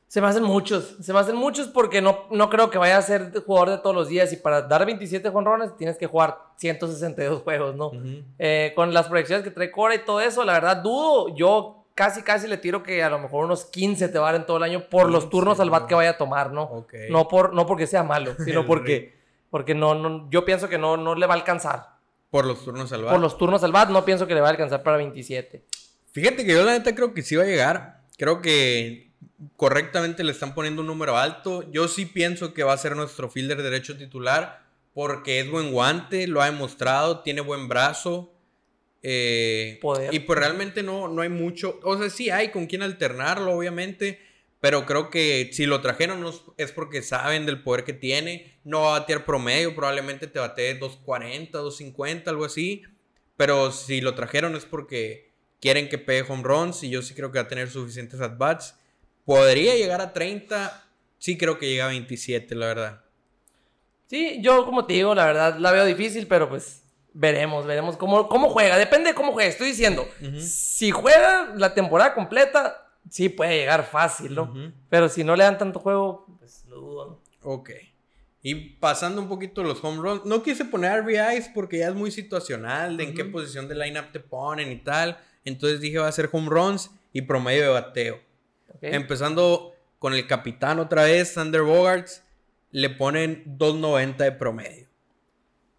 Se 0.07 0.21
me 0.21 0.27
hacen 0.27 0.43
muchos, 0.43 0.95
se 1.01 1.11
me 1.11 1.19
hacen 1.19 1.35
muchos 1.35 1.67
porque 1.67 2.01
no, 2.01 2.27
no 2.31 2.49
creo 2.49 2.69
que 2.69 2.77
vaya 2.77 2.97
a 2.97 3.01
ser 3.01 3.33
jugador 3.45 3.71
de 3.71 3.77
todos 3.79 3.93
los 3.93 4.07
días 4.07 4.31
y 4.31 4.37
para 4.37 4.61
dar 4.61 4.85
27 4.85 5.29
jonrones 5.29 5.75
tienes 5.75 5.97
que 5.97 6.07
jugar 6.07 6.37
162 6.55 7.41
juegos, 7.41 7.75
¿no? 7.75 7.87
Ujú. 7.87 8.23
Eh, 8.39 8.71
con 8.73 8.93
las 8.93 9.09
proyecciones 9.09 9.43
que 9.43 9.51
trae 9.51 9.69
Cora 9.69 9.95
y 9.95 10.05
todo 10.05 10.21
eso, 10.21 10.45
la 10.45 10.53
verdad 10.53 10.77
dudo, 10.77 11.35
yo 11.35 11.87
casi 11.93 12.21
casi 12.21 12.47
le 12.47 12.57
tiro 12.57 12.83
que 12.83 13.03
a 13.03 13.09
lo 13.09 13.19
mejor 13.19 13.43
unos 13.43 13.65
15 13.65 14.07
te 14.07 14.17
va 14.17 14.29
a 14.29 14.31
dar 14.31 14.41
en 14.41 14.45
todo 14.45 14.57
el 14.57 14.63
año 14.63 14.87
por 14.87 15.09
los 15.09 15.25
15, 15.25 15.31
turnos 15.31 15.59
al 15.59 15.71
bat 15.71 15.87
que 15.87 15.95
vaya 15.95 16.11
a 16.11 16.17
tomar, 16.17 16.51
¿no? 16.51 16.85
No, 17.09 17.27
por, 17.27 17.53
no 17.53 17.65
porque 17.65 17.85
sea 17.85 18.03
malo, 18.03 18.33
sino 18.45 18.65
porque, 18.65 19.13
porque 19.49 19.75
no, 19.75 19.93
no, 19.93 20.29
yo 20.29 20.45
pienso 20.45 20.69
que 20.69 20.77
no, 20.77 20.95
no 20.95 21.15
le 21.15 21.25
va 21.25 21.33
a 21.33 21.37
alcanzar. 21.37 21.97
Por 22.29 22.45
los 22.45 22.63
turnos 22.63 22.93
al 22.93 23.03
bat. 23.03 23.11
Por 23.11 23.19
los 23.19 23.37
turnos 23.37 23.63
al 23.63 23.73
bat 23.73 23.89
no 23.89 24.05
pienso 24.05 24.25
que 24.25 24.35
le 24.35 24.41
va 24.41 24.47
a 24.47 24.51
alcanzar 24.51 24.83
para 24.83 24.95
27. 24.95 25.65
Fíjate 26.11 26.45
que 26.45 26.53
yo 26.53 26.63
la 26.63 26.71
neta 26.71 26.95
creo 26.95 27.13
que 27.13 27.23
sí 27.23 27.35
va 27.35 27.43
a 27.43 27.47
llegar. 27.47 28.03
Creo 28.17 28.41
que 28.41 29.06
correctamente 29.55 30.23
le 30.23 30.31
están 30.31 30.53
poniendo 30.55 30.81
un 30.81 30.87
número 30.87 31.17
alto. 31.17 31.69
Yo 31.71 31.87
sí 31.87 32.05
pienso 32.05 32.53
que 32.53 32.63
va 32.63 32.73
a 32.73 32.77
ser 32.77 32.95
nuestro 32.95 33.29
fielder 33.29 33.61
derecho 33.61 33.97
titular 33.97 34.65
porque 34.93 35.39
es 35.39 35.49
buen 35.49 35.71
guante, 35.71 36.25
lo 36.27 36.41
ha 36.41 36.45
demostrado, 36.45 37.19
tiene 37.21 37.41
buen 37.41 37.67
brazo. 37.67 38.33
eh, 39.03 39.77
Poder. 39.81 40.13
Y 40.13 40.19
pues 40.19 40.39
realmente 40.39 40.81
no, 40.83 41.07
no 41.07 41.21
hay 41.21 41.29
mucho. 41.29 41.79
O 41.83 41.97
sea, 41.97 42.09
sí 42.09 42.29
hay 42.29 42.49
con 42.49 42.65
quién 42.65 42.81
alternarlo, 42.81 43.51
obviamente. 43.53 44.19
Pero 44.59 44.87
creo 44.87 45.11
que 45.11 45.51
si 45.53 45.67
lo 45.67 45.81
trajeron 45.81 46.19
no 46.19 46.29
es- 46.29 46.41
es 46.57 46.71
porque 46.71 47.03
saben 47.03 47.45
del 47.45 47.61
poder 47.61 47.83
que 47.83 47.93
tiene. 47.93 48.57
No 48.63 48.81
va 48.81 48.95
a 48.95 48.99
batear 48.99 49.23
promedio, 49.23 49.75
probablemente 49.75 50.25
te 50.25 50.39
batee 50.39 50.73
240, 50.73 51.59
250, 51.59 52.31
algo 52.31 52.43
así. 52.45 52.81
Pero 53.37 53.71
si 53.71 54.01
lo 54.01 54.15
trajeron 54.15 54.55
es 54.55 54.65
porque 54.65 55.31
quieren 55.61 55.89
que 55.89 55.99
pegue 55.99 56.25
home 56.27 56.41
runs 56.43 56.83
y 56.83 56.89
yo 56.89 57.03
sí 57.03 57.13
creo 57.13 57.31
que 57.31 57.37
va 57.37 57.45
a 57.45 57.47
tener 57.47 57.69
suficientes 57.69 58.19
at-bats. 58.19 58.75
Podría 59.27 59.75
llegar 59.75 59.99
a 59.99 60.13
30, 60.13 60.85
sí 61.17 61.37
creo 61.37 61.59
que 61.59 61.67
llega 61.67 61.83
a 61.83 61.89
27, 61.89 62.55
la 62.55 62.67
verdad. 62.67 63.01
Sí, 64.05 64.39
yo 64.41 64.63
como 64.63 64.85
te 64.85 64.93
digo, 64.93 65.13
la 65.13 65.25
verdad 65.25 65.57
la 65.59 65.73
veo 65.73 65.83
difícil, 65.83 66.27
pero 66.27 66.47
pues 66.47 66.83
veremos, 67.11 67.65
veremos 67.65 67.97
cómo, 67.97 68.29
cómo 68.29 68.47
juega. 68.47 68.77
Depende 68.77 69.09
de 69.09 69.15
cómo 69.15 69.33
juegue. 69.33 69.49
Estoy 69.49 69.67
diciendo, 69.67 70.07
si 70.39 70.91
juega 70.91 71.53
la 71.57 71.73
temporada 71.73 72.13
completa, 72.13 72.89
sí 73.09 73.27
puede 73.27 73.57
llegar 73.57 73.85
fácil, 73.85 74.33
¿no? 74.33 74.53
Pero 74.87 75.09
si 75.09 75.25
no 75.25 75.35
le 75.35 75.43
dan 75.43 75.57
tanto 75.57 75.81
juego, 75.81 76.25
pues 76.39 76.63
lo 76.69 76.79
dudo, 76.79 77.07
¿no? 77.09 77.51
Ok. 77.51 77.71
Y 78.41 78.55
pasando 78.55 79.21
un 79.21 79.27
poquito 79.27 79.61
los 79.61 79.83
home 79.83 79.97
runs, 79.97 80.23
no 80.23 80.41
quise 80.41 80.63
poner 80.63 81.01
RBIs 81.01 81.49
porque 81.53 81.79
ya 81.79 81.89
es 81.89 81.95
muy 81.95 82.11
situacional 82.11 82.95
de 82.95 83.03
en 83.03 83.13
qué 83.13 83.25
posición 83.25 83.67
de 83.67 83.75
lineup 83.75 84.13
te 84.13 84.21
ponen 84.21 84.71
y 84.71 84.77
tal. 84.77 85.17
Entonces 85.43 85.81
dije 85.81 85.97
va 85.97 86.07
a 86.07 86.13
ser 86.13 86.29
home 86.31 86.49
runs 86.49 86.91
y 87.11 87.23
promedio 87.23 87.63
de 87.63 87.69
bateo. 87.71 88.26
¿Ok? 88.77 88.83
Empezando 88.83 89.73
con 89.99 90.13
el 90.13 90.27
capitán 90.27 90.79
otra 90.79 91.03
vez, 91.03 91.33
Sander 91.33 91.61
Bogarts, 91.61 92.23
le 92.71 92.89
ponen 92.89 93.43
2.90 93.57 94.17
de 94.17 94.31
promedio. 94.31 94.87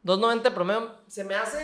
2.90 0.04 0.54
promedio 0.54 0.94
se 1.06 1.24
me 1.24 1.34
hace. 1.34 1.58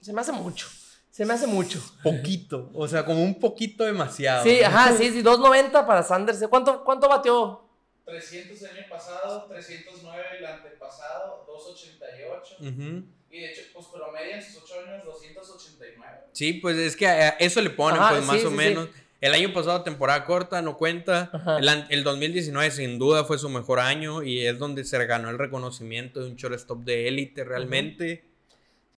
Se 0.00 0.12
me 0.12 0.20
hace 0.20 0.32
mucho. 0.32 0.68
Se 1.10 1.24
me 1.24 1.32
hace 1.32 1.46
mucho. 1.46 1.82
Poquito, 2.02 2.70
o 2.74 2.86
sea, 2.86 3.04
como 3.04 3.22
un 3.22 3.40
poquito 3.40 3.84
demasiado. 3.84 4.44
Sí, 4.44 4.62
ajá, 4.62 4.92
sí, 4.96 5.10
sí, 5.10 5.22
2.90 5.22 5.86
para 5.86 6.02
Sanders. 6.02 6.44
¿Cuánto, 6.48 6.84
cuánto 6.84 7.08
bateó? 7.08 7.66
300 8.04 8.60
el 8.62 8.78
año 8.78 8.86
pasado, 8.88 9.46
309 9.46 10.24
el 10.38 10.46
antepasado, 10.46 11.44
288. 11.48 12.56
Ujú. 12.60 13.04
Y 13.30 13.40
de 13.40 13.50
hecho, 13.50 13.62
pues 13.74 13.86
promedia 13.86 14.36
en 14.36 14.42
sus 14.42 14.62
8 14.62 14.74
años 14.86 15.04
289. 15.06 16.18
Sí, 16.32 16.52
pues 16.54 16.76
es 16.76 16.94
que 16.94 17.06
a 17.08 17.30
eso 17.30 17.60
le 17.62 17.70
ponen, 17.70 18.00
Ajá, 18.00 18.10
pues 18.14 18.24
más 18.26 18.38
sí, 18.38 18.46
o 18.46 18.50
sí, 18.50 18.54
menos. 18.54 18.88
El 19.20 19.32
año 19.34 19.52
pasado, 19.52 19.82
temporada 19.82 20.24
corta, 20.24 20.60
no 20.62 20.76
cuenta. 20.76 21.30
Ajá. 21.32 21.58
El, 21.58 21.86
el 21.88 22.04
2019, 22.04 22.70
sin 22.70 22.98
duda, 22.98 23.24
fue 23.24 23.38
su 23.38 23.48
mejor 23.48 23.80
año 23.80 24.22
y 24.22 24.46
es 24.46 24.58
donde 24.58 24.84
se 24.84 25.04
ganó 25.06 25.30
el 25.30 25.38
reconocimiento 25.38 26.20
de 26.20 26.30
un 26.30 26.36
shortstop 26.36 26.80
de 26.84 27.08
élite 27.08 27.42
realmente. 27.44 28.24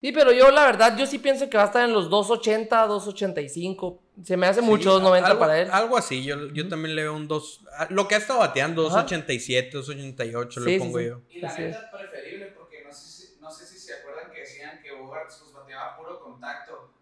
Sí, 0.01 0.13
pero 0.13 0.33
yo 0.33 0.51
la 0.53 0.65
verdad, 0.67 0.97
yo 0.97 1.07
sí 1.07 1.19
pienso 1.19 1.49
que 1.51 1.57
va 1.57 1.65
a 1.65 1.67
estar 1.67 1.85
en 1.85 1.93
los 1.93 2.09
2.80, 2.09 2.69
2.85. 2.69 3.99
Se 4.25 4.37
me 4.37 4.47
hace 4.47 4.61
mucho 4.61 4.99
Sí, 4.99 5.05
2.90 5.05 5.25
algo- 5.25 5.39
para 5.41 5.61
él. 5.61 5.69
Algo 5.73 5.97
así, 5.97 6.23
yo, 6.25 6.49
yo 6.53 6.69
también 6.69 6.95
le 6.95 7.03
veo 7.03 7.15
un 7.17 7.27
2. 7.29 7.61
Lo 7.91 8.07
que 8.09 8.15
ha 8.15 8.19
estado 8.19 8.41
bateando, 8.41 8.87
Ajá. 8.89 9.07
2.87, 9.07 9.71
2.88, 9.73 10.51
Sí, 10.55 10.61
le 10.71 10.79
pongo 10.79 10.99
sí. 10.99 11.05
yo. 11.07 11.21
Y 11.31 11.41
la 11.41 11.57
neta 11.57 11.91
preferible, 11.91 12.47
porque 12.57 12.85
no 12.85 12.93
sé, 12.93 13.09
si, 13.09 13.41
no 13.41 13.51
sé 13.51 13.67
si 13.67 13.79
se 13.79 13.95
acuerdan 13.95 14.31
que 14.33 14.41
decían 14.41 14.81
que 14.83 14.91
puro 14.93 15.13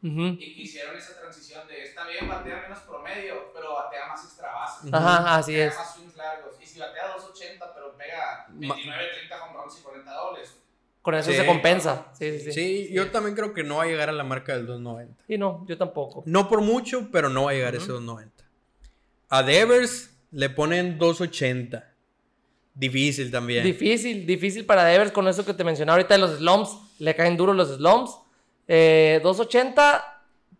contacto. 0.08 0.22
Ujú. 0.22 0.42
Y 0.42 0.54
que 0.54 0.60
hicieron 0.62 0.96
esa 0.96 1.18
transición 1.20 1.66
de 1.68 1.82
está 1.82 2.06
bien, 2.06 2.28
batea 2.28 2.62
menos 2.62 2.78
promedio, 2.80 3.52
pero 3.54 3.74
batea 3.74 4.06
más 4.08 4.24
extra 4.24 4.52
bases. 4.52 4.92
Ajá, 4.92 5.36
así 5.36 5.52
Pega 5.52 5.66
es. 5.66 5.74
más 5.74 5.94
swings 5.94 6.16
largos. 6.16 6.54
Y 6.62 6.66
si 6.66 6.78
batea 6.78 7.08
280, 7.16 7.74
pero 7.74 7.96
pega 7.96 8.46
29, 8.50 9.04
30 9.16 9.44
home 9.44 9.58
runs 9.62 9.78
y 9.78 9.82
40 9.82 10.12
dobles. 10.12 10.56
Con 11.02 11.14
eso 11.14 11.30
Sí. 11.30 11.36
se 11.36 11.46
compensa. 11.46 12.06
Sí, 12.18 12.38
sí, 12.40 12.52
Sí, 12.52 12.52
sí. 12.52 12.92
yo 12.92 13.10
también 13.12 13.36
creo 13.36 13.54
que 13.54 13.62
no 13.62 13.76
va 13.76 13.84
a 13.84 13.86
llegar 13.86 14.08
a 14.08 14.12
la 14.12 14.24
marca 14.24 14.56
del 14.56 14.66
2.90. 14.66 15.14
Y 15.28 15.38
no, 15.38 15.64
yo 15.68 15.78
tampoco. 15.78 16.24
No 16.26 16.48
por 16.48 16.60
mucho, 16.62 17.08
pero 17.12 17.28
no 17.28 17.44
va 17.44 17.52
a 17.52 17.54
llegar 17.54 17.74
a 17.74 17.76
ese 17.76 17.92
2.90. 17.92 18.30
A 19.28 19.42
Devers 19.44 20.10
le 20.32 20.50
ponen 20.50 20.98
2.80. 20.98 21.84
Difícil 22.74 23.30
también. 23.30 23.64
Difícil, 23.64 24.26
difícil 24.26 24.66
para 24.66 24.84
Devers 24.84 25.10
con 25.12 25.26
eso 25.28 25.46
que 25.46 25.54
te 25.54 25.64
mencionaba 25.64 25.96
ahorita 25.96 26.14
de 26.14 26.20
los 26.20 26.38
slumps. 26.38 26.76
Le 26.98 27.14
caen 27.14 27.36
duros 27.36 27.54
los 27.56 27.76
slumps. 27.76 28.18
Eh, 28.68 29.20
2.80, 29.22 30.02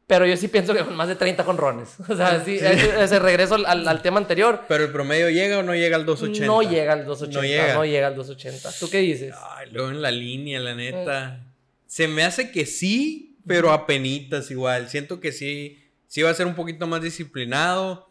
pero 0.07 0.27
yo 0.27 0.37
sí 0.37 0.49
pienso 0.49 0.73
que 0.73 0.85
con 0.85 0.95
más 0.95 1.09
de 1.09 1.17
30 1.17 1.43
jonrones. 1.45 1.97
O 2.09 2.17
sea, 2.17 2.45
sí, 2.45 2.57
ese, 2.57 3.03
ese 3.03 3.19
regreso 3.19 3.57
al, 3.67 4.03
tema 4.03 4.19
anterior. 4.19 4.63
Pero 4.69 4.85
el 4.85 4.93
promedio 4.93 5.31
llega 5.31 5.59
o 5.59 5.63
no 5.63 5.75
llega 5.75 5.97
al 5.97 6.07
2.80. 6.07 6.47
No 6.47 6.63
llega 6.63 6.93
al 6.93 7.07
2.80. 7.07 7.29
No 7.29 7.33
No 7.33 7.43
llega. 7.43 7.87
llega, 7.87 8.07
al 8.07 8.17
2.80. 8.17 8.79
¿Tú 8.79 8.89
qué 8.89 8.99
dices? 8.99 9.35
Ay, 9.57 9.71
luego 9.73 9.91
en 9.91 10.03
la 10.03 10.11
línea, 10.11 10.61
la 10.61 10.75
neta. 10.75 11.37
Eh. 11.37 11.53
Se 11.87 12.09
me 12.09 12.25
hace 12.25 12.51
que 12.53 12.67
sí, 12.67 13.39
pero 13.47 13.73
apenitas 13.73 14.51
igual. 14.51 14.89
Siento 14.89 15.21
que 15.21 15.33
sí, 15.33 15.79
sí 16.07 16.23
va 16.23 16.31
a 16.31 16.35
ser 16.35 16.47
un 16.47 16.55
poquito 16.55 16.87
más 16.87 17.03
disciplinado. 17.03 18.07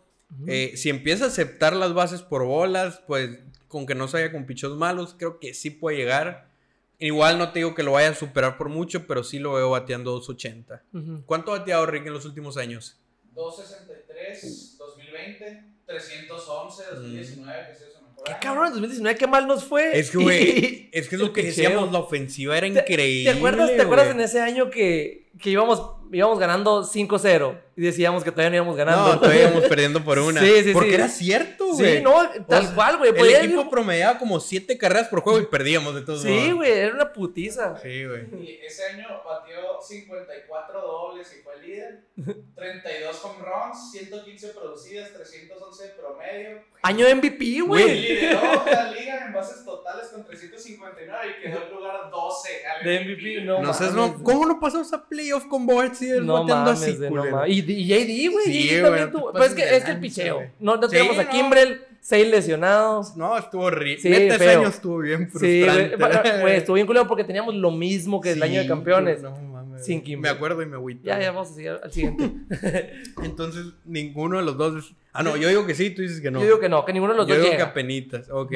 Eh, 0.48 0.74
si 0.76 0.90
empieza 0.90 1.26
a 1.26 1.28
aceptar 1.28 1.76
las 1.76 1.94
bases 1.94 2.22
por 2.22 2.46
bolas, 2.46 3.02
pues 3.08 3.30
con 3.68 3.86
que 3.86 3.96
no 3.96 4.08
se 4.08 4.18
vaya 4.18 4.32
con 4.32 4.46
pichos 4.46 4.78
malos, 4.78 5.16
creo 5.18 5.40
que 5.40 5.54
sí 5.54 5.70
puede 5.70 5.98
llegar. 5.98 6.50
Igual 7.00 7.38
no 7.38 7.52
te 7.52 7.60
digo 7.60 7.76
que 7.76 7.84
lo 7.84 7.94
vaya 7.94 8.10
a 8.10 8.14
superar 8.16 8.58
por 8.58 8.70
mucho, 8.70 9.06
pero 9.08 9.24
sí 9.24 9.40
lo 9.40 9.54
veo 9.54 9.70
bateando 9.72 10.12
280. 10.12 10.84
Ujú. 10.94 11.24
¿Cuánto 11.26 11.54
ha 11.54 11.60
bateado 11.60 11.86
Rick 11.86 12.06
en 12.08 12.14
los 12.14 12.26
últimos 12.26 12.58
años? 12.58 13.02
263, 13.34 14.78
2020, 14.78 15.64
311, 15.86 16.84
2019, 16.92 17.66
que 17.66 17.74
es 17.74 17.80
¿Qué 18.24 18.40
cabrón? 18.40 18.68
En 18.68 18.74
2019, 18.74 19.18
qué 19.18 19.28
mal 19.28 19.46
nos 19.48 19.66
fue. 19.66 19.98
Es 19.98 20.10
que, 20.10 20.18
güey, 20.18 20.90
es 20.94 21.08
que 21.10 21.16
es 21.16 21.22
lo 21.22 21.34
que 21.34 21.44
decíamos, 21.44 21.92
la 21.92 22.00
ofensiva 22.00 22.58
era 22.58 22.72
¿Te- 22.72 22.80
increíble. 22.80 23.32
¿Te 23.32 23.38
acuerdas, 23.38 23.76
¿te 23.76 23.82
acuerdas 23.82 24.12
en 24.12 24.22
ese 24.22 24.40
año 24.42 24.70
que, 24.70 25.25
que 25.42 25.50
íbamos, 25.50 25.82
íbamos 26.12 26.40
ganando 26.40 26.84
5-0 26.84 27.60
y 27.76 27.82
decíamos 27.82 28.24
que 28.24 28.32
todavía 28.32 28.52
no 28.52 28.56
íbamos 28.58 28.78
ganando. 28.78 29.14
No, 29.16 29.20
todavía 29.20 29.44
íbamos 29.50 29.66
perdiendo 29.66 30.04
por 30.04 30.18
una. 30.20 30.40
Sí, 30.40 30.64
sí, 30.64 30.72
Porque 30.72 30.90
sí. 30.90 30.96
era 30.96 31.08
cierto, 31.10 31.66
güey. 31.74 31.98
Sí, 31.98 32.04
no, 32.04 32.14
tal 32.48 32.64
O 32.64 32.66
sea, 32.68 32.76
cual, 32.76 32.98
güey. 32.98 33.10
El 33.18 33.36
equipo 33.46 33.62
ir- 33.64 33.70
promediaba 33.70 34.18
como 34.18 34.40
siete 34.40 34.78
carreras 34.78 35.10
por 35.10 35.20
juego 35.22 35.40
y 35.40 35.46
perdíamos 35.48 35.94
de 35.94 36.02
todos 36.02 36.22
Sí, 36.22 36.30
modos. 36.30 36.54
güey, 36.56 36.72
era 36.72 36.94
una 36.96 37.12
putiza. 37.12 37.78
Sí, 37.82 38.06
güey. 38.06 38.24
Y 38.42 38.60
ese 38.66 38.86
año 38.86 39.08
batió 39.26 39.56
54 39.82 40.82
dobles 40.82 41.28
y 41.38 41.44
fue 41.44 41.58
líder. 41.62 42.06
32 42.56 43.26
home 43.26 43.40
runs, 43.44 43.92
115 43.92 44.48
producidas, 44.50 45.12
311 45.14 45.84
de 45.84 45.90
promedio. 45.90 46.64
Año 46.82 47.06
MVP, 47.16 47.62
güey. 47.62 48.00
lideró 48.02 48.42
la 48.72 48.92
liga 48.92 49.26
en 49.26 49.34
bases 49.34 49.66
totales 49.66 50.08
con 50.10 50.24
359 50.24 51.36
y 51.40 51.44
quedó 51.44 51.64
en 51.64 51.74
lugar 51.74 52.10
12 52.12 52.50
al 52.68 52.86
De 52.86 53.00
MVP, 53.02 53.42
no. 53.44 53.62
No 53.62 53.74
sé, 53.74 53.86
mames, 53.86 53.96
no. 54.18 54.24
¿cómo 54.24 54.46
no 54.46 54.60
pasamos 54.60 54.94
a 54.94 55.04
playoff 55.26 55.46
con 55.48 55.66
Bart 55.68 55.94
si 55.96 56.10
él 56.10 56.26
No 56.26 56.34
bateando 56.42 56.72
mames, 56.74 56.82
así, 56.84 56.96
güey, 56.98 57.12
no 57.12 57.26
mames. 57.32 57.50
Y, 57.56 57.72
y 57.72 57.86
JD, 57.88 58.32
güey. 58.32 58.46
Sí, 58.46 58.68
JD 58.70 58.82
también 58.84 59.06
no 59.06 59.12
tuvo. 59.12 59.32
Pues 59.32 59.50
es 59.50 59.54
que, 59.56 59.66
de 59.66 59.78
es 59.78 59.84
que 59.84 59.92
el 59.92 60.00
picheo. 60.00 60.42
No, 60.60 60.78
no 60.78 60.84
Sí, 60.88 60.96
tenemos 60.96 61.18
a 61.18 61.24
no. 61.24 61.30
Kimbrel, 61.30 61.82
seis 62.02 62.28
lesionados. 62.30 63.16
No, 63.18 63.38
estuvo 63.38 63.64
horrible. 63.64 64.02
Sí, 64.02 64.10
Neta, 64.10 64.36
ese 64.36 64.50
año 64.52 64.68
estuvo 64.68 64.98
bien 65.00 65.30
Sí, 65.32 65.62
güey. 65.64 65.90
frustrante. 65.90 66.56
Estuvo 66.58 66.76
bien 66.76 66.88
culero 66.88 67.08
porque 67.08 67.24
teníamos 67.24 67.56
lo 67.56 67.72
mismo 67.72 68.22
que 68.22 68.32
el 68.32 68.44
año 68.44 68.62
de 68.62 68.68
campeones. 68.68 69.22
No, 69.22 69.32
mames. 69.32 69.84
Sin 69.86 69.98
Me 70.00 70.04
Kimbrel. 70.04 70.34
acuerdo 70.36 70.62
y 70.62 70.66
me 70.68 70.76
agüito. 70.76 71.02
Ya, 71.04 71.20
ya, 71.20 71.32
vamos 71.32 71.52
a 71.52 71.54
seguir 71.56 71.80
al 71.84 71.92
siguiente. 71.92 72.32
Entonces, 73.24 73.66
ninguno 73.86 74.38
de 74.38 74.44
los 74.46 74.58
dos. 74.58 74.94
Ah, 75.12 75.24
no, 75.24 75.36
yo 75.38 75.48
digo 75.50 75.66
que 75.66 75.76
sí, 75.76 75.90
tú 75.90 76.02
dices 76.02 76.22
que 76.22 76.32
no. 76.32 76.40
Yo 76.40 76.46
digo 76.46 76.60
que 76.60 76.70
no, 76.70 76.86
que 76.86 76.94
ninguno 76.94 77.14
de 77.14 77.18
los 77.18 77.28
Yo 77.28 77.36
dos 77.36 77.44
digo 77.44 77.52
que 77.52 77.58
llega. 77.58 77.70
apenitas. 77.72 78.30
Ok. 78.30 78.54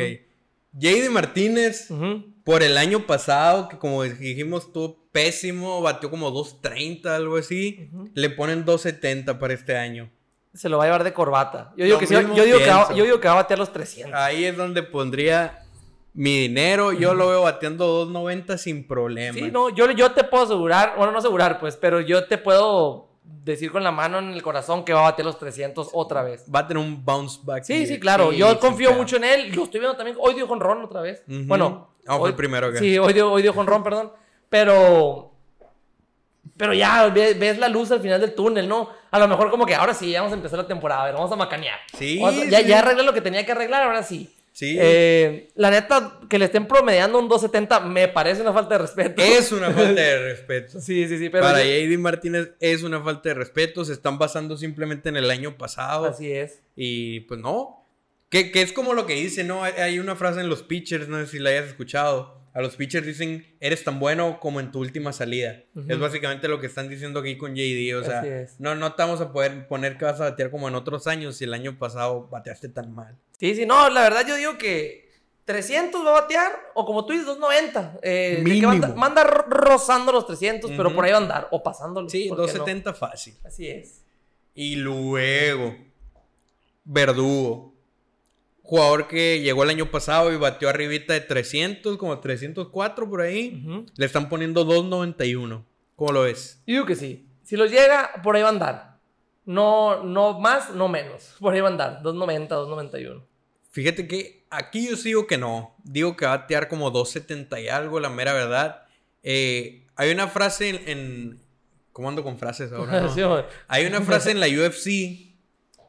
JD 0.74 1.10
Martínez, 1.10 1.90
Ujú. 1.90 2.26
por 2.44 2.62
el 2.64 2.78
año 2.78 3.08
pasado, 3.08 3.70
que 3.70 3.78
como 3.78 4.04
dijimos, 4.04 4.66
estuvo 4.68 4.99
pésimo, 5.12 5.82
batió 5.82 6.10
como 6.10 6.32
2.30, 6.32 7.06
algo 7.08 7.38
así. 7.38 7.90
Le 8.14 8.30
ponen 8.30 8.66
2.70 8.66 9.38
para 9.40 9.54
este 9.54 9.78
año. 9.78 10.10
Se 10.54 10.68
lo 10.70 10.78
va 10.78 10.84
a 10.86 10.88
llevar 10.88 11.04
de 11.04 11.14
corbata. 11.14 11.74
Yo 11.78 11.86
digo, 11.86 11.96
Lo 11.96 12.00
que 12.00 12.08
sí 12.08 12.16
va- 12.16 12.22
yo, 12.22 12.44
digo 12.44 12.58
que 12.58 12.68
va, 12.68 12.78
pienso. 12.88 12.96
yo 12.96 13.04
digo 13.04 13.20
que 13.20 13.28
va 13.28 13.34
a 13.34 13.38
batear 13.38 13.60
los 13.60 13.72
300. 13.72 14.14
Ahí 14.20 14.46
es 14.46 14.58
donde 14.58 14.82
pondría 14.84 15.60
mi 16.14 16.40
dinero. 16.40 16.92
Yo 16.92 17.14
lo 17.14 17.28
veo 17.30 17.44
bateando 17.44 18.06
2.90 18.06 18.58
sin 18.58 18.88
problema. 18.88 19.38
Sí, 19.38 19.52
no, 19.52 19.70
yo, 19.70 19.90
yo 19.92 20.12
te 20.12 20.24
puedo 20.24 20.44
asegurar, 20.46 20.94
bueno, 20.98 21.12
no 21.12 21.20
asegurar, 21.20 21.60
pues, 21.60 21.78
pero 21.78 22.02
yo 22.02 22.26
te 22.26 22.38
puedo 22.40 23.10
decir 23.24 23.72
con 23.72 23.84
la 23.84 23.92
mano 23.92 24.18
en 24.20 24.30
el 24.34 24.42
corazón 24.42 24.84
que 24.84 24.92
va 24.92 25.02
a 25.02 25.12
bater 25.12 25.24
los 25.24 25.38
300 25.38 25.90
otra 25.94 26.24
vez. 26.24 26.46
Va 26.54 26.60
a 26.62 26.68
tener 26.68 26.84
un 26.84 27.06
bounce 27.06 27.40
back. 27.44 27.64
Sí, 27.64 27.86
sí, 27.86 28.00
claro. 28.00 28.32
Yo 28.32 28.60
confío 28.60 28.94
mucho 28.94 29.18
en 29.18 29.24
él. 29.26 29.52
Lo 29.56 29.64
estoy 29.66 29.80
viendo 29.80 29.96
también. 29.96 30.18
Hoy 30.20 30.34
dio 30.34 30.48
con 30.48 30.60
Ron 30.60 30.84
otra 30.84 31.02
vez. 31.02 31.24
Ujú. 31.28 31.44
Bueno. 31.46 31.90
Ah, 32.08 32.16
fue 32.18 32.24
hoy- 32.26 32.30
el 32.32 32.36
primero 32.36 32.72
que. 32.72 32.80
Sí, 32.80 32.98
hoy 32.98 33.14
dio, 33.14 33.32
hoy 33.32 33.44
dio 33.44 33.54
con 33.54 33.68
Ron, 33.68 33.84
perdón. 33.84 34.12
Pero. 34.50 35.26
Pero 36.58 36.74
ya, 36.74 37.08
ves, 37.08 37.40
ves 37.40 37.58
la 37.58 37.70
luz 37.70 37.90
al 37.92 38.02
final 38.02 38.20
del 38.20 38.36
túnel, 38.36 38.68
¿no? 38.68 38.90
A 39.12 39.20
lo 39.20 39.28
mejor 39.30 39.50
como 39.50 39.66
que 39.66 39.76
ahora 39.76 39.94
sí, 39.94 40.12
ya 40.12 40.20
vamos 40.22 40.34
a 40.34 40.36
empezar 40.38 40.60
la 40.60 40.68
temporada. 40.68 41.04
A 41.04 41.06
ver, 41.06 41.14
vamos 41.14 41.32
a 41.32 41.36
macanear. 41.38 41.80
Sí, 41.98 42.22
a- 42.24 42.32
ya, 42.50 42.60
sí. 42.62 42.68
ya 42.68 42.80
arreglé 42.80 43.04
lo 43.04 43.14
que 43.14 43.22
tenía 43.22 43.46
que 43.46 43.52
arreglar, 43.54 43.84
ahora 43.84 44.04
sí. 44.04 44.30
Sí. 44.52 44.76
Eh, 44.78 45.52
la 45.56 45.70
neta, 45.72 46.20
que 46.30 46.38
le 46.38 46.46
estén 46.46 46.68
promediando 46.68 47.18
un 47.18 47.30
270 47.30 47.80
me 47.82 48.10
parece 48.10 48.42
una 48.42 48.52
falta 48.52 48.76
de 48.76 48.80
respeto. 48.80 49.22
Es 49.22 49.54
una 49.54 49.68
falta 49.72 50.02
de 50.02 50.22
respeto. 50.34 50.82
Sí, 50.82 51.08
sí, 51.08 51.18
sí, 51.18 51.30
pero. 51.30 51.46
Para 51.46 51.64
yo- 51.64 51.70
JD 51.70 51.98
Martínez 51.98 52.50
es 52.60 52.84
una 52.84 53.00
falta 53.02 53.30
de 53.30 53.36
respeto. 53.36 53.86
Se 53.86 53.94
están 53.94 54.18
basando 54.18 54.58
simplemente 54.58 55.08
en 55.08 55.16
el 55.16 55.32
año 55.32 55.58
pasado. 55.58 56.08
Así 56.08 56.30
es. 56.32 56.62
Y 56.76 57.22
pues 57.22 57.40
no. 57.40 57.86
Que, 58.30 58.52
que 58.52 58.62
es 58.62 58.74
como 58.74 58.94
lo 58.94 59.06
que 59.06 59.14
dice, 59.14 59.44
¿no? 59.46 59.64
Hay 59.64 59.98
una 59.98 60.16
frase 60.18 60.42
en 60.42 60.50
los 60.50 60.62
pitchers, 60.62 61.08
no 61.08 61.18
sé 61.20 61.28
si 61.28 61.40
la 61.40 61.52
hayas 61.52 61.68
escuchado. 61.68 62.39
A 62.60 62.62
los 62.62 62.76
pitchers 62.76 63.08
dicen, 63.08 63.56
eres 63.62 63.86
tan 63.86 64.02
bueno 64.02 64.38
como 64.42 64.60
en 64.60 64.70
tu 64.70 64.80
última 64.80 65.14
salida. 65.14 65.64
Es 65.88 65.98
básicamente 65.98 66.50
lo 66.50 66.60
que 66.60 66.68
están 66.68 66.90
diciendo 66.90 67.22
aquí 67.22 67.38
con 67.38 67.56
JD. 67.56 67.96
O 67.96 68.04
sea, 68.04 68.22
no, 68.58 68.76
no 68.76 68.96
te 68.96 69.02
vamos 69.02 69.22
a 69.22 69.32
poder 69.32 69.66
poner 69.70 69.98
que 69.98 70.04
vas 70.04 70.20
a 70.20 70.26
batear 70.26 70.52
como 70.52 70.68
en 70.68 70.76
otros 70.76 71.08
años 71.08 71.38
si 71.38 71.46
el 71.46 71.54
año 71.54 71.80
pasado 71.80 72.28
bateaste 72.28 72.68
tan 72.68 72.94
mal. 72.94 73.18
Sí, 73.40 73.56
sí, 73.56 73.66
no, 73.66 73.90
la 73.90 74.02
verdad 74.02 74.28
yo 74.28 74.36
digo 74.36 74.58
que 74.58 75.10
300 75.46 76.06
va 76.06 76.10
a 76.10 76.22
batear, 76.22 76.52
o 76.74 76.86
como 76.86 77.06
tú 77.06 77.14
dices, 77.14 77.28
290. 77.28 78.00
Eh, 78.04 78.44
de 78.44 78.60
que 78.60 79.24
rozando 79.48 80.12
los 80.12 80.28
300, 80.28 80.72
pero 80.76 80.94
por 80.94 81.06
ahí 81.06 81.12
va 81.12 81.20
a 81.20 81.22
andar, 81.22 81.48
o 81.52 81.64
pasándolos. 81.64 82.12
Sí, 82.12 82.28
¿por 82.28 82.40
qué 82.40 82.42
no? 82.42 82.48
270 82.48 82.94
fácil. 82.94 83.36
Así 83.46 83.70
es. 83.70 84.04
Y 84.54 84.76
luego, 84.76 85.78
Verdugo. 86.84 87.69
Jugador 88.70 89.08
que 89.08 89.42
llegó 89.42 89.64
el 89.64 89.72
año 89.72 89.90
pasado 89.90 90.32
y 90.32 90.38
batió 90.38 90.70
arribita 90.70 91.14
de 91.14 91.22
300, 91.22 91.98
como 91.98 92.20
304 92.20 93.10
por 93.10 93.22
ahí. 93.22 93.64
Ujú. 93.66 93.88
Le 93.96 94.06
están 94.06 94.30
poniendo 94.30 94.64
291. 94.64 95.66
¿Cómo 95.96 96.12
lo 96.12 96.22
ves? 96.22 96.62
Yo 96.68 96.74
digo 96.76 96.86
que 96.86 96.96
sí. 96.96 97.26
Si 97.42 97.56
los 97.58 97.72
llega, 97.72 98.22
por 98.24 98.36
ahí 98.36 98.44
va 98.44 98.50
a 98.50 98.52
andar. 98.52 99.00
No, 99.44 100.04
no 100.04 100.40
más, 100.40 100.70
no 100.76 100.88
menos. 100.88 101.34
Por 101.40 101.52
ahí 101.56 101.62
va 101.62 101.70
a 101.70 101.72
andar. 101.72 102.04
290, 102.04 102.54
291. 102.54 103.26
Fíjate 103.72 104.08
que 104.08 104.46
aquí 104.52 104.88
yo 104.88 104.96
sigo 104.96 105.26
que 105.26 105.40
no. 105.40 105.76
Digo 105.84 106.16
que 106.16 106.28
va 106.28 106.34
a 106.34 106.38
batear 106.38 106.68
como 106.68 106.92
270 106.92 107.60
y 107.62 107.70
algo, 107.70 108.00
la 108.00 108.12
mera 108.12 108.34
verdad. 108.34 108.84
Eh, 109.24 109.88
hay 109.96 110.12
una 110.12 110.28
frase 110.28 110.70
en, 110.70 110.88
en- 110.88 111.42
¿Cómo 111.92 112.08
ando 112.10 112.24
con 112.24 112.38
frases 112.38 112.72
ahora? 112.72 113.02
no? 113.02 113.10
Sí. 113.16 113.22
Hay 113.68 113.88
una 113.88 114.02
frase 114.02 114.30
en 114.30 114.40
la 114.40 114.46
UFC 114.46 115.29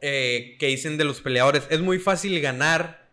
eh, 0.01 0.57
que 0.59 0.67
dicen 0.67 0.97
de 0.97 1.05
los 1.05 1.21
peleadores, 1.21 1.67
es 1.71 1.81
muy 1.81 1.99
fácil 1.99 2.41
ganar 2.41 3.09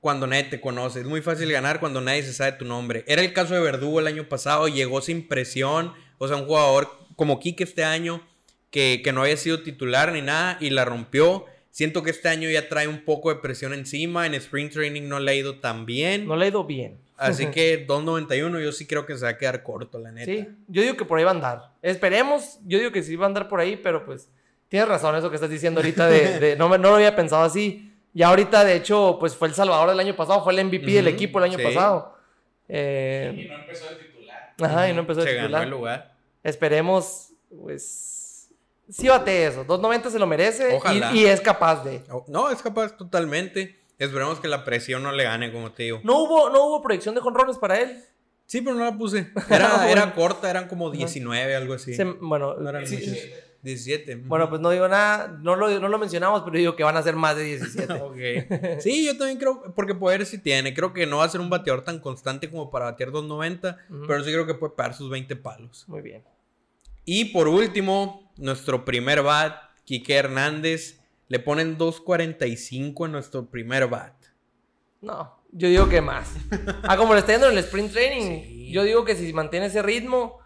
cuando 0.00 0.26
nadie 0.26 0.44
te 0.44 0.60
conoce, 0.60 1.00
es 1.00 1.06
muy 1.06 1.20
fácil 1.20 1.52
ganar 1.52 1.80
cuando 1.80 2.00
nadie 2.00 2.22
se 2.22 2.32
sabe 2.32 2.52
tu 2.52 2.64
nombre. 2.64 3.04
Era 3.06 3.22
el 3.22 3.32
caso 3.32 3.54
de 3.54 3.60
Verdugo 3.60 4.00
el 4.00 4.06
año 4.06 4.28
pasado, 4.28 4.68
llegó 4.68 5.02
sin 5.02 5.28
presión, 5.28 5.92
o 6.18 6.26
sea, 6.26 6.36
un 6.36 6.46
jugador 6.46 6.90
como 7.16 7.38
Kike 7.38 7.64
este 7.64 7.84
año, 7.84 8.26
que, 8.70 9.02
que 9.04 9.12
no 9.12 9.22
había 9.22 9.36
sido 9.36 9.62
titular 9.62 10.12
ni 10.12 10.22
nada, 10.22 10.56
y 10.60 10.70
la 10.70 10.84
rompió. 10.84 11.44
Siento 11.70 12.02
que 12.02 12.10
este 12.10 12.28
año 12.28 12.48
ya 12.48 12.68
trae 12.68 12.88
un 12.88 13.04
poco 13.04 13.28
de 13.28 13.40
presión 13.40 13.74
encima, 13.74 14.26
en 14.26 14.34
Spring 14.34 14.70
Training 14.70 15.08
no 15.08 15.20
le 15.20 15.30
ha 15.32 15.34
ido 15.34 15.58
tan 15.58 15.84
bien. 15.86 16.26
No 16.26 16.36
le 16.36 16.46
ha 16.46 16.48
ido 16.48 16.64
bien. 16.64 16.98
Así 17.16 17.46
que 17.50 17.86
2.91 17.86 18.62
yo 18.62 18.72
sí 18.72 18.86
creo 18.86 19.04
que 19.04 19.16
se 19.16 19.24
va 19.24 19.30
a 19.30 19.38
quedar 19.38 19.62
corto, 19.62 19.98
la 19.98 20.10
neta. 20.10 20.32
Sí, 20.32 20.48
yo 20.68 20.82
digo 20.82 20.96
que 20.96 21.04
por 21.04 21.18
ahí 21.18 21.24
va 21.24 21.30
a 21.30 21.34
andar. 21.34 21.72
Esperemos, 21.82 22.58
yo 22.64 22.78
digo 22.78 22.90
que 22.90 23.02
sí 23.02 23.16
va 23.16 23.26
a 23.26 23.28
andar 23.28 23.48
por 23.48 23.60
ahí, 23.60 23.76
pero 23.76 24.04
pues 24.06 24.30
tienes 24.70 24.88
razón 24.88 25.14
eso 25.16 25.28
que 25.28 25.34
estás 25.36 25.50
diciendo 25.50 25.80
ahorita 25.80 26.06
de, 26.06 26.38
de- 26.40 26.56
no, 26.56 26.70
me- 26.70 26.78
no 26.78 26.88
lo 26.88 26.94
había 26.96 27.14
pensado 27.14 27.44
así. 27.44 27.92
Ya 28.14 28.28
ahorita, 28.28 28.64
de 28.64 28.74
hecho, 28.76 29.18
pues 29.20 29.36
fue 29.36 29.48
el 29.48 29.54
Salvador 29.54 29.90
del 29.90 30.00
año 30.00 30.16
pasado, 30.16 30.42
fue 30.42 30.54
el 30.54 30.64
MVP 30.64 30.90
del 30.92 31.08
equipo 31.08 31.38
el 31.38 31.44
año 31.44 31.58
sí. 31.58 31.64
pasado. 31.64 32.16
Y 32.66 32.72
Eh, 32.72 33.46
no 33.50 33.54
empezó 33.60 33.88
de 33.90 33.96
titular. 33.96 34.54
ajá, 34.62 34.88
y 34.88 34.92
no 34.94 35.00
empezó 35.00 35.20
a 35.20 35.24
Se 35.24 35.34
ganó 35.34 35.46
titular. 35.48 35.64
el 35.64 35.70
lugar. 35.70 36.14
Esperemos, 36.42 37.28
pues, 37.62 38.48
sí 38.88 39.08
bate 39.08 39.46
eso. 39.46 39.64
2.90 39.66 40.10
se 40.10 40.18
lo 40.18 40.26
merece 40.26 40.74
Ojalá. 40.76 41.12
y, 41.12 41.20
y 41.20 41.26
es 41.26 41.40
capaz 41.40 41.84
de. 41.84 42.02
Oh, 42.10 42.24
No, 42.28 42.50
es 42.50 42.62
capaz 42.62 42.96
totalmente. 42.96 43.78
Esperemos 43.98 44.40
que 44.40 44.48
la 44.48 44.64
presión 44.64 45.02
no 45.02 45.12
le 45.12 45.24
gane, 45.24 45.52
como 45.52 45.72
te 45.72 45.82
digo. 45.84 46.00
No 46.02 46.20
hubo, 46.24 46.48
no 46.50 46.64
hubo 46.66 46.82
proyección 46.82 47.14
de 47.14 47.20
jonrones 47.20 47.58
para 47.58 47.78
él. 47.80 48.02
Sí, 48.46 48.60
pero 48.62 48.74
no 48.74 48.84
la 48.84 48.96
puse. 48.96 49.30
Era, 49.50 49.88
era 49.90 50.12
corta, 50.14 50.50
eran 50.50 50.66
como 50.66 50.90
19, 50.90 51.54
algo 51.54 51.74
así. 51.74 51.94
Se- 51.94 52.04
bueno, 52.04 52.54
No 52.54 52.68
eran 52.70 52.86
sí, 52.86 52.96
muchos. 52.96 53.16
17. 53.62 54.16
bueno, 54.16 54.48
pues 54.48 54.60
no 54.60 54.70
digo 54.70 54.88
nada, 54.88 55.28
no 55.42 55.54
lo, 55.56 55.68
no 55.80 55.88
lo 55.88 55.98
mencionamos, 55.98 56.42
pero 56.42 56.56
digo 56.56 56.76
que 56.76 56.82
van 56.84 56.96
a 56.96 57.02
ser 57.02 57.14
más 57.16 57.36
de 57.36 57.44
17. 57.44 57.92
Ok. 58.02 58.80
Sí, 58.80 59.04
yo 59.06 59.16
también 59.18 59.38
creo, 59.38 59.62
porque 59.74 59.94
poder 59.94 60.24
sí 60.26 60.38
tiene. 60.38 60.72
Creo 60.74 60.92
que 60.92 61.06
no 61.06 61.18
va 61.18 61.24
a 61.24 61.28
ser 61.28 61.40
un 61.40 61.50
bateador 61.50 61.82
tan 61.84 61.98
constante 61.98 62.48
como 62.50 62.70
para 62.70 62.86
batear 62.86 63.10
2.90, 63.10 63.76
Ujú. 63.90 64.06
pero 64.06 64.24
sí 64.24 64.32
creo 64.32 64.46
que 64.46 64.54
puede 64.54 64.74
pegar 64.74 64.94
sus 64.94 65.10
20 65.10 65.36
palos. 65.36 65.84
Muy 65.88 66.00
bien. 66.00 66.22
Y 67.04 67.26
por 67.26 67.48
último, 67.48 68.32
nuestro 68.36 68.84
primer 68.84 69.22
bat, 69.22 69.56
Quique 69.84 70.14
Hernández, 70.14 71.00
le 71.28 71.38
ponen 71.38 71.76
2.45 71.78 73.06
en 73.06 73.12
nuestro 73.12 73.46
primer 73.46 73.86
bat. 73.88 74.14
No, 75.00 75.40
yo 75.52 75.68
digo 75.68 75.88
que 75.88 76.00
más. 76.00 76.30
Ah, 76.82 76.96
como 76.96 77.14
le 77.14 77.20
está 77.20 77.32
yendo 77.32 77.46
en 77.48 77.52
el 77.52 77.58
sprint 77.64 77.92
training, 77.92 78.42
Sí. 78.42 78.70
yo 78.72 78.82
digo 78.84 79.04
que 79.04 79.16
si 79.16 79.32
mantiene 79.32 79.66
ese 79.66 79.82
ritmo, 79.82 80.38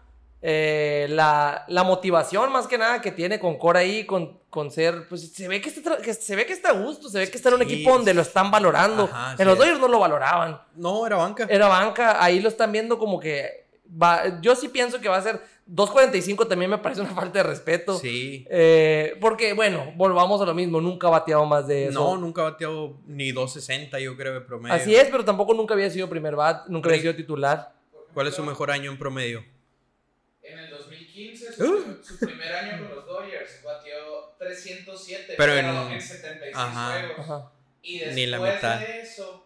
eh, 0.47 1.07
la, 1.09 1.65
la 1.69 1.83
motivación 1.83 2.51
más 2.51 2.67
que 2.67 2.77
nada 2.77 3.01
que 3.01 3.11
tiene 3.11 3.39
con 3.39 3.57
Cora 3.57 3.79
ahí, 3.79 4.05
con, 4.05 4.37
con 4.51 4.69
ser, 4.69 5.07
pues 5.09 5.33
se 5.33 5.47
ve 5.47 5.59
que, 5.59 5.69
está, 5.69 5.97
que 5.97 6.13
se 6.13 6.35
ve 6.35 6.45
que 6.45 6.53
está 6.53 6.69
a 6.69 6.73
gusto, 6.73 7.09
se 7.09 7.17
ve 7.17 7.29
que 7.31 7.37
está 7.37 7.49
en 7.49 7.55
un 7.55 7.61
Sí. 7.67 7.73
equipo 7.73 7.91
donde 7.93 8.13
lo 8.13 8.21
están 8.21 8.51
valorando. 8.51 9.05
Ajá, 9.05 9.31
en 9.31 9.37
sí 9.39 9.43
los. 9.43 9.57
Dodgers 9.57 9.79
no 9.79 9.87
lo 9.87 9.97
valoraban. 9.99 10.61
No, 10.75 11.07
era 11.07 11.15
banca. 11.15 11.47
Era 11.49 11.67
banca, 11.67 12.23
ahí 12.23 12.39
lo 12.39 12.49
están 12.49 12.71
viendo 12.71 12.99
como 12.99 13.19
que 13.19 13.65
va, 14.01 14.39
yo 14.41 14.55
sí 14.55 14.69
pienso 14.69 15.01
que 15.01 15.09
va 15.09 15.17
a 15.17 15.21
ser 15.23 15.41
2.45 15.67 16.47
también 16.47 16.69
me 16.69 16.77
parece 16.77 17.01
una 17.01 17.15
falta 17.15 17.39
de 17.39 17.43
respeto. 17.43 17.97
Sí. 17.97 18.45
Eh, 18.51 19.17
porque, 19.19 19.53
bueno, 19.53 19.93
volvamos 19.95 20.39
a 20.41 20.45
lo 20.45 20.53
mismo, 20.53 20.79
nunca 20.79 21.07
ha 21.07 21.09
bateado 21.09 21.43
más 21.47 21.65
de 21.65 21.87
eso. 21.87 21.99
No, 21.99 22.17
nunca 22.17 22.41
ha 22.41 22.51
bateado 22.51 22.97
ni 23.07 23.31
2.60, 23.31 23.99
yo 23.99 24.15
creo, 24.15 24.33
de 24.35 24.41
promedio. 24.41 24.75
Así 24.75 24.95
es, 24.95 25.05
pero 25.09 25.25
tampoco 25.25 25.55
nunca 25.55 25.73
había 25.73 25.89
sido 25.89 26.07
primer 26.07 26.35
bat, 26.35 26.67
nunca 26.67 26.89
había 26.89 27.01
sido 27.01 27.15
titular. 27.15 27.73
¿Cuál 28.13 28.27
es 28.27 28.35
su 28.35 28.43
mejor 28.43 28.69
año 28.69 28.91
en 28.91 28.97
promedio? 28.99 29.43
En 31.57 31.65
el 31.65 31.71
2015, 31.71 31.83
su, 31.85 31.91
Uh. 31.91 32.03
su 32.03 32.19
primer 32.25 32.53
año 32.53 32.77
con 32.79 32.95
los 32.95 33.05
Dodgers, 33.05 33.63
batió 33.63 33.93
307, 34.39 35.33
Pero 35.37 35.53
pero, 35.53 35.57
en- 35.59 35.93
en, 35.93 36.01
76 36.01 36.51
Ajá. 36.55 36.99
juegos. 37.01 37.19
Ajá. 37.19 37.51
Y 37.81 37.93
después 37.99 38.15
Ni 38.15 38.25
la 38.25 38.39
mitad. 38.39 38.79
de 38.87 39.01
eso, 39.01 39.45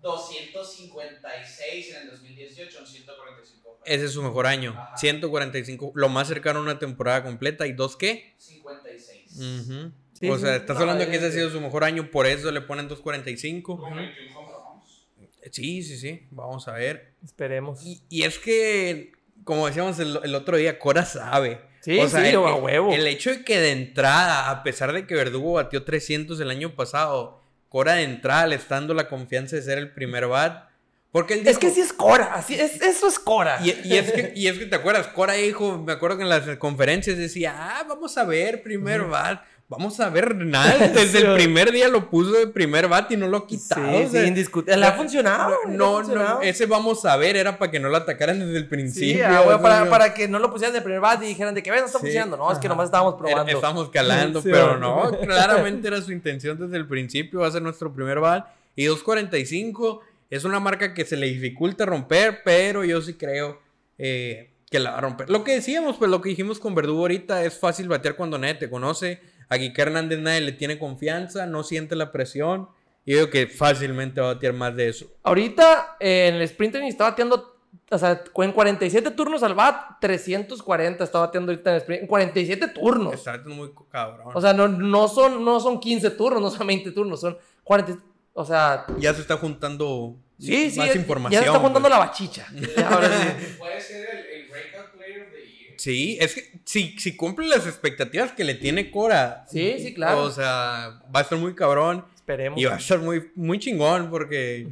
256 0.00 1.90
en 1.94 2.02
el 2.02 2.10
2018, 2.10 2.78
en 2.80 2.86
145 2.86 3.62
juegos. 3.62 3.82
Ese 3.84 4.04
es 4.06 4.12
su 4.12 4.22
mejor 4.22 4.46
año. 4.46 4.76
145, 4.96 5.92
lo 5.94 6.08
más 6.08 6.28
cercano 6.28 6.60
a 6.60 6.62
una 6.62 6.78
temporada 6.78 7.22
completa. 7.22 7.66
¿Y 7.66 7.72
dos 7.72 7.96
qué? 7.96 8.34
56. 8.38 9.32
Ujú. 9.36 9.92
Sí, 10.14 10.28
o 10.28 10.38
sea, 10.38 10.56
estás 10.56 10.76
No, 10.76 10.82
hablando 10.82 11.04
de 11.04 11.10
que 11.10 11.16
ese 11.16 11.26
ha 11.26 11.32
sido 11.32 11.50
su 11.50 11.60
mejor 11.60 11.82
año, 11.84 12.10
por 12.10 12.26
eso 12.26 12.50
le 12.52 12.60
ponen 12.60 12.88
245. 12.88 13.78
Con 13.78 13.96
21 13.96 14.38
home 14.38 14.52
runs. 14.52 15.06
Sí, 15.52 15.82
sí, 15.82 15.96
sí. 15.98 16.26
Vamos 16.30 16.68
a 16.68 16.72
ver. 16.72 17.14
Esperemos. 17.24 17.82
Y, 17.84 18.02
y 18.10 18.24
es 18.24 18.38
que, 18.38 19.12
como 19.44 19.66
decíamos 19.66 19.98
el, 19.98 20.18
el 20.22 20.34
otro 20.34 20.56
día, 20.56 20.78
Cora 20.78 21.04
sabe. 21.04 21.60
Sí, 21.80 21.98
sí, 22.08 22.16
el, 22.16 22.36
a 22.36 22.54
huevo. 22.54 22.92
El 22.92 23.06
hecho 23.06 23.30
de 23.30 23.42
que 23.44 23.58
de 23.58 23.72
entrada, 23.72 24.50
a 24.50 24.62
pesar 24.62 24.92
de 24.92 25.06
que 25.06 25.14
Verdugo 25.14 25.54
batió 25.54 25.82
300 25.84 26.38
el 26.40 26.50
año 26.50 26.74
pasado, 26.74 27.40
Cora 27.68 27.94
de 27.94 28.02
entrada 28.02 28.46
le 28.46 28.56
está 28.56 28.74
dando 28.74 28.94
la 28.94 29.08
confianza 29.08 29.56
de 29.56 29.62
ser 29.62 29.78
el 29.78 29.92
primer 29.92 30.26
bat. 30.26 30.68
Porque 31.12 31.34
él 31.34 31.42
Es 31.46 31.58
que 31.58 31.66
dijo- 31.68 31.74
sí 31.76 31.80
es 31.80 31.92
Cora, 31.92 32.34
así 32.34 32.54
es, 32.54 32.80
eso 32.82 33.08
es 33.08 33.18
Cora. 33.18 33.58
Y, 33.64 33.70
y 33.84 33.96
es 33.96 34.12
que, 34.12 34.32
y 34.36 34.46
es 34.46 34.58
que 34.58 34.66
te 34.66 34.76
acuerdas, 34.76 35.06
Cora 35.08 35.32
dijo, 35.34 35.78
me 35.78 35.92
acuerdo 35.92 36.18
que 36.18 36.22
en 36.24 36.28
las 36.28 36.44
conferencias 36.58 37.16
decía, 37.16 37.54
ah, 37.56 37.84
vamos 37.88 38.16
a 38.18 38.24
ver 38.24 38.62
primer 38.62 39.02
bat, 39.04 39.42
vamos 39.70 39.98
a 40.00 40.10
ver 40.10 40.36
nada. 40.36 40.88
Desde 40.88 41.20
el 41.20 41.26
Sí. 41.28 41.32
primer 41.34 41.72
día 41.72 41.88
lo 41.88 42.10
puso 42.10 42.32
de 42.32 42.46
primer 42.48 42.88
bat 42.88 43.10
y 43.12 43.16
no 43.16 43.26
lo 43.28 43.38
ha 43.38 43.40
Sí, 43.40 43.46
quitado. 43.56 43.86
sí, 43.98 44.04
o 44.04 44.08
sea, 44.10 44.26
indiscutible. 44.26 44.76
Le 44.76 44.84
ha 44.84 44.92
funcionado. 44.92 45.54
ha 45.64 45.68
No, 45.70 45.94
funcionado. 45.94 46.34
no, 46.34 46.42
ese 46.42 46.66
vamos 46.66 47.04
a 47.06 47.16
ver 47.16 47.36
era 47.36 47.56
para 47.58 47.70
que 47.70 47.80
no 47.80 47.88
lo 47.88 47.96
atacaran 47.96 48.38
desde 48.40 48.56
el 48.58 48.64
Sí, 48.64 48.68
principio. 48.68 49.26
ah, 49.26 49.40
o 49.40 49.48
sea, 49.62 49.88
para, 49.88 50.12
que 50.12 50.28
no 50.28 50.38
lo 50.38 50.50
pusieran 50.50 50.74
de 50.74 50.82
primer 50.82 51.00
bat 51.00 51.22
y 51.22 51.26
dijeran 51.28 51.54
de 51.54 51.62
que 51.62 51.70
ves, 51.70 51.80
no 51.80 51.86
está 51.86 51.98
Sí, 51.98 52.02
funcionando. 52.06 52.36
No, 52.36 52.52
es 52.52 52.58
que 52.58 52.68
nomás 52.68 52.86
estábamos 52.86 53.14
Era- 53.14 53.18
probando. 53.18 53.52
Estamos 53.52 53.88
calando, 53.88 54.42
Sí, 54.42 54.48
pero 54.52 54.76
no, 54.76 55.10
claramente 55.22 55.88
era 55.88 56.02
su 56.02 56.12
intención 56.12 56.58
desde 56.58 56.76
el 56.76 56.86
principio, 56.86 57.40
va 57.40 57.46
a 57.46 57.50
ser 57.52 57.62
nuestro 57.62 57.92
primer 57.94 58.20
bat. 58.20 58.48
Y 58.76 58.84
2.45 58.86 60.00
es 60.30 60.44
una 60.44 60.60
marca 60.60 60.94
que 60.94 61.04
se 61.04 61.16
le 61.16 61.26
dificulta 61.26 61.86
romper, 61.86 62.40
pero 62.44 62.84
yo 62.84 63.00
sí 63.02 63.14
creo 63.14 63.60
eh, 63.98 64.50
que 64.70 64.78
la 64.78 64.92
va 64.92 64.98
a 64.98 65.00
romper. 65.00 65.28
Lo 65.28 65.42
que 65.44 65.52
decíamos, 65.52 65.96
pues 65.96 66.10
lo 66.10 66.20
que 66.20 66.28
dijimos 66.30 66.58
con 66.60 66.74
Verdugo 66.74 67.00
ahorita, 67.00 67.44
es 67.44 67.58
fácil 67.58 67.88
batear 67.88 68.14
cuando 68.16 68.38
nadie 68.38 68.54
te 68.54 68.70
conoce. 68.70 69.20
A 69.50 69.58
Quique 69.58 69.82
Hernández 69.82 70.18
nadie 70.20 70.40
le 70.40 70.52
tiene 70.52 70.78
confianza, 70.78 71.44
no 71.44 71.62
siente 71.62 71.94
la 71.96 72.10
presión. 72.12 72.68
Y 73.04 73.14
digo 73.14 73.28
que 73.30 73.46
fácilmente 73.46 74.20
va 74.20 74.30
a 74.30 74.34
batear 74.34 74.52
más 74.52 74.76
de 74.76 74.88
eso. 74.88 75.06
Ahorita 75.22 75.96
eh, 76.00 76.28
en 76.28 76.36
el 76.36 76.42
sprint 76.42 76.72
training 76.74 76.90
está 76.90 77.04
bateando, 77.04 77.58
o 77.90 77.98
sea, 77.98 78.22
en 78.36 78.52
47 78.52 79.10
turnos 79.12 79.42
al 79.42 79.54
bat, 79.54 79.98
340 80.00 81.02
está 81.02 81.18
bateando 81.18 81.50
ahorita 81.50 81.70
en 81.70 81.74
el 81.76 81.80
sprint. 81.82 82.02
En 82.02 82.06
47 82.08 82.68
turnos. 82.68 83.14
Está 83.14 83.38
muy 83.46 83.72
cabrón. 83.90 84.28
O 84.34 84.40
sea, 84.40 84.52
no, 84.52 84.68
no, 84.68 85.08
son, 85.08 85.44
no 85.44 85.58
son 85.60 85.80
15 85.80 86.10
turnos, 86.10 86.40
no 86.40 86.50
son 86.50 86.66
20 86.66 86.92
turnos, 86.92 87.20
son 87.20 87.36
40. 87.64 88.00
O 88.34 88.44
sea, 88.44 88.86
ya 88.98 89.12
se 89.12 89.22
está 89.22 89.36
juntando 89.36 90.16
sí, 90.38 90.70
sí. 90.70 90.78
más 90.78 90.88
ya- 90.88 90.94
información. 90.94 91.40
Ya 91.40 91.40
se 91.40 91.46
está 91.46 91.58
juntando 91.58 91.88
pues. 91.88 91.98
la 91.98 92.06
bachicha. 92.06 92.46
Ya, 92.76 92.88
ahora 92.88 93.08
sí. 93.08 93.56
Puede 93.58 93.80
ser 93.80 94.08
el, 94.08 94.42
el 94.42 94.48
Breakout 94.48 94.90
Player 94.92 95.22
of 95.22 95.32
the 95.32 95.40
Year. 95.50 95.69
Sí, 95.80 96.18
es 96.20 96.34
que 96.34 96.60
si, 96.66 96.94
si 96.98 97.16
cumple 97.16 97.46
las 97.46 97.66
expectativas 97.66 98.32
que 98.32 98.44
le 98.44 98.54
tiene 98.54 98.90
Cora. 98.90 99.46
Sí, 99.50 99.76
sí, 99.78 99.94
claro. 99.94 100.24
O 100.24 100.30
sea, 100.30 101.00
va 101.14 101.20
a 101.20 101.22
estar 101.22 101.38
muy 101.38 101.54
cabrón. 101.54 102.04
Esperemos. 102.14 102.60
Y 102.60 102.66
va 102.66 102.74
a 102.74 102.78
estar 102.78 102.98
muy, 102.98 103.30
muy 103.34 103.58
chingón 103.58 104.10
porque. 104.10 104.68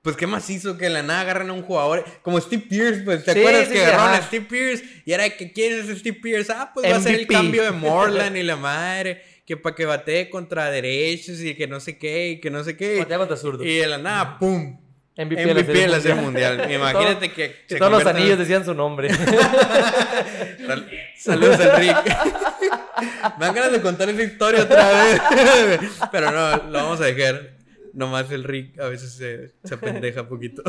Pues 0.00 0.16
qué 0.16 0.28
más 0.28 0.48
hizo 0.48 0.78
que 0.78 0.88
la 0.90 1.02
nada 1.02 1.22
agarran 1.22 1.50
a 1.50 1.52
un 1.52 1.62
jugador 1.62 2.04
como 2.22 2.40
Steve 2.40 2.64
Pierce, 2.68 3.02
pues 3.02 3.24
te 3.24 3.32
Sí, 3.32 3.40
acuerdas 3.40 3.66
sí, 3.66 3.72
que 3.74 3.84
agarraron 3.84 4.14
a. 4.14 4.22
Steve 4.22 4.46
Pierce 4.48 4.84
y 5.04 5.12
era 5.12 5.28
que 5.30 5.52
quién 5.52 5.72
es 5.72 5.98
Steve 5.98 6.18
Pierce, 6.22 6.52
ah, 6.52 6.70
pues 6.72 6.88
va 6.88 6.96
a 6.96 7.00
ser 7.00 7.16
el 7.16 7.26
cambio 7.26 7.64
de 7.64 7.72
Morland 7.72 8.36
y 8.36 8.42
la 8.44 8.56
madre, 8.56 9.22
que 9.44 9.56
para 9.56 9.74
que 9.74 9.86
batee 9.86 10.30
contra 10.30 10.70
derechos 10.70 11.40
y 11.40 11.54
que 11.56 11.66
no 11.66 11.80
sé 11.80 11.98
qué, 11.98 12.30
y 12.30 12.40
que 12.40 12.50
no 12.50 12.62
sé 12.62 12.76
qué. 12.76 12.98
Batea 12.98 13.18
contra 13.18 13.36
zurdos. 13.36 13.66
Y 13.66 13.76
de 13.76 13.86
la 13.88 13.98
nada, 13.98 14.38
pum, 14.38 14.76
MVP, 15.16 15.46
MVP, 15.54 15.72
de 15.72 15.88
la 15.88 16.00
serie 16.00 16.14
mundial. 16.20 16.56
mundial. 16.58 16.72
Imagínate 16.80 17.32
que, 17.32 17.54
todos 17.78 17.92
los 17.92 18.02
en- 18.02 18.08
anillos 18.08 18.38
decían 18.38 18.64
su 18.64 18.72
nombre. 18.74 19.10
Sal- 20.66 20.90
Saludos, 21.18 21.60
Enrique. 21.60 22.16
Me 23.38 23.46
dan 23.46 23.54
ganas 23.54 23.72
de 23.72 23.82
contar 23.82 24.08
esa 24.08 24.22
historia 24.22 24.62
otra 24.62 24.90
vez. 25.04 25.20
Pero 26.10 26.30
no, 26.30 26.56
lo 26.70 26.72
vamos 26.72 27.00
a 27.00 27.04
dejar. 27.04 27.56
Nomás 27.92 28.30
el 28.30 28.44
Rick 28.44 28.78
a 28.80 28.86
veces 28.88 29.12
se, 29.12 29.52
se 29.64 29.74
apendeja 29.74 30.26
poquito. 30.28 30.62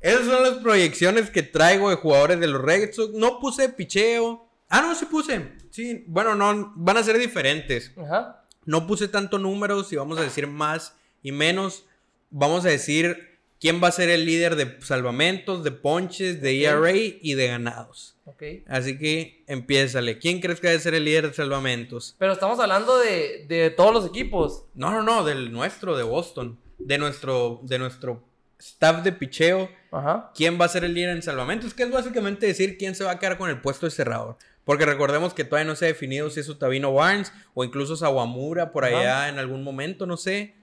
Esas 0.00 0.26
son 0.26 0.42
las 0.44 0.54
proyecciones 0.62 1.28
que 1.30 1.42
traigo 1.42 1.90
de 1.90 1.96
jugadores 1.96 2.38
de 2.38 2.46
los 2.46 2.62
Red 2.62 2.92
Sox. 2.92 3.14
No 3.14 3.40
puse 3.40 3.68
picheo. 3.70 4.48
Ah, 4.68 4.80
no, 4.80 4.94
sí 4.94 5.06
puse. 5.06 5.48
Sí, 5.70 6.04
bueno, 6.06 6.34
no, 6.36 6.72
van 6.76 6.96
a 6.98 7.02
ser 7.02 7.18
diferentes. 7.18 7.92
Ajá. 7.96 8.44
No 8.64 8.86
puse 8.86 9.08
tanto 9.08 9.38
números 9.38 9.92
y 9.92 9.96
vamos 9.96 10.18
a 10.18 10.22
decir 10.22 10.46
más 10.46 10.94
y 11.22 11.32
menos. 11.32 11.84
Vamos 12.30 12.64
a 12.64 12.68
decir 12.68 13.38
quién 13.60 13.82
va 13.82 13.88
a 13.88 13.92
ser 13.92 14.08
el 14.08 14.24
líder 14.24 14.56
de 14.56 14.78
salvamentos, 14.80 15.64
de 15.64 15.70
ponches, 15.70 16.40
de 16.40 16.64
ERA 16.64 16.92
y 16.94 17.34
de 17.34 17.46
ganados. 17.48 18.16
Ok. 18.24 18.42
Así 18.66 18.98
que 18.98 19.42
empiézale. 19.46 20.18
¿Quién 20.18 20.40
crees 20.40 20.60
que 20.60 20.68
debe 20.68 20.80
ser 20.80 20.94
el 20.94 21.04
líder 21.04 21.28
de 21.28 21.34
salvamentos? 21.34 22.14
Pero 22.18 22.32
estamos 22.32 22.60
hablando 22.60 22.98
de, 22.98 23.46
de 23.48 23.70
todos 23.70 23.92
los 23.92 24.06
equipos. 24.06 24.64
No, 24.74 24.90
no, 24.90 25.02
no, 25.02 25.24
del 25.24 25.50
nuestro, 25.52 25.96
de 25.96 26.02
Boston. 26.02 26.58
De 26.78 26.98
nuestro, 26.98 27.60
de 27.62 27.78
nuestro 27.78 28.22
staff 28.58 29.02
de 29.02 29.12
picheo. 29.12 29.70
Ajá. 29.90 30.30
¿Quién 30.34 30.60
va 30.60 30.66
a 30.66 30.68
ser 30.68 30.84
el 30.84 30.94
líder 30.94 31.10
en 31.10 31.22
salvamentos? 31.22 31.74
Que 31.74 31.84
es 31.84 31.90
básicamente 31.90 32.46
decir 32.46 32.76
quién 32.76 32.94
se 32.94 33.04
va 33.04 33.12
a 33.12 33.18
quedar 33.18 33.38
con 33.38 33.48
el 33.48 33.60
puesto 33.60 33.86
de 33.86 33.90
cerrador. 33.90 34.36
Porque 34.64 34.84
recordemos 34.84 35.32
que 35.32 35.44
todavía 35.44 35.66
no 35.66 35.76
se 35.76 35.86
ha 35.86 35.88
definido 35.88 36.28
si 36.28 36.40
es 36.40 36.48
Otavino 36.50 36.92
Barnes 36.92 37.32
o 37.54 37.64
incluso 37.64 37.96
Sawamura 37.96 38.70
por 38.70 38.84
allá 38.84 39.22
Ajá. 39.22 39.28
en 39.30 39.38
algún 39.38 39.64
momento, 39.64 40.04
no 40.04 40.18
sé. 40.18 40.54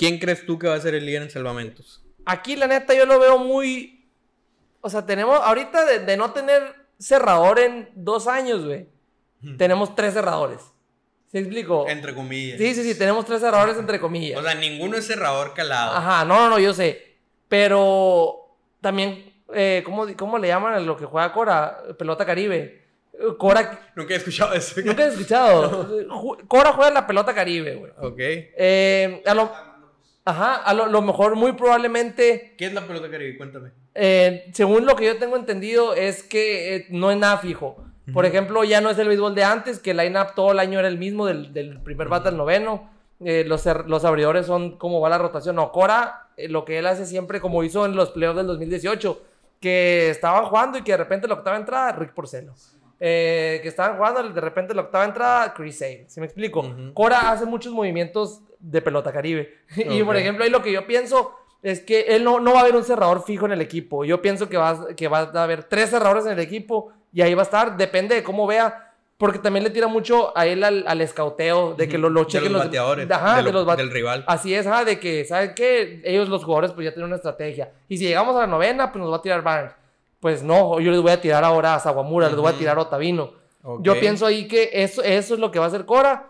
¿Quién 0.00 0.18
crees 0.18 0.46
tú 0.46 0.58
que 0.58 0.66
va 0.66 0.74
a 0.76 0.80
ser 0.80 0.94
el 0.94 1.04
líder 1.04 1.20
en 1.22 1.30
salvamentos? 1.30 2.02
Aquí, 2.24 2.56
la 2.56 2.66
neta, 2.66 2.94
yo 2.94 3.04
lo 3.04 3.18
veo 3.18 3.36
muy. 3.36 4.08
O 4.80 4.88
sea, 4.88 5.04
tenemos. 5.04 5.38
Ahorita 5.42 5.84
de, 5.84 5.98
de 5.98 6.16
no 6.16 6.32
tener 6.32 6.74
cerrador 6.98 7.58
en 7.58 7.90
dos 7.94 8.26
años, 8.26 8.64
güey. 8.64 8.88
Tenemos 9.58 9.94
tres 9.94 10.14
cerradores. 10.14 10.60
¿Se 11.30 11.38
explico? 11.38 11.86
Entre 11.86 12.14
comillas. 12.14 12.56
Sí, 12.58 12.74
sí, 12.74 12.82
sí, 12.82 12.98
tenemos 12.98 13.26
tres 13.26 13.40
cerradores 13.40 13.76
entre 13.76 14.00
comillas. 14.00 14.40
O 14.40 14.42
sea, 14.42 14.54
ninguno 14.54 14.96
es 14.96 15.06
cerrador 15.06 15.52
calado. 15.52 15.96
Ajá, 15.96 16.24
no, 16.24 16.34
no, 16.40 16.48
no, 16.50 16.58
yo 16.58 16.72
sé. 16.72 17.16
Pero 17.48 18.56
también, 18.80 19.34
eh, 19.52 19.82
¿cómo, 19.84 20.06
¿cómo 20.16 20.38
le 20.38 20.48
llaman 20.48 20.72
a 20.74 20.80
lo 20.80 20.96
que 20.96 21.04
juega 21.04 21.30
Cora? 21.32 21.82
Pelota 21.98 22.24
Caribe. 22.24 22.86
Cora, 23.38 23.92
Nunca 23.96 24.14
he 24.14 24.16
escuchado 24.16 24.54
eso. 24.54 24.80
nunca 24.82 25.04
he 25.04 25.08
escuchado. 25.08 26.08
Cora 26.48 26.72
juega 26.72 26.88
en 26.88 26.94
la 26.94 27.06
pelota 27.06 27.34
Caribe, 27.34 27.74
güey. 27.76 27.92
ok. 27.98 28.18
Eh, 28.18 29.22
a 29.26 29.34
lo, 29.34 29.52
ajá, 30.24 30.54
a 30.56 30.74
lo, 30.74 30.86
lo 30.86 31.02
mejor, 31.02 31.36
muy 31.36 31.52
probablemente, 31.52 32.54
¿Qué 32.58 32.66
es 32.66 32.72
la 32.74 32.86
pelota 32.86 33.10
caribe? 33.10 33.36
Cuéntame. 33.36 33.70
eh, 33.94 34.50
según 34.52 34.86
lo 34.86 34.96
que 34.96 35.06
yo 35.06 35.18
tengo 35.18 35.36
entendido, 35.36 35.94
es 35.94 36.22
que 36.22 36.76
eh, 36.76 36.86
no 36.90 37.10
es 37.10 37.16
nada 37.18 37.38
fijo. 37.38 37.84
Por 38.12 38.26
ejemplo, 38.26 38.64
ya 38.64 38.80
no 38.80 38.90
es 38.90 38.98
el 38.98 39.06
béisbol 39.06 39.36
de 39.36 39.44
antes, 39.44 39.78
que 39.78 39.92
el 39.92 39.98
line-up 39.98 40.34
todo 40.34 40.50
el 40.50 40.58
año 40.58 40.80
era 40.80 40.88
el 40.88 40.98
mismo, 40.98 41.26
del, 41.26 41.52
del 41.52 41.80
primer 41.80 42.08
bate 42.08 42.28
al 42.28 42.36
noveno. 42.36 42.90
Eh, 43.20 43.44
los, 43.46 43.64
cer- 43.64 43.84
los 43.86 44.04
abridores 44.04 44.46
son 44.46 44.78
como 44.78 45.00
va 45.00 45.08
la 45.08 45.18
rotación. 45.18 45.54
No, 45.54 45.70
Cora, 45.70 46.26
eh, 46.36 46.48
lo 46.48 46.64
que 46.64 46.78
él 46.78 46.88
hace 46.88 47.06
siempre, 47.06 47.40
como 47.40 47.62
hizo 47.62 47.86
en 47.86 47.94
los 47.94 48.10
playoffs 48.10 48.38
del 48.38 48.48
2018, 48.48 49.22
que 49.60 50.10
estaban 50.10 50.44
jugando 50.46 50.78
y 50.78 50.82
que 50.82 50.90
de 50.92 50.96
repente 50.98 51.28
la 51.28 51.34
octava 51.34 51.56
entrada, 51.56 51.92
Rick 51.92 52.12
Porcelo. 52.12 52.52
Eh, 52.98 53.60
que 53.62 53.68
estaban 53.68 53.96
jugando, 53.96 54.22
de 54.28 54.40
repente 54.40 54.74
la 54.74 54.82
octava 54.82 55.04
entrada, 55.04 55.54
Chris 55.54 55.78
Sale. 55.78 56.06
¿Sí 56.08 56.18
me 56.18 56.26
explico? 56.26 56.60
Ujú. 56.60 56.92
Cora 56.94 57.30
hace 57.30 57.46
muchos 57.46 57.72
movimientos 57.72 58.40
de 58.60 58.82
pelota 58.82 59.12
caribe. 59.12 59.58
y 59.76 60.02
por 60.02 60.16
ejemplo, 60.16 60.44
ahí 60.44 60.50
lo 60.50 60.62
que 60.62 60.72
yo 60.72 60.86
pienso 60.86 61.34
es 61.62 61.80
que 61.80 62.00
él 62.08 62.24
no, 62.24 62.40
no 62.40 62.52
va 62.52 62.58
a 62.60 62.62
haber 62.62 62.76
un 62.76 62.84
cerrador 62.84 63.22
fijo 63.24 63.46
en 63.46 63.52
el 63.52 63.60
equipo. 63.60 64.04
Yo 64.04 64.22
pienso 64.22 64.48
que 64.48 64.56
va, 64.56 64.88
que 64.96 65.08
va 65.08 65.30
a 65.34 65.42
haber 65.42 65.64
tres 65.64 65.90
cerradores 65.90 66.24
en 66.26 66.32
el 66.32 66.38
equipo 66.40 66.92
y 67.12 67.20
ahí 67.22 67.34
va 67.34 67.42
a 67.42 67.44
estar. 67.44 67.76
Depende 67.76 68.14
de 68.14 68.22
cómo 68.22 68.46
vea. 68.46 68.86
Porque 69.18 69.38
también 69.38 69.64
le 69.64 69.68
tira 69.70 69.86
mucho 69.86 70.32
a 70.34 70.46
él 70.46 70.64
al, 70.64 70.82
al 70.88 70.98
escauteo, 71.02 71.74
de 71.74 71.86
que 71.88 71.98
lo, 71.98 72.08
lo 72.08 72.20
de 72.20 72.26
chequen 72.28 72.54
los 72.54 72.64
bateadores. 72.64 73.10
Ajá, 73.10 73.36
de 73.36 73.42
de 73.42 73.52
lo- 73.52 73.58
los 73.58 73.66
bat- 73.66 73.76
del 73.76 73.90
rival. 73.90 74.24
Así 74.26 74.54
es, 74.54 74.66
ajá, 74.66 74.86
de 74.86 74.98
que, 74.98 75.26
¿saben 75.26 75.52
qué? 75.54 76.00
Ellos, 76.04 76.30
los 76.30 76.42
jugadores, 76.42 76.72
pues 76.72 76.86
ya 76.86 76.92
tienen 76.92 77.08
una 77.08 77.16
estrategia. 77.16 77.70
Y 77.86 77.98
si 77.98 78.04
llegamos 78.06 78.34
a 78.36 78.40
la 78.40 78.46
novena, 78.46 78.90
pues 78.90 79.02
nos 79.02 79.12
va 79.12 79.18
a 79.18 79.22
tirar 79.22 79.42
Barnes. 79.42 79.74
Pues 80.20 80.42
no, 80.42 80.80
yo 80.80 80.90
les 80.90 81.02
voy 81.02 81.10
a 81.10 81.20
tirar 81.20 81.44
ahora 81.44 81.74
a 81.74 81.80
Sawamura, 81.80 82.28
les 82.28 82.36
voy 82.36 82.50
a 82.50 82.56
tirar 82.56 82.78
a 82.78 82.80
Otavino. 82.80 83.32
Yo 83.80 83.92
pienso 84.00 84.24
ahí 84.24 84.48
que 84.48 84.70
eso, 84.72 85.02
eso 85.02 85.34
es 85.34 85.40
lo 85.40 85.50
que 85.50 85.58
va 85.58 85.66
a 85.66 85.68
hacer 85.68 85.84
Cora. 85.84 86.29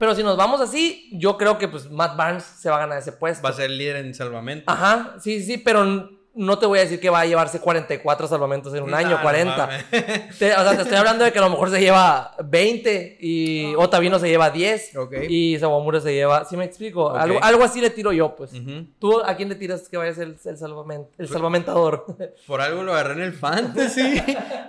Pero 0.00 0.14
si 0.14 0.22
nos 0.22 0.38
vamos 0.38 0.62
así, 0.62 1.10
yo 1.12 1.36
creo 1.36 1.58
que 1.58 1.68
pues 1.68 1.90
Matt 1.90 2.16
Barnes 2.16 2.42
se 2.42 2.70
va 2.70 2.76
a 2.76 2.80
ganar 2.80 2.98
ese 2.98 3.12
puesto. 3.12 3.42
Va 3.42 3.50
a 3.50 3.52
ser 3.52 3.68
líder 3.68 3.96
en 3.96 4.14
salvamento. 4.14 4.64
Ajá, 4.72 5.16
sí, 5.20 5.42
sí, 5.42 5.58
pero 5.58 6.08
no 6.40 6.58
te 6.58 6.66
voy 6.66 6.78
a 6.78 6.82
decir 6.82 6.98
que 7.00 7.10
va 7.10 7.20
a 7.20 7.26
llevarse 7.26 7.60
44 7.60 8.26
salvamentos 8.26 8.74
en 8.74 8.82
un 8.82 8.94
año, 8.94 9.10
No, 9.10 9.16
no 9.16 9.22
40. 9.22 9.56
mames. 9.56 9.84
Te- 10.38 10.54
o 10.54 10.62
sea, 10.62 10.74
te 10.76 10.82
estoy 10.82 10.96
hablando 10.96 11.24
de 11.24 11.32
que 11.32 11.38
a 11.38 11.42
lo 11.42 11.50
mejor 11.50 11.70
se 11.70 11.80
lleva 11.80 12.34
20 12.42 13.18
y 13.20 13.74
Otavino 13.76 14.18
se 14.18 14.28
lleva 14.28 14.50
10 14.50 14.96
Ok. 14.96 15.14
y 15.28 15.58
Sawamura 15.58 16.00
se 16.00 16.12
lleva, 16.14 16.44
¿sí 16.46 16.56
me 16.56 16.64
explico? 16.64 17.10
Algo, 17.14 17.38
algo 17.42 17.62
así 17.64 17.80
le 17.80 17.90
tiro 17.90 18.12
yo, 18.12 18.34
pues. 18.36 18.52
¿Tú 18.98 19.20
a 19.20 19.36
quién 19.36 19.48
le 19.48 19.54
tiras 19.54 19.88
que 19.88 19.96
vaya 19.96 20.12
a 20.12 20.14
ser 20.14 20.24
el, 20.28 20.36
el, 20.44 20.56
salvamen- 20.56 21.06
el 21.18 21.28
salvamentador? 21.28 22.06
Por 22.46 22.60
algo 22.60 22.82
lo 22.82 22.92
agarré 22.92 23.14
en 23.14 23.22
el 23.22 23.32
fantasy. 23.34 24.22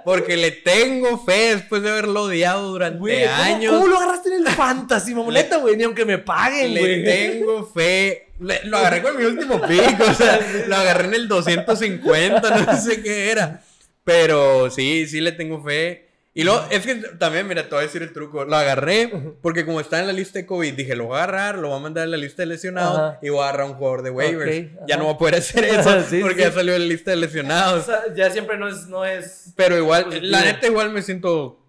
porque 0.04 0.36
le 0.38 0.52
tengo 0.52 1.18
fe 1.20 1.56
después 1.56 1.82
de 1.84 1.90
haberlo 1.92 2.24
odiado 2.24 2.68
durante 2.70 3.00
Güey, 3.00 3.24
¿cómo- 3.26 3.44
años. 3.44 3.74
¿cómo, 3.74 3.88
lo 3.88 3.98
agarraste 3.98 4.30
en 4.36 4.46
el 4.46 4.54
fantasy, 4.54 5.16
mamoleta, 5.16 5.58
güey? 5.58 5.78
Ni 5.78 5.84
aunque 5.84 6.06
me 6.06 6.18
paguen, 6.18 6.74
Le 6.74 6.80
güey. 6.80 7.04
tengo 7.04 7.64
fe. 7.66 8.28
Le- 8.42 8.62
lo 8.66 8.78
agarré 8.78 9.02
con 9.02 9.16
mi 9.18 9.24
último 9.24 9.62
pick, 9.62 10.00
o 10.02 10.14
sea, 10.14 10.40
lo 10.68 10.76
agarré 10.76 11.06
en 11.06 11.14
el 11.14 11.28
250, 11.28 12.42
no 12.66 12.78
sé 12.82 13.02
qué 13.02 13.32
era. 13.32 13.62
Pero 14.04 14.70
sí, 14.72 15.06
sí 15.08 15.22
le 15.22 15.32
tengo 15.32 15.64
fe. 15.64 16.08
Y 16.34 16.44
luego, 16.46 16.66
es 16.72 16.86
que 16.86 16.96
también, 16.96 17.46
mira, 17.46 17.64
te 17.64 17.70
voy 17.76 17.80
a 17.80 17.88
decir 17.88 18.02
el 18.02 18.14
truco. 18.14 18.46
Lo 18.46 18.56
agarré 18.56 19.12
porque 19.42 19.66
como 19.66 19.82
está 19.82 20.00
en 20.00 20.08
la 20.08 20.14
lista 20.14 20.40
de 20.40 20.46
COVID, 20.46 20.74
dije, 20.74 20.96
lo 20.96 21.08
voy 21.08 21.18
a 21.20 21.24
agarrar, 21.24 21.58
lo 21.58 21.68
voy 21.68 21.78
a 21.78 21.82
mandar 21.82 22.06
a 22.06 22.08
la 22.08 22.16
lista 22.18 22.42
de 22.44 22.46
lesionados 22.48 22.98
Ajá. 22.98 23.20
y 23.22 23.28
voy 23.30 23.42
a 23.42 23.50
agarrar 23.50 23.68
un 23.68 23.74
jugador 23.74 24.02
de 24.02 24.10
waivers. 24.12 24.72
Ok, 24.76 24.88
ya 24.88 24.96
no 24.98 25.04
voy 25.06 25.14
a 25.14 25.18
poder 25.18 25.36
hacer 25.36 25.64
eso 25.66 26.02
Sí, 26.10 26.20
porque 26.22 26.38
sí. 26.38 26.42
ya 26.50 26.52
salió 26.54 26.72
de 26.74 26.80
la 26.80 26.86
lista 26.86 27.12
de 27.12 27.18
O 27.18 27.20
lesionados. 27.20 27.86
sea, 27.86 28.02
ya 28.16 28.30
siempre 28.32 28.58
no 28.58 28.70
es, 28.70 28.88
no 28.88 29.06
es. 29.06 29.52
Pero 29.58 29.78
igual, 29.78 30.06
Positivo. 30.06 30.32
la 30.32 30.42
neta, 30.46 30.68
igual 30.68 30.90
me 30.92 31.02
siento 31.02 31.60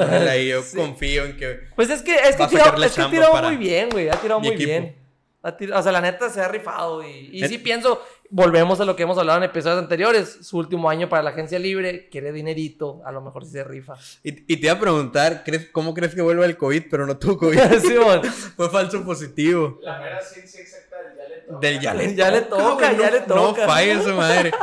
él 0.00 0.28
ahí. 0.28 0.48
Yo 0.48 0.62
Sí. 0.64 0.76
confío 0.78 1.26
en 1.26 1.36
que. 1.36 1.60
Pues 1.76 1.90
es 1.90 2.00
que, 2.00 2.14
es 2.16 2.36
que 2.36 2.42
a 2.42 2.48
sacarle 2.48 2.86
es 2.86 2.92
que 2.92 3.02
para 3.02 3.48
muy 3.48 3.58
bien, 3.58 3.90
güey. 3.90 4.08
Ha 4.08 4.16
tirado 4.16 4.40
muy 4.40 4.48
equipo. 4.54 4.66
bien. 4.70 4.96
O 5.42 5.82
sea, 5.82 5.90
la 5.92 6.00
neta 6.02 6.28
se 6.28 6.40
ha 6.42 6.48
rifado. 6.48 7.02
Y, 7.02 7.30
y 7.32 7.48
sí 7.48 7.56
pienso, 7.58 8.02
volvemos 8.28 8.78
a 8.80 8.84
lo 8.84 8.94
que 8.94 9.04
hemos 9.04 9.16
hablado 9.16 9.38
en 9.38 9.44
episodios 9.44 9.78
anteriores. 9.78 10.38
Su 10.42 10.58
último 10.58 10.90
año 10.90 11.08
para 11.08 11.22
la 11.22 11.30
agencia 11.30 11.58
libre, 11.58 12.08
quiere 12.10 12.30
dinerito. 12.32 13.00
A 13.06 13.12
lo 13.12 13.22
mejor 13.22 13.46
sí 13.46 13.52
se 13.52 13.64
rifa. 13.64 13.94
Y, 14.22 14.30
y 14.52 14.56
te 14.58 14.66
iba 14.66 14.72
a 14.74 14.78
preguntar, 14.80 15.42
¿crees, 15.44 15.68
¿cómo 15.72 15.94
crees 15.94 16.14
que 16.14 16.20
vuelva 16.20 16.44
el 16.44 16.56
COVID? 16.58 16.82
Pero 16.90 17.06
no 17.06 17.16
tuvo 17.16 17.38
COVID. 17.38 17.58
Fue 18.56 18.68
falso 18.68 19.02
positivo. 19.04 19.78
La 19.82 19.98
mera 19.98 20.20
ciencia 20.20 20.60
exacta 20.60 20.96
del 21.02 21.16
ya 21.16 21.24
le 21.28 21.40
toca. 21.40 21.60
Del 21.60 21.80
ya 21.80 21.94
le 21.94 22.14
Ya 22.14 22.30
le 22.30 22.40
toca, 22.42 22.92
ya 22.92 22.98
no- 23.10 23.16
le 23.16 23.20
toca. 23.20 23.60
No 23.62 23.72
falla 23.72 24.02
su 24.02 24.14
madre. 24.14 24.52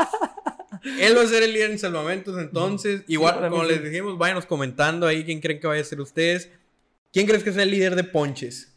Él 1.00 1.18
va 1.18 1.22
a 1.24 1.26
ser 1.28 1.44
el 1.44 1.54
líder 1.54 1.72
en 1.72 1.80
salvamentos, 1.80 2.38
entonces. 2.38 3.02
Igual, 3.08 3.50
como 3.50 3.64
les 3.64 3.84
dijimos, 3.84 4.18
váyanos 4.18 4.46
comentando 4.46 5.08
ahí 5.08 5.26
quién 5.26 5.42
creen 5.42 5.60
que 5.60 5.68
vaya 5.68 5.82
a 5.82 5.86
ser 5.86 6.00
ustedes. 6.00 6.50
¿Quién 7.12 7.26
crees 7.26 7.44
que 7.44 7.52
sea 7.52 7.64
el 7.64 7.72
líder 7.72 7.96
de 7.96 8.04
ponches? 8.04 8.77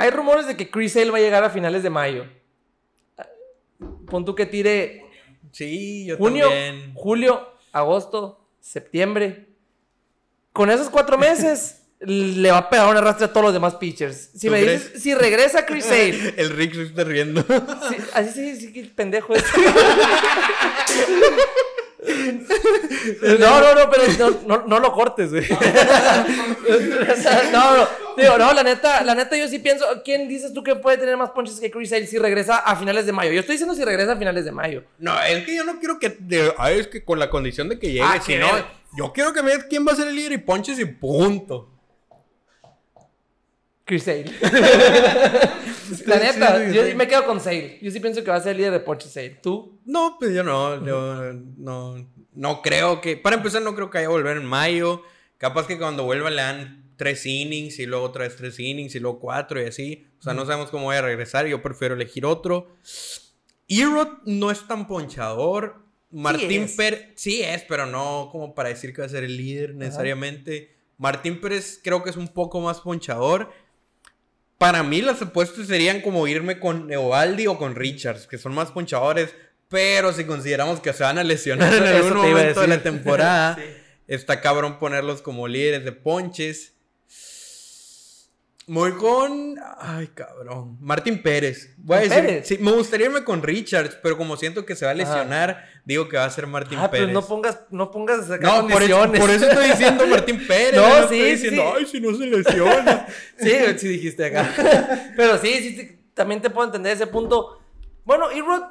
Hay 0.00 0.10
rumores 0.10 0.46
de 0.46 0.56
que 0.56 0.70
Chris 0.70 0.94
Sale 0.94 1.10
va 1.10 1.18
a 1.18 1.20
llegar 1.20 1.44
a 1.44 1.50
finales 1.50 1.82
de 1.82 1.90
mayo. 1.90 2.24
Pon 4.06 4.24
tú 4.24 4.34
que 4.34 4.46
tire 4.46 5.04
Sí, 5.52 6.06
yo 6.06 6.16
junio, 6.16 6.46
también. 6.48 6.94
julio, 6.94 7.46
agosto, 7.72 8.46
septiembre. 8.60 9.48
Con 10.52 10.70
esos 10.70 10.88
cuatro 10.88 11.18
meses 11.18 11.82
le 12.00 12.50
va 12.50 12.58
a 12.58 12.70
pegar 12.70 12.88
un 12.88 12.96
arrastre 12.96 13.26
a 13.26 13.28
todos 13.32 13.44
los 13.44 13.52
demás 13.52 13.74
pitchers. 13.74 14.30
Si 14.34 14.46
¿Tú 14.46 14.52
me 14.52 14.62
crees? 14.62 14.84
dices, 14.84 15.02
si 15.02 15.14
regresa 15.14 15.66
Chris 15.66 15.84
Sale, 15.92 16.34
el 16.38 16.50
Rick 16.56 16.74
se 16.74 16.82
está 16.84 17.04
riendo. 17.04 17.42
sí, 17.42 17.96
así 18.14 18.56
sí, 18.56 18.72
sí, 18.72 18.82
pendejo 18.96 19.34
es. 19.34 19.44
No, 23.38 23.60
no, 23.60 23.74
no, 23.74 23.90
pero 23.90 24.02
no, 24.18 24.40
no, 24.46 24.66
no 24.66 24.78
lo 24.80 24.92
cortes, 24.92 25.30
güey. 25.30 25.44
No, 27.52 27.76
no, 27.76 27.88
digo, 28.16 28.38
no, 28.38 28.52
la 28.52 28.62
neta, 28.62 29.02
la 29.04 29.14
neta 29.14 29.36
yo 29.36 29.48
sí 29.48 29.58
pienso, 29.58 29.84
¿quién 30.04 30.28
dices 30.28 30.52
tú 30.52 30.62
que 30.62 30.76
puede 30.76 30.98
tener 30.98 31.16
más 31.16 31.30
ponches 31.30 31.58
que 31.60 31.70
Chris 31.70 31.90
Sale 31.90 32.06
si 32.06 32.18
regresa 32.18 32.56
a 32.58 32.76
finales 32.76 33.06
de 33.06 33.12
mayo? 33.12 33.32
Yo 33.32 33.40
estoy 33.40 33.54
diciendo 33.54 33.74
si 33.74 33.84
regresa 33.84 34.12
a 34.12 34.16
finales 34.16 34.44
de 34.44 34.52
mayo. 34.52 34.84
No, 34.98 35.20
es 35.22 35.44
que 35.44 35.54
yo 35.56 35.64
no 35.64 35.78
quiero 35.78 35.98
que. 35.98 36.16
de- 36.18 36.52
ay, 36.58 36.78
es 36.80 36.86
que 36.86 37.04
con 37.04 37.18
la 37.18 37.28
condición 37.30 37.68
de 37.68 37.78
que 37.78 37.88
llegue, 37.88 38.02
Ah, 38.04 38.20
si 38.24 38.36
no. 38.36 38.46
Yo 38.96 39.12
quiero 39.12 39.32
que 39.32 39.42
me 39.42 39.50
digas 39.52 39.66
quién 39.70 39.86
va 39.86 39.92
a 39.92 39.96
ser 39.96 40.08
el 40.08 40.16
líder 40.16 40.32
y 40.32 40.38
ponches 40.38 40.78
y 40.78 40.84
punto. 40.84 41.68
Chris 43.90 44.04
Sale. 44.04 44.24
La 46.06 46.18
neta, 46.20 46.58
sí, 46.60 46.70
sí, 46.70 46.74
yo 46.76 46.96
me 46.96 47.08
quedo 47.08 47.26
con 47.26 47.40
Sale. 47.40 47.80
Yo 47.82 47.90
sí 47.90 47.98
pienso 47.98 48.22
que 48.22 48.30
va 48.30 48.36
a 48.36 48.40
ser 48.40 48.52
el 48.52 48.58
líder 48.58 48.72
de 48.72 48.80
ponches 48.80 49.10
Sale. 49.10 49.40
¿Tú? 49.42 49.80
No, 49.84 50.16
pues 50.16 50.32
yo 50.32 50.44
no, 50.44 50.86
yo 50.86 51.32
no, 51.56 52.08
no 52.32 52.62
creo 52.62 53.00
que, 53.00 53.16
para 53.16 53.34
empezar 53.34 53.62
no 53.62 53.74
creo 53.74 53.90
que 53.90 53.98
vaya 53.98 54.06
a 54.06 54.12
volver 54.12 54.36
en 54.36 54.46
mayo, 54.46 55.02
capaz 55.38 55.66
que 55.66 55.76
cuando 55.76 56.04
vuelva 56.04 56.30
le 56.30 56.40
dan 56.40 56.92
tres 56.96 57.26
innings 57.26 57.80
y 57.80 57.86
luego 57.86 58.04
otra 58.04 58.22
vez 58.22 58.36
tres 58.36 58.60
innings 58.60 58.94
y 58.94 59.00
luego 59.00 59.18
cuatro 59.18 59.60
y 59.60 59.66
así, 59.66 60.06
o 60.20 60.22
sea, 60.22 60.34
no 60.34 60.46
sabemos 60.46 60.70
cómo 60.70 60.86
vaya 60.86 61.00
a 61.00 61.04
regresar, 61.06 61.46
yo 61.46 61.60
prefiero 61.60 61.94
elegir 61.96 62.24
otro. 62.24 62.76
Erod 63.66 64.18
no 64.24 64.52
es 64.52 64.68
tan 64.68 64.86
ponchador, 64.86 65.82
Martín. 66.12 66.70
Pérez, 66.76 67.08
sí 67.16 67.42
es, 67.42 67.64
pero 67.64 67.86
no 67.86 68.28
como 68.30 68.54
para 68.54 68.68
decir 68.68 68.94
que 68.94 69.02
va 69.02 69.06
a 69.06 69.10
ser 69.10 69.24
el 69.24 69.36
líder 69.36 69.74
necesariamente. 69.74 70.76
Martín 70.96 71.40
Pérez 71.40 71.80
creo 71.82 72.04
que 72.04 72.10
es 72.10 72.16
un 72.16 72.28
poco 72.28 72.60
más 72.60 72.80
ponchador. 72.80 73.50
Para 74.60 74.82
mí 74.82 75.00
las 75.00 75.22
apuestas 75.22 75.68
serían 75.68 76.02
como 76.02 76.28
irme 76.28 76.60
con 76.60 76.92
Eovaldi 76.92 77.46
o 77.46 77.56
con 77.56 77.74
Richards, 77.74 78.26
que 78.26 78.36
son 78.36 78.52
más 78.52 78.70
ponchadores, 78.72 79.34
pero 79.70 80.12
si 80.12 80.24
consideramos 80.24 80.80
que 80.80 80.92
se 80.92 81.02
van 81.02 81.16
a 81.16 81.24
lesionar 81.24 81.72
en 81.76 81.82
algún 81.86 82.18
momento 82.18 82.60
de 82.60 82.66
la 82.68 82.82
temporada, 82.82 83.56
Sí. 83.56 83.62
está 84.06 84.42
cabrón 84.42 84.78
ponerlos 84.78 85.22
como 85.22 85.48
líderes 85.48 85.82
de 85.86 85.92
ponches. 85.92 86.74
Voy 88.72 88.92
con. 88.92 89.56
Ay, 89.80 90.06
cabrón. 90.14 90.78
Martín 90.80 91.20
Pérez. 91.22 91.74
Voy 91.78 91.96
a 91.96 92.00
¿Con 92.02 92.08
decir. 92.08 92.24
Pérez? 92.24 92.46
Sí, 92.46 92.58
me 92.60 92.70
gustaría 92.70 93.06
irme 93.06 93.24
con 93.24 93.42
Richards, 93.42 93.98
pero 94.00 94.16
como 94.16 94.36
siento 94.36 94.64
que 94.64 94.76
se 94.76 94.84
va 94.84 94.92
a 94.92 94.94
Ajá. 94.94 95.02
lesionar, 95.02 95.64
digo 95.84 96.08
que 96.08 96.16
va 96.16 96.24
a 96.24 96.30
ser 96.30 96.46
Martín 96.46 96.78
Ah, 96.80 96.88
Pérez. 96.88 97.06
pero 97.08 97.20
no 97.20 97.26
pongas, 97.26 97.58
no 97.70 97.90
pongas 97.90 98.30
acá 98.30 98.46
No, 98.46 98.68
por 98.68 98.80
eso, 98.80 99.00
por 99.12 99.28
eso 99.30 99.46
estoy 99.48 99.70
diciendo 99.70 100.06
Martín 100.06 100.46
Pérez. 100.46 100.76
No, 100.80 100.88
No, 100.88 101.08
sí, 101.08 101.14
estoy 101.16 101.30
diciendo, 101.32 101.62
sí. 101.62 101.74
ay, 101.78 101.86
si 101.86 102.00
no 102.00 102.16
se 102.16 102.26
lesiona. 102.26 103.06
Sí, 103.38 103.50
sí 103.78 103.88
dijiste 103.88 104.26
acá. 104.26 105.12
Pero 105.16 105.36
sí, 105.38 105.52
sí, 105.54 105.76
sí, 105.76 105.98
también 106.14 106.40
te 106.40 106.48
puedo 106.50 106.66
entender 106.68 106.92
ese 106.94 107.08
punto. 107.08 107.60
Bueno, 108.04 108.30
y 108.30 108.40
Rod, 108.40 108.62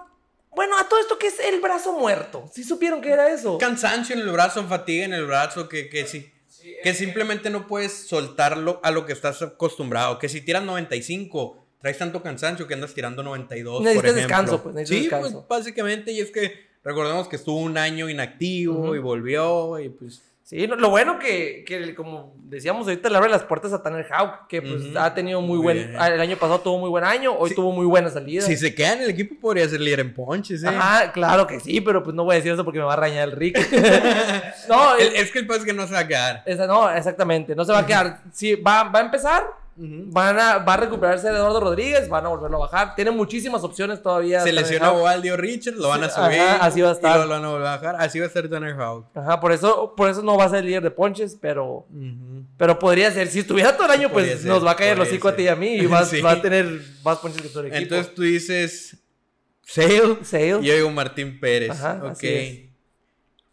bueno, 0.56 0.78
a 0.78 0.88
todo 0.88 1.00
esto 1.02 1.18
que 1.18 1.28
es 1.28 1.40
el 1.42 1.60
brazo 1.60 1.92
muerto. 2.00 2.50
¿Sí 2.54 2.64
supieron 2.64 3.02
que 3.02 3.12
era 3.12 3.30
eso? 3.34 3.58
Cansancio 3.58 4.16
en 4.16 4.22
el 4.22 4.30
brazo, 4.30 4.64
fatiga 4.66 5.04
en 5.04 5.14
el 5.14 5.26
brazo, 5.26 5.68
que, 5.68 5.90
que 5.90 6.06
sí. 6.08 6.32
Sí, 6.62 6.76
Que 6.84 6.94
simplemente 6.94 7.50
no 7.50 7.68
puedes 7.68 7.94
soltarlo 8.08 8.80
a 8.84 8.92
lo 8.92 9.06
que 9.06 9.14
estás 9.14 9.42
acostumbrado. 9.42 10.20
Que 10.20 10.30
si 10.30 10.42
tiras 10.42 10.64
95, 10.64 11.58
traes 11.82 11.98
tanto 11.98 12.22
cansancio 12.22 12.68
que 12.68 12.74
andas 12.74 12.94
tirando 12.94 13.24
92. 13.24 13.76
por 13.78 13.84
Necesitas 13.84 14.10
ejemplo. 14.18 14.28
descanso, 14.28 14.64
pues, 14.64 14.76
necesitas 14.76 14.98
sí, 14.98 15.04
descanso. 15.10 15.46
pues 15.48 15.60
básicamente. 15.60 16.12
Y 16.12 16.20
es 16.20 16.32
que 16.32 16.54
recordemos 16.84 17.28
que 17.28 17.36
estuvo 17.38 17.58
un 17.58 17.78
año 17.78 18.10
inactivo 18.10 18.96
y 18.96 19.00
volvió. 19.00 19.80
Y 19.80 19.90
pues. 19.90 20.22
Sí, 20.50 20.66
lo, 20.66 20.90
bueno 20.90 21.20
que, 21.20 21.64
que, 21.64 21.94
como 21.94 22.34
decíamos 22.40 22.88
ahorita, 22.88 23.08
le 23.12 23.18
abre 23.18 23.30
las 23.30 23.44
puertas 23.44 23.72
a 23.72 23.84
Tanner 23.84 24.08
Houck, 24.08 24.48
que 24.48 24.64
pues 24.64 24.82
ha 24.96 25.14
tenido 25.14 25.42
muy, 25.42 25.58
Muy 25.58 25.64
buen... 25.64 25.78
bien. 25.78 25.90
El 25.94 26.20
año 26.20 26.38
pasado 26.38 26.60
tuvo 26.62 26.80
muy 26.80 26.90
buen 26.90 27.04
año, 27.04 27.34
hoy 27.38 27.50
Sí. 27.50 27.56
tuvo 27.56 27.72
muy 27.72 27.86
buena 27.86 28.10
salida. 28.10 28.42
Si 28.42 28.58
se 28.58 28.74
queda 28.74 28.94
en 28.94 29.02
el 29.04 29.12
equipo, 29.12 29.36
podría 29.40 29.70
ser 29.70 29.80
líder 29.80 30.00
en 30.00 30.12
ponches. 30.12 30.64
¿eh? 30.64 30.68
Ajá, 30.68 31.12
claro 31.12 31.46
que 31.46 31.60
sí, 31.60 31.82
pero 31.82 32.02
pues 32.02 32.16
no 32.16 32.24
voy 32.24 32.34
a 32.34 32.38
decir 32.38 32.52
eso 32.52 32.66
porque 32.66 32.80
me 32.80 32.86
va 32.86 32.94
a 32.94 32.96
rañar 32.96 33.30
el 33.30 33.36
Rick. 33.36 33.60
no, 34.70 34.96
El- 34.98 35.16
es, 35.18 35.32
que 35.32 35.38
el 35.38 35.52
es 35.52 35.64
que 35.66 35.74
no 35.74 35.86
se 35.86 35.94
va 35.94 36.00
a 36.00 36.08
quedar. 36.08 36.42
esa- 36.48 36.66
no, 36.66 36.90
exactamente, 36.90 37.56
no 37.56 37.64
se 37.64 37.72
va 37.72 37.80
a 37.80 37.86
quedar. 37.86 38.22
Sí, 38.34 38.56
va, 38.56 38.86
va 38.86 39.02
a 39.02 39.04
empezar, 39.04 39.46
van 39.82 40.38
a, 40.38 40.58
va 40.58 40.74
a 40.74 40.78
recuperarse 40.78 41.28
Eduardo 41.30 41.62
Rodríguez, 41.62 42.10
van 42.10 42.26
a 42.26 42.30
volverlo 42.30 42.58
a 42.58 42.68
bajar. 42.68 42.96
Tiene 42.96 43.12
muchísimas 43.12 43.64
opciones 43.64 44.02
todavía. 44.02 44.42
Se 44.42 44.52
lesiona 44.52 44.88
Houck. 44.90 45.00
Ovaldi 45.02 45.30
o 45.30 45.38
Richard, 45.38 45.76
lo 45.76 45.88
van 45.88 46.04
a 46.04 46.10
subir. 46.10 46.40
ajá, 46.40 46.56
así 46.66 46.82
va 46.82 46.90
a 46.90 46.92
estar. 46.94 47.18
Y 47.18 47.24
lo 47.24 47.30
van 47.30 47.46
a 47.46 47.48
volver 47.50 47.68
a 47.68 47.72
bajar. 47.78 47.96
Así 48.00 48.20
va 48.20 48.26
a 48.26 48.30
ser 48.30 48.50
Tanner 48.50 48.76
Houck. 48.76 49.06
Ajá, 49.16 49.40
por 49.40 49.52
eso, 49.54 49.94
por 49.96 50.10
eso 50.10 50.22
no 50.22 50.36
va 50.38 50.46
a 50.46 50.50
ser 50.50 50.66
líder 50.66 50.84
de 50.84 50.92
ponches, 50.92 51.38
pero, 51.40 51.88
pero 52.58 52.78
podría 52.78 53.10
ser. 53.12 53.28
Si 53.30 53.40
estuviera 53.40 53.74
todo 53.78 53.86
el 53.86 53.92
año, 53.92 54.10
Podría 54.10 54.32
pues 54.34 54.42
ser, 54.42 54.52
nos 54.52 54.66
va 54.66 54.72
a 54.72 54.76
caer 54.76 54.92
el 54.92 54.98
podría 54.98 55.12
hocico 55.14 55.28
a 55.30 55.36
ti 55.36 55.44
y 55.44 55.48
a 55.48 55.56
mí 55.56 55.68
y 55.76 55.86
vas- 55.86 56.10
Sí. 56.10 56.22
va 56.22 56.32
a 56.32 56.42
tener 56.42 56.82
más 57.04 57.20
ponches 57.20 57.42
que 57.42 57.48
todo 57.50 57.62
el 57.62 57.68
equipo. 57.68 57.82
Entonces 57.84 58.14
tú 58.14 58.24
dices 58.24 58.98
Sale. 59.64 60.18
Sale. 60.24 60.60
Y 60.62 60.66
yo 60.66 60.74
digo 60.74 60.90
Martín 60.92 61.40
Pérez. 61.40 61.70
Ajá, 61.72 62.00
ok. 62.04 62.10
así 62.12 62.28
es. 62.28 62.60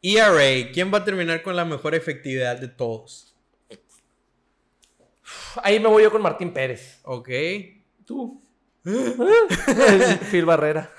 ERA, 0.02 0.70
¿quién 0.72 0.92
va 0.92 0.98
a 0.98 1.04
terminar 1.04 1.42
con 1.42 1.56
la 1.56 1.64
mejor 1.64 1.94
efectividad 1.94 2.58
de 2.58 2.68
todos? 2.68 3.25
Ahí 5.62 5.80
me 5.80 5.88
voy 5.88 6.02
yo 6.02 6.10
con 6.10 6.22
Martín 6.22 6.52
Pérez. 6.52 7.00
Ok. 7.04 7.28
Tú. 8.04 8.42
Phil 10.30 10.44
Barrera. 10.44 10.90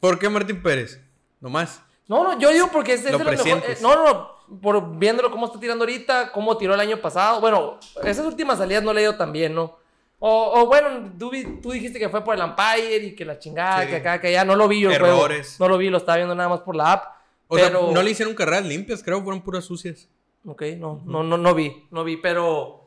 ¿Por 0.00 0.18
qué 0.18 0.28
Martín 0.28 0.62
Pérez? 0.62 1.00
No 1.40 1.48
más. 1.48 1.82
No, 2.06 2.24
no, 2.24 2.38
yo 2.38 2.50
digo 2.52 2.68
porque 2.72 2.94
es, 2.94 3.04
es 3.04 3.12
Lo 3.12 3.18
de 3.18 3.24
los 3.24 3.44
mejores. 3.44 3.80
No, 3.80 3.94
no, 3.94 4.04
no. 4.04 4.60
Por 4.60 4.98
viéndolo 4.98 5.30
cómo 5.30 5.46
está 5.46 5.60
tirando 5.60 5.84
ahorita, 5.84 6.32
cómo 6.32 6.56
tiró 6.56 6.74
el 6.74 6.80
año 6.80 7.00
pasado. 7.00 7.40
Bueno, 7.40 7.78
esas 8.02 8.26
últimas 8.26 8.58
salidas 8.58 8.82
no 8.82 8.92
le 8.92 9.00
he 9.00 9.04
ido 9.04 9.16
tan 9.16 9.32
bien, 9.32 9.54
¿no? 9.54 9.78
O, 10.18 10.60
o 10.60 10.66
bueno, 10.66 11.12
tú, 11.18 11.30
dijiste 11.30 11.98
que 11.98 12.08
fue 12.08 12.22
por 12.22 12.34
el 12.34 12.42
Empire 12.42 12.96
y 13.06 13.14
que 13.14 13.24
la 13.24 13.38
chingada, 13.38 13.82
Sí. 13.82 13.88
que 13.88 13.96
acá, 13.96 14.20
que 14.20 14.28
allá. 14.28 14.44
No 14.44 14.56
lo 14.56 14.68
vi 14.68 14.80
yo 14.80 14.90
el 14.90 14.98
juego. 14.98 15.24
Errores. 15.24 15.58
No 15.58 15.68
lo 15.68 15.78
vi, 15.78 15.88
lo 15.88 15.98
estaba 15.98 16.16
viendo 16.16 16.34
nada 16.34 16.48
más 16.48 16.60
por 16.60 16.76
la 16.76 16.92
app. 16.92 17.04
O 17.46 17.54
pero... 17.56 17.84
sea, 17.86 17.94
no 17.94 18.02
le 18.02 18.10
hicieron 18.10 18.34
carreras 18.34 18.66
limpias, 18.66 19.02
creo, 19.02 19.22
fueron 19.22 19.40
puras 19.42 19.64
sucias. 19.64 20.08
Ok, 20.44 20.62
no, 20.78 21.02
no, 21.04 21.22
no, 21.22 21.36
no 21.36 21.54
vi, 21.54 21.86
no 21.90 22.02
vi, 22.02 22.16
pero 22.16 22.79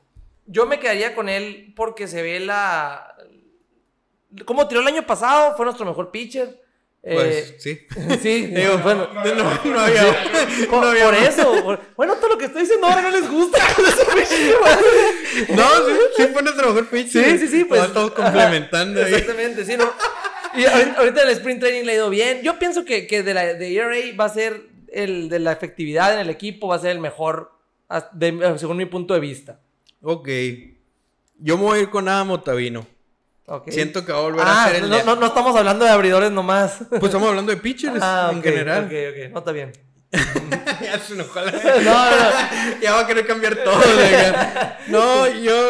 yo 0.45 0.65
me 0.65 0.79
quedaría 0.79 1.15
con 1.15 1.29
él 1.29 1.73
porque 1.75 2.08
se 2.08 2.21
ve 2.21 2.39
la... 2.39 3.15
Como 4.45 4.67
tiró 4.67 4.82
el 4.82 4.88
año 4.88 5.06
pasado, 5.06 5.56
fue 5.56 5.65
nuestro 5.65 5.86
mejor 5.86 6.10
pitcher. 6.12 6.62
Pues 7.01 7.49
Eh, 7.51 7.56
sí. 7.60 7.79
sí, 8.21 8.45
Digo, 8.56 8.77
bueno, 8.79 9.08
no, 9.13 9.23
no, 9.36 9.43
no 9.65 9.79
había. 9.79 10.03
por, 10.69 10.82
no 10.82 10.88
había- 10.89 11.06
por 11.06 11.15
eso. 11.15 11.63
por- 11.63 11.79
bueno, 11.97 12.15
todo 12.15 12.29
lo 12.29 12.38
que 12.38 12.45
estoy 12.45 12.62
diciendo 12.62 12.88
ahora 12.88 13.01
no 13.01 13.12
les 13.12 13.29
gusta. 13.29 13.60
No, 15.49 15.63
sí, 15.86 15.93
sí 16.17 16.23
fue 16.32 16.41
nuestro 16.43 16.67
mejor 16.67 16.88
pitcher. 16.88 17.25
Sí, 17.32 17.38
sí, 17.39 17.47
sí, 17.47 17.63
pues. 17.65 17.84
Estamos 17.84 18.12
complementando 18.12 19.00
ajá, 19.02 19.08
ahí. 19.08 19.13
Exactamente, 19.15 19.65
sí, 19.65 19.75
no. 19.77 19.91
Y 20.56 20.65
ahorita 20.65 21.00
ahorita 21.00 21.23
el 21.23 21.29
sprint 21.29 21.60
training 21.60 21.83
le 21.85 21.91
ha 21.94 21.96
ido 21.96 22.10
bien. 22.10 22.41
Yo 22.44 22.60
pienso 22.60 22.85
que, 22.85 23.08
que 23.08 23.23
de 23.23 23.33
la 23.33 23.46
de 23.54 23.75
ERA 23.75 23.98
va 24.19 24.25
a 24.25 24.29
ser 24.29 24.62
el 24.91 25.27
de 25.29 25.39
la 25.39 25.52
efectividad 25.52 26.13
en 26.13 26.19
el 26.19 26.29
equipo, 26.29 26.67
va 26.67 26.75
a 26.75 26.79
ser 26.79 26.91
el 26.91 27.00
mejor, 27.00 27.52
de- 28.13 28.56
según 28.58 28.77
mi 28.77 28.85
punto 28.85 29.13
de 29.15 29.19
vista. 29.19 29.60
Ok. 30.04 30.27
Yo 31.39 31.58
me 31.58 31.63
voy 31.63 31.79
a 31.79 31.81
ir 31.83 31.89
con 31.89 32.08
Adam 32.08 32.31
Otavino. 32.31 32.85
Siento 33.67 34.06
que 34.06 34.12
va 34.12 34.19
a 34.19 34.21
volver 34.21 34.41
a 34.45 34.63
Ah, 34.65 34.67
ser 34.69 34.83
el 34.83 34.89
no, 34.89 35.04
no, 35.04 35.15
no 35.17 35.25
estamos 35.25 35.56
hablando 35.56 35.83
de 35.85 35.91
abridores 35.91 36.31
nomás. 36.31 36.77
Pues 36.89 37.04
estamos 37.06 37.27
hablando 37.29 37.51
de 37.51 37.58
pitchers 37.58 37.99
Ah, 38.01 38.29
en 38.33 38.41
general. 38.43 38.85
Ok, 38.85 38.91
ok, 38.91 39.31
no 39.33 39.39
está 39.39 39.51
bien. 39.51 39.71
ya 40.81 40.99
se 40.99 41.13
enojó 41.13 41.41
la- 41.41 41.51
No, 41.83 42.12
no. 42.12 42.81
ya 42.81 42.93
va 42.93 42.99
a 43.01 43.08
querer 43.08 43.25
cambiar 43.25 43.56
todo. 43.63 43.81
no, 44.87 45.27
yo. 45.41 45.69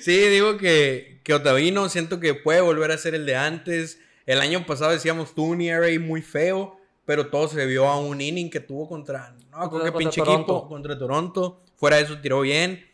sí, 0.00 0.16
digo 0.16 0.56
que, 0.58 1.20
que 1.24 1.34
Otavino 1.34 1.88
siento 1.88 2.20
que 2.20 2.34
puede 2.34 2.60
volver 2.60 2.90
a 2.92 2.98
ser 2.98 3.14
el 3.14 3.26
de 3.26 3.36
antes. 3.36 3.98
El 4.26 4.40
año 4.40 4.64
pasado 4.66 4.92
decíamos 4.92 5.34
tuvo 5.34 5.48
un 5.52 5.60
ERA 5.60 5.88
muy 6.00 6.22
feo, 6.22 6.78
pero 7.04 7.26
todo 7.28 7.48
se 7.48 7.64
vio 7.66 7.86
a 7.88 7.98
un 7.98 8.20
inning 8.20 8.50
que 8.50 8.60
tuvo 8.60 8.88
contra. 8.88 9.34
No, 9.50 9.70
creo 9.70 9.84
que 9.84 9.92
pinche 9.92 10.20
equipo. 10.20 10.68
Contra 10.68 10.96
Toronto. 10.98 11.62
Fuera 11.78 11.96
de 11.96 12.02
eso 12.02 12.18
tiró 12.18 12.42
bien. 12.42 12.84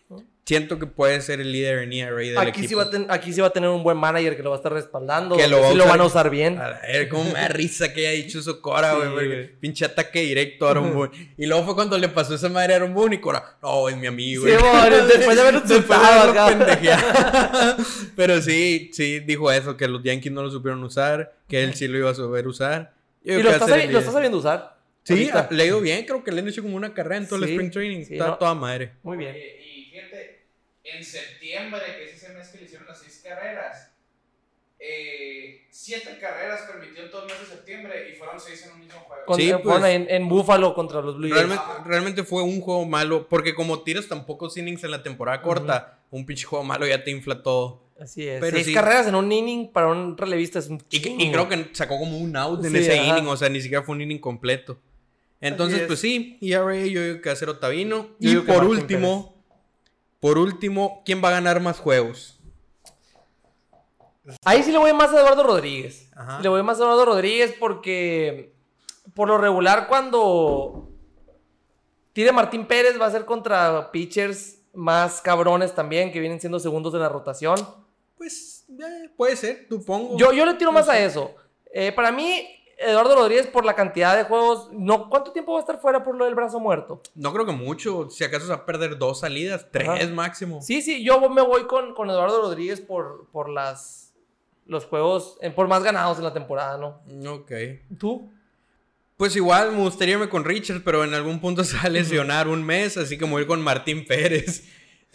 Siento 0.47 0.78
que 0.78 0.85
puede 0.85 1.22
ser 1.22 1.41
el 1.41 1.53
líder 1.53 1.78
en 1.78 1.93
ERA 1.95 2.14
del 2.16 2.37
Aquí 2.37 2.51
equipo. 2.51 2.68
sí, 2.68 2.74
va 2.74 2.82
a 2.82 2.91
ten- 2.91 3.07
aquí 3.09 3.32
sí 3.32 3.41
va 3.41 3.47
a 3.47 3.51
tener 3.51 3.70
un 3.70 3.82
buen 3.82 3.97
manager 3.97 4.37
que 4.37 4.43
lo 4.43 4.51
va 4.51 4.57
a 4.57 4.59
estar 4.59 4.74
respaldando. 4.74 5.39
Que 5.39 5.49
lo 5.49 5.59
va 5.62 5.70
sí 5.70 5.74
lo 5.74 5.87
van 5.87 6.03
a 6.03 6.05
usar 6.05 6.28
bien. 6.28 6.59
A 6.61 6.68
ver, 6.87 7.09
cómo 7.09 7.24
me 7.24 7.32
da 7.41 7.49
risa 7.49 7.95
que 7.95 8.07
haya 8.07 8.11
dicho 8.22 8.41
eso 8.41 8.61
Cora, 8.61 8.91
Sí, 8.93 8.97
güey. 9.11 9.26
güey. 9.26 9.57
pinche 9.59 9.87
ataque 9.87 10.20
directo 10.20 10.66
a 10.68 10.72
Aaron 10.72 10.93
Boone. 10.93 11.32
Y 11.39 11.47
luego 11.47 11.64
fue 11.64 11.74
cuando 11.74 11.97
le 11.97 12.11
pasó 12.11 12.35
esa 12.35 12.51
madre 12.51 12.74
a 12.74 12.76
Aaron 12.76 12.93
Boone 12.93 13.14
y 13.16 13.20
Cora, 13.20 13.57
no, 13.62 13.89
es 13.89 13.97
mi 13.97 14.07
amigo. 14.07 14.47
Sí, 14.47 14.53
bueno, 14.61 15.07
después 15.07 15.35
de 15.35 15.41
haberlo 15.41 15.61
Después. 15.62 15.99
Pero 18.16 18.41
sí, 18.43 18.91
sí, 18.93 19.20
dijo 19.20 19.51
eso, 19.51 19.76
que 19.78 19.89
los 19.89 20.03
Yankees 20.03 20.30
no 20.32 20.43
lo 20.43 20.51
supieron 20.51 20.82
usar, 20.85 21.32
que 21.49 21.62
él 21.64 21.74
sí 21.74 21.89
lo 21.89 21.97
iba 21.99 22.11
a 22.11 22.14
saber 22.14 22.47
usar. 22.47 22.93
Yo 23.24 23.39
Y 23.39 23.43
lo 23.43 23.51
está, 23.51 23.64
ser 23.66 23.74
sabi- 23.76 23.87
el 23.87 23.93
lo 23.93 23.99
está 23.99 24.12
sabiendo 24.12 24.39
usar. 24.39 24.74
Sí, 25.05 25.13
ahorita. 25.31 25.49
le 25.51 25.63
ha 25.63 25.67
ido 25.67 25.81
bien, 25.81 26.05
creo 26.07 26.25
que 26.25 26.33
le 26.33 26.41
han 26.41 26.49
hecho 26.49 26.63
como 26.63 26.77
una 26.77 26.95
carrera 26.95 27.19
en 27.19 27.29
todo 27.29 27.37
el 27.45 27.45
Spring 27.51 27.71
Training. 27.71 28.05
sí, 28.05 28.15
Está 28.15 28.29
no. 28.29 28.39
toda 28.39 28.55
madre. 28.55 28.95
Muy 29.03 29.17
bien. 29.19 29.35
Oye, 29.37 29.61
y 29.79 29.91
fíjate, 29.91 30.47
en 30.85 31.05
septiembre, 31.05 31.83
que 31.97 32.05
es 32.05 32.23
ese 32.23 32.33
mes 32.33 32.49
que 32.49 32.59
le 32.59 32.65
hicieron 32.65 32.87
las 32.87 33.01
seis 33.03 33.23
carreras, 33.25 33.93
eh, 34.79 35.67
siete 35.71 36.19
carreras 36.21 36.63
permitió 36.71 37.05
en 37.05 37.11
todo 37.11 37.23
el 37.23 37.29
mes 37.29 37.41
de 37.41 37.47
septiembre 37.57 37.95
y 38.11 38.15
fueron 38.17 38.41
seis 38.41 38.65
en 38.67 38.73
un 38.73 38.81
mismo 38.81 39.01
juego. 39.01 39.25
Con- 39.25 39.37
Sí, 39.41 39.51
eh, 39.51 39.59
pues. 39.63 39.85
en, 39.85 40.07
en 40.11 40.29
Buffalo 40.29 40.75
contra 40.75 41.01
los 41.01 41.17
Blue 41.17 41.29
Jays. 41.29 41.35
Realmente, 41.39 41.65
realmente 41.85 42.25
fue 42.25 42.43
un 42.43 42.61
juego 42.61 42.85
malo, 42.85 43.29
porque 43.29 43.55
como 43.55 43.83
tiras 43.83 44.09
tan 44.09 44.27
pocos 44.27 44.57
innings 44.57 44.85
en 44.85 44.91
la 44.91 45.03
temporada 45.03 45.41
corta, 45.43 46.01
un 46.11 46.27
pinche 46.27 46.45
juego 46.45 46.65
malo 46.65 46.87
ya 46.87 47.03
te 47.05 47.11
infla 47.11 47.43
todo. 47.43 47.85
Así 47.99 48.27
es. 48.27 48.41
Pero 48.41 48.57
Seis 48.57 48.67
sí. 48.67 48.75
carreras 48.75 49.07
en 49.07 49.15
un 49.15 49.31
inning 49.31 49.71
para 49.73 49.87
un 49.87 50.17
relevista 50.19 50.59
es 50.59 50.69
un 50.69 50.83
Y, 50.91 50.97
y 51.25 51.31
creo 51.31 51.49
que 51.49 51.69
sacó 51.73 51.99
como 51.99 52.19
un 52.19 52.37
out 52.37 52.65
en 52.65 52.73
Sí, 52.73 52.79
ese 52.79 52.99
ajá. 52.99 53.19
inning, 53.19 53.29
o 53.29 53.37
sea, 53.37 53.49
ni 53.49 53.61
siquiera 53.61 53.85
fue 53.85 53.95
un 53.95 54.01
inning 54.03 54.19
completo. 54.19 54.79
Entonces, 55.45 55.83
es. 55.83 55.87
pues 55.87 56.01
sí, 56.01 56.39
ERA 56.41 56.75
yo 56.77 57.03
digo 57.03 57.21
que 57.21 57.29
va 57.29 57.33
a 57.33 57.37
ser 57.37 57.49
Otavino. 57.51 58.09
Yo 58.19 58.31
y 58.31 58.37
por 58.43 58.65
último, 58.65 59.45
por 60.21 60.39
último, 60.39 61.03
¿quién 61.05 61.23
va 61.23 61.29
a 61.29 61.33
ganar 61.33 61.61
más 61.61 61.79
juegos? 61.79 62.41
Ahí 64.45 64.63
sí 64.63 64.73
le 64.73 64.79
voy 64.79 64.93
más 64.95 65.13
a 65.13 65.21
Eduardo 65.21 65.43
Rodríguez. 65.43 66.11
Ajá. 66.17 66.41
Le 66.41 66.49
voy 66.49 66.63
más 66.63 66.81
a 66.81 66.85
Eduardo 66.85 67.05
Rodríguez 67.05 67.55
porque 67.61 68.55
por 69.15 69.29
lo 69.29 69.37
regular 69.37 69.87
cuando 69.87 70.91
tire 72.15 72.33
Martín 72.33 72.67
Pérez 72.67 72.99
va 72.99 73.07
a 73.07 73.11
ser 73.11 73.27
contra 73.27 73.93
pitchers 73.93 74.61
más 74.73 75.21
cabrones 75.21 75.75
también 75.75 76.11
que 76.11 76.21
vienen 76.21 76.41
siendo 76.41 76.59
segundos 76.59 76.93
de 76.95 77.01
la 77.01 77.11
rotación. 77.11 77.59
Pues 78.17 78.65
eh, 78.71 79.11
puede 79.17 79.37
ser, 79.37 79.67
supongo. 79.69 80.17
Yo, 80.17 80.33
yo 80.33 80.47
le 80.47 80.55
tiro 80.55 80.73
más 80.73 80.89
a 80.89 80.99
eso. 80.99 81.35
Eh, 81.73 81.93
para 81.93 82.11
mí, 82.11 82.47
Eduardo 82.85 83.14
Rodríguez 83.16 83.47
por 83.47 83.64
la 83.64 83.74
cantidad 83.74 84.16
de 84.16 84.24
juegos, 84.24 84.68
no, 84.72 85.09
¿cuánto 85.09 85.32
tiempo 85.32 85.53
va 85.53 85.59
a 85.59 85.61
estar 85.61 85.80
fuera 85.80 86.03
por 86.03 86.16
lo 86.16 86.24
del 86.24 86.35
brazo 86.35 86.61
muerto? 86.61 87.01
No 87.14 87.32
creo 87.32 87.47
que 87.47 87.53
mucho, 87.53 88.09
si 88.11 88.24
acaso 88.24 88.47
se 88.47 88.53
va 88.53 88.59
a 88.59 88.66
perder 88.66 88.99
dos 88.99 89.20
salidas, 89.20 89.66
tres 89.70 89.89
Ajá. 89.89 90.07
máximo. 90.09 90.62
Sí, 90.62 90.82
sí, 90.82 91.05
yo 91.05 91.28
me 91.30 91.43
voy 91.43 91.66
con, 91.66 91.95
con 91.95 92.11
Eduardo 92.11 92.43
Rodríguez 92.43 92.80
por, 92.80 93.26
por 93.32 93.49
las, 93.49 94.12
los 94.66 94.85
juegos, 94.85 95.39
eh, 95.41 95.51
por 95.51 95.68
más 95.68 95.82
ganados 95.82 96.18
en 96.18 96.24
la 96.24 96.32
temporada, 96.32 96.78
¿no? 96.78 97.32
Ok. 97.32 97.53
¿Tú? 97.99 98.30
Pues 99.16 99.37
igual 99.37 99.72
me 99.72 99.78
gustaría 99.78 100.14
irme 100.14 100.28
con 100.28 100.45
Richards, 100.45 100.82
pero 100.85 101.05
en 101.05 101.14
algún 101.14 101.41
punto 101.41 101.62
se 101.64 101.76
va 101.76 101.85
a 101.85 101.89
lesionar 101.89 102.49
un 102.49 102.64
mes, 102.64 102.97
así 102.97 103.16
que 103.16 103.24
me 103.24 103.32
voy 103.32 103.41
a 103.41 103.43
ir 103.43 103.49
con 103.49 103.62
Martín 103.62 104.05
Pérez. 104.07 104.64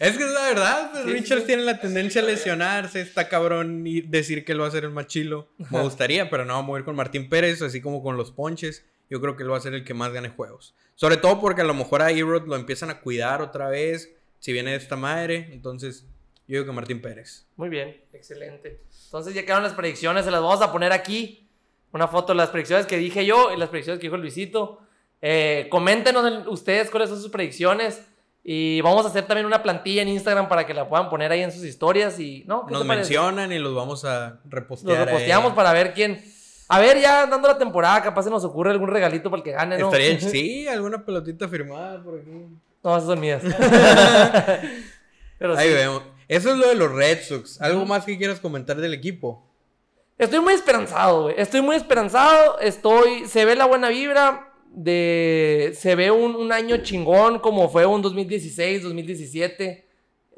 Es 0.00 0.16
que 0.16 0.24
es 0.24 0.30
la 0.30 0.42
verdad, 0.48 0.90
pues 0.92 1.04
Sí, 1.04 1.10
Richards 1.12 1.42
sí. 1.42 1.46
tiene 1.48 1.62
la 1.62 1.78
tendencia 1.78 2.22
a 2.22 2.24
lesionarse, 2.24 3.00
está 3.02 3.28
cabrón 3.28 3.86
y 3.86 4.00
decir 4.00 4.44
que 4.44 4.52
él 4.52 4.60
va 4.62 4.66
a 4.66 4.70
ser 4.70 4.84
el 4.84 4.90
más 4.90 5.06
chilo. 5.06 5.48
Me 5.70 5.80
gustaría, 5.82 6.28
pero 6.30 6.44
no, 6.44 6.62
voy 6.64 6.76
a 6.76 6.78
ir 6.80 6.84
con 6.84 6.96
Martín 6.96 7.28
Pérez, 7.28 7.60
así 7.62 7.80
como 7.82 8.02
con 8.02 8.16
los 8.16 8.32
ponches. 8.32 8.84
Yo 9.10 9.20
creo 9.20 9.36
que 9.36 9.42
él 9.42 9.52
va 9.52 9.58
a 9.58 9.60
ser 9.60 9.74
el 9.74 9.84
que 9.84 9.92
más 9.92 10.12
gane 10.12 10.30
juegos. 10.30 10.74
Sobre 10.94 11.16
todo 11.18 11.40
porque 11.40 11.60
a 11.60 11.64
lo 11.64 11.74
mejor 11.74 12.00
a 12.02 12.10
Erod 12.10 12.46
lo 12.48 12.56
empiezan 12.56 12.90
a 12.90 13.00
cuidar 13.00 13.42
otra 13.42 13.68
vez, 13.68 14.10
si 14.38 14.52
viene 14.52 14.70
de 14.70 14.76
esta 14.78 14.96
madre. 14.96 15.48
Entonces, 15.52 16.06
yo 16.48 16.54
digo 16.58 16.64
que 16.64 16.72
Martín 16.72 17.02
Pérez. 17.02 17.46
Muy 17.56 17.68
bien, 17.68 18.00
excelente. 18.12 18.80
Entonces 19.04 19.34
ya 19.34 19.42
quedaron 19.42 19.64
las 19.64 19.74
predicciones, 19.74 20.24
se 20.24 20.30
las 20.30 20.40
vamos 20.40 20.62
a 20.62 20.72
poner 20.72 20.92
aquí. 20.92 21.46
Una 21.92 22.08
foto 22.08 22.32
de 22.32 22.36
las 22.38 22.50
predicciones 22.50 22.86
que 22.86 22.96
dije 22.96 23.26
yo 23.26 23.52
y 23.52 23.58
las 23.58 23.68
predicciones 23.68 24.00
que 24.00 24.06
dijo 24.06 24.16
Luisito. 24.16 24.80
Eh, 25.20 25.66
coméntenos 25.70 26.26
en- 26.26 26.48
ustedes 26.48 26.88
cuáles 26.90 27.10
son 27.10 27.20
sus 27.20 27.30
predicciones. 27.30 28.00
Y 28.42 28.80
vamos 28.80 29.04
a 29.04 29.08
hacer 29.08 29.26
también 29.26 29.46
una 29.46 29.62
plantilla 29.62 30.02
en 30.02 30.08
Instagram 30.08 30.48
para 30.48 30.66
que 30.66 30.72
la 30.72 30.88
puedan 30.88 31.10
poner 31.10 31.30
ahí 31.30 31.42
en 31.42 31.52
sus 31.52 31.64
historias. 31.64 32.18
Y, 32.18 32.44
¿no? 32.46 32.66
¿Qué 32.66 32.72
Nos 32.72 32.84
mencionan 32.86 33.52
y 33.52 33.58
los 33.58 33.74
vamos 33.74 34.04
a 34.04 34.40
Los 34.44 34.52
repostear. 34.52 34.98
ahí. 34.98 35.04
reposteamos 35.04 35.52
para 35.52 35.72
ver 35.72 35.92
quién. 35.92 36.24
A 36.68 36.78
ver, 36.78 37.00
ya 37.00 37.26
dando 37.26 37.48
la 37.48 37.58
temporada, 37.58 38.00
capaz 38.02 38.22
se 38.22 38.30
nos 38.30 38.44
ocurre 38.44 38.70
algún 38.70 38.88
regalito 38.88 39.28
para 39.28 39.38
el 39.40 39.44
que 39.44 39.50
gane, 39.52 39.76
¿no? 39.76 39.86
Estaría, 39.86 40.18
sí, 40.30 40.68
alguna 40.68 41.04
pelotita 41.04 41.48
firmada 41.48 42.02
por 42.02 42.18
aquí. 42.20 42.30
No, 42.82 42.96
esas 42.96 43.04
son 43.08 43.20
mías. 43.20 43.42
Pero 45.38 45.56
Ahí 45.56 45.68
sí. 45.68 45.74
vemos. 45.74 46.02
Eso 46.28 46.50
es 46.52 46.56
lo 46.56 46.68
de 46.68 46.74
los 46.76 46.92
Red 46.92 47.22
Sox. 47.22 47.60
¿Algo 47.60 47.84
más 47.86 48.04
que 48.04 48.16
quieras 48.16 48.40
comentar 48.40 48.76
del 48.76 48.94
equipo? 48.94 49.46
Estoy 50.16 50.40
muy 50.40 50.54
esperanzado, 50.54 51.22
güey. 51.24 51.34
Estoy 51.38 51.60
muy 51.60 51.76
esperanzado. 51.76 52.58
Estoy. 52.60 53.26
Se 53.26 53.44
ve 53.44 53.56
la 53.56 53.64
buena 53.66 53.88
vibra. 53.88 54.49
De. 54.72 55.72
Se 55.76 55.94
ve 55.94 56.10
un, 56.10 56.36
un 56.36 56.52
año 56.52 56.78
chingón 56.78 57.38
como 57.40 57.68
fue 57.68 57.84
un 57.86 58.02
2016, 58.02 58.82
2017. 58.82 59.86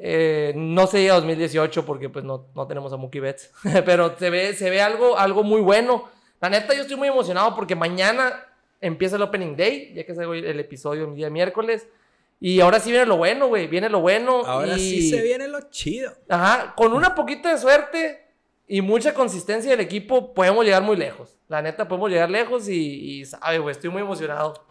Eh, 0.05 0.53
no 0.57 0.87
se 0.89 1.01
llega 1.01 1.13
a 1.15 1.17
2018 1.21 1.85
porque 1.87 2.09
pues 2.09 2.25
no, 2.25 2.47
no 2.55 2.67
tenemos 2.67 2.93
a 2.93 2.97
Mookie 2.97 3.21
Betts. 3.21 3.53
Pero 3.85 4.17
se 4.19 4.31
ve, 4.31 4.55
se 4.55 4.71
ve 4.71 4.81
algo, 4.83 5.17
algo 5.19 5.43
muy 5.45 5.61
bueno. 5.61 6.09
La 6.41 6.51
neta, 6.51 6.75
yo 6.75 6.83
estoy 6.83 6.97
muy 6.97 7.09
emocionado 7.09 7.55
porque 7.55 7.77
mañana 7.77 8.45
empieza 8.81 9.15
el 9.17 9.23
Opening 9.23 9.55
Day, 9.57 9.93
ya 9.95 10.05
que 10.05 10.15
salió 10.15 10.35
el 10.35 10.59
episodio 10.59 11.05
el 11.05 11.15
día 11.15 11.31
miércoles. 11.31 11.87
Y 12.41 12.59
ahora 12.59 12.81
sí 12.81 12.91
viene 12.91 13.07
lo 13.07 13.19
bueno, 13.19 13.47
güey. 13.47 13.69
Viene 13.69 13.89
lo 13.89 14.01
bueno. 14.01 14.43
Ahora 14.45 14.77
y- 14.77 14.81
sí 14.81 15.11
se 15.11 15.23
viene 15.23 15.47
lo 15.47 15.61
chido. 15.71 16.13
Ajá, 16.29 16.75
con 16.75 16.93
una 16.93 17.15
poquita 17.15 17.53
de 17.53 17.59
suerte 17.59 18.22
y 18.73 18.81
mucha 18.81 19.13
consistencia 19.13 19.71
del 19.73 19.81
equipo, 19.81 20.33
podemos 20.33 20.65
llegar 20.65 20.83
muy 20.83 20.97
lejos. 20.97 21.37
La 21.47 21.61
neta, 21.61 21.87
podemos 21.87 22.09
llegar 22.09 22.31
lejos 22.31 22.71
y, 22.71 23.21
y 23.21 23.25
sabe, 23.27 23.59
güey, 23.59 23.73
estoy 23.73 23.91
muy 23.91 24.01
emocionado. 24.01 24.65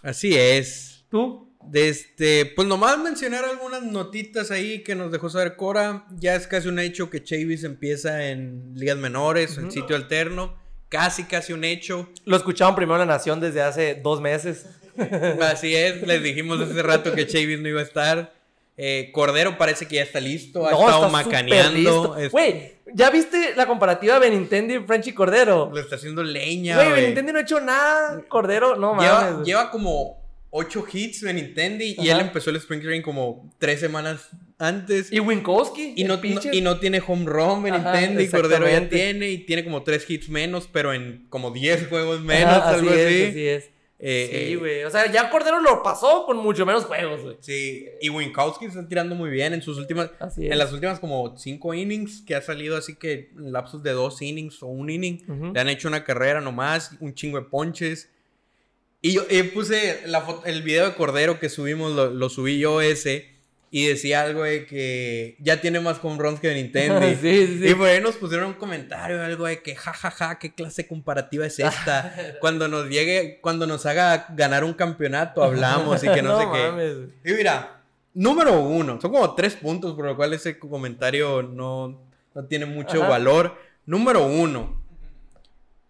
Así 0.00 0.34
es. 0.34 1.04
¿Tú? 1.10 1.54
De 1.62 1.90
este, 1.90 2.46
pues 2.46 2.66
nomás 2.66 2.98
mencionar 2.98 3.44
algunas 3.44 3.82
notitas 3.82 4.50
ahí 4.50 4.82
que 4.82 4.94
nos 4.94 5.12
dejó 5.12 5.28
saber 5.28 5.56
Cora. 5.56 6.06
Ya 6.12 6.34
es 6.34 6.46
casi 6.46 6.68
un 6.68 6.78
hecho 6.78 7.10
que 7.10 7.22
Chavis 7.22 7.64
empieza 7.64 8.30
en 8.30 8.72
ligas 8.76 8.96
menores, 8.96 9.58
en 9.58 9.70
sitio 9.70 9.94
alterno. 9.94 10.56
Casi, 10.88 11.24
casi 11.24 11.52
un 11.52 11.64
hecho. 11.64 12.08
Lo 12.24 12.38
escucharon 12.38 12.74
primero 12.74 13.02
en 13.02 13.08
La 13.08 13.16
Nación 13.16 13.40
desde 13.40 13.60
hace 13.60 14.00
dos 14.02 14.22
meses. 14.22 14.64
Así 15.42 15.76
es, 15.76 16.00
les 16.00 16.22
dijimos 16.22 16.58
hace 16.62 16.82
rato 16.82 17.12
que 17.12 17.26
Chavis 17.26 17.60
no 17.60 17.68
iba 17.68 17.80
a 17.80 17.84
estar. 17.84 18.32
Eh, 18.84 19.10
Cordero 19.12 19.56
parece 19.58 19.86
que 19.86 19.94
ya 19.96 20.02
está 20.02 20.18
listo, 20.18 20.66
ha 20.66 20.72
No, 20.72 20.80
estado 20.80 21.06
está 21.06 21.08
macaneando. 21.08 22.16
es- 22.16 22.32
Güey, 22.32 22.72
¿ya 22.92 23.10
viste 23.10 23.54
la 23.54 23.66
comparativa 23.66 24.14
de 24.18 24.28
Benintendi 24.28 24.74
y 24.74 24.78
Frenchy 24.80 25.12
Cordero? 25.12 25.70
Le 25.72 25.82
está 25.82 25.94
haciendo 25.94 26.24
leña, 26.24 26.74
Güey. 26.76 26.90
Benintendi 26.92 27.30
no 27.32 27.38
ha 27.38 27.42
hecho 27.42 27.60
nada. 27.60 28.20
Cordero, 28.28 28.74
no 28.74 28.94
mames. 28.94 29.04
Lleva, 29.10 29.30
güey. 29.34 29.44
lleva 29.46 29.70
como 29.70 30.20
8 30.50 30.84
hits 30.92 31.22
en 31.22 31.36
Nintendo 31.36 31.84
y 31.84 31.92
Ajá. 31.96 32.18
él 32.18 32.26
empezó 32.26 32.50
el 32.50 32.56
Spring 32.56 32.80
Training 32.82 33.02
como 33.02 33.48
3 33.58 33.78
semanas 33.78 34.30
antes. 34.58 35.12
Y 35.12 35.20
Winkowski. 35.20 35.94
Y 35.96 36.02
no, 36.02 36.14
el 36.14 36.20
pitcher. 36.20 36.46
no- 36.52 36.58
y 36.58 36.60
no 36.60 36.78
tiene 36.80 37.00
home 37.06 37.24
run 37.26 37.64
en 37.66 37.74
Nintendo 37.74 38.20
y 38.20 38.28
Cordero 38.28 38.68
ya 38.68 38.88
tiene 38.88 39.28
y 39.30 39.38
tiene 39.38 39.62
como 39.62 39.82
3 39.84 40.10
hits 40.10 40.28
menos, 40.28 40.68
pero 40.72 40.92
en 40.92 41.26
como 41.30 41.52
10 41.52 41.86
juegos 41.88 42.20
menos, 42.20 42.52
Ajá, 42.52 42.70
algo 42.70 42.90
así 42.90 43.00
así. 43.00 43.14
es, 43.22 43.30
así 43.30 43.46
es. 43.46 43.70
Eh, 44.04 44.28
sí, 44.48 44.52
eh, 44.54 44.56
güey. 44.56 44.82
O 44.84 44.90
sea, 44.90 45.10
ya 45.12 45.30
Cordero 45.30 45.60
lo 45.60 45.80
pasó 45.82 46.24
con 46.26 46.36
mucho 46.38 46.66
menos 46.66 46.84
juegos, 46.86 47.22
güey. 47.22 47.36
Sí, 47.40 47.86
y 48.00 48.08
Winkowski 48.08 48.64
está 48.64 48.86
tirando 48.88 49.14
muy 49.14 49.30
bien 49.30 49.52
en 49.54 49.62
sus 49.62 49.78
últimas, 49.78 50.10
Así 50.18 50.44
es. 50.46 50.50
en 50.52 50.58
las 50.58 50.72
últimas 50.72 50.98
como 50.98 51.36
5 51.36 51.72
innings 51.74 52.22
que 52.26 52.34
ha 52.34 52.42
salido 52.42 52.76
así 52.76 52.96
que 52.96 53.30
lapsos 53.36 53.82
de 53.84 53.92
2 53.92 54.20
innings 54.22 54.60
o 54.62 54.66
un 54.66 54.90
inning, 54.90 55.52
le 55.54 55.60
han 55.60 55.68
hecho 55.68 55.86
una 55.86 56.02
carrera 56.02 56.40
nomás, 56.40 56.96
un 57.00 57.14
chingo 57.14 57.38
de 57.38 57.44
ponches. 57.46 58.10
Y 59.00 59.12
yo 59.14 59.22
eh, 59.30 59.44
puse 59.44 60.00
la 60.06 60.20
foto- 60.22 60.46
el 60.46 60.62
video 60.62 60.84
de 60.88 60.94
Cordero 60.94 61.38
que 61.40 61.48
subimos, 61.48 61.92
lo, 61.92 62.10
lo 62.10 62.28
subí 62.28 62.58
yo 62.58 62.80
ese, 62.80 63.31
y 63.72 63.86
decía 63.88 64.22
algo 64.22 64.44
de 64.44 64.66
que 64.66 65.34
ya 65.40 65.60
tiene 65.60 65.80
más 65.80 65.98
home 66.00 66.18
runs 66.22 66.38
que 66.38 66.54
Nintendo. 66.54 67.00
Sí, 67.00 67.16
sí, 67.20 67.58
sí. 67.58 67.68
Y 67.70 67.74
por 67.74 67.88
ahí 67.88 68.00
nos 68.00 68.14
pusieron 68.14 68.48
un 68.48 68.54
comentario, 68.54 69.20
algo 69.20 69.46
de 69.46 69.62
que 69.62 69.74
jajaja, 69.74 70.38
qué 70.38 70.54
clase 70.54 70.86
comparativa 70.86 71.46
es 71.46 71.58
esta. 71.58 72.14
cuando 72.40 72.68
nos 72.68 72.88
llegue, 72.88 73.40
cuando 73.40 73.66
nos 73.66 73.84
haga 73.86 74.26
ganar 74.36 74.62
un 74.62 74.74
campeonato, 74.74 75.42
hablamos 75.42 76.04
y 76.04 76.08
que 76.08 76.22
no, 76.22 76.38
sé 76.38 76.46
qué. 76.52 76.68
mames. 76.68 76.96
Y 77.24 77.32
mira, 77.32 77.82
Número 78.14 78.60
uno. 78.60 79.00
Son 79.00 79.10
como 79.10 79.34
tres 79.34 79.56
puntos, 79.56 79.94
por 79.94 80.04
lo 80.04 80.16
cual 80.16 80.34
ese 80.34 80.58
comentario 80.58 81.42
no, 81.42 81.98
no 82.34 82.44
tiene 82.44 82.66
mucho 82.66 83.00
Ajá. 83.00 83.08
valor. 83.10 83.56
Número 83.86 84.26
uno. 84.26 84.81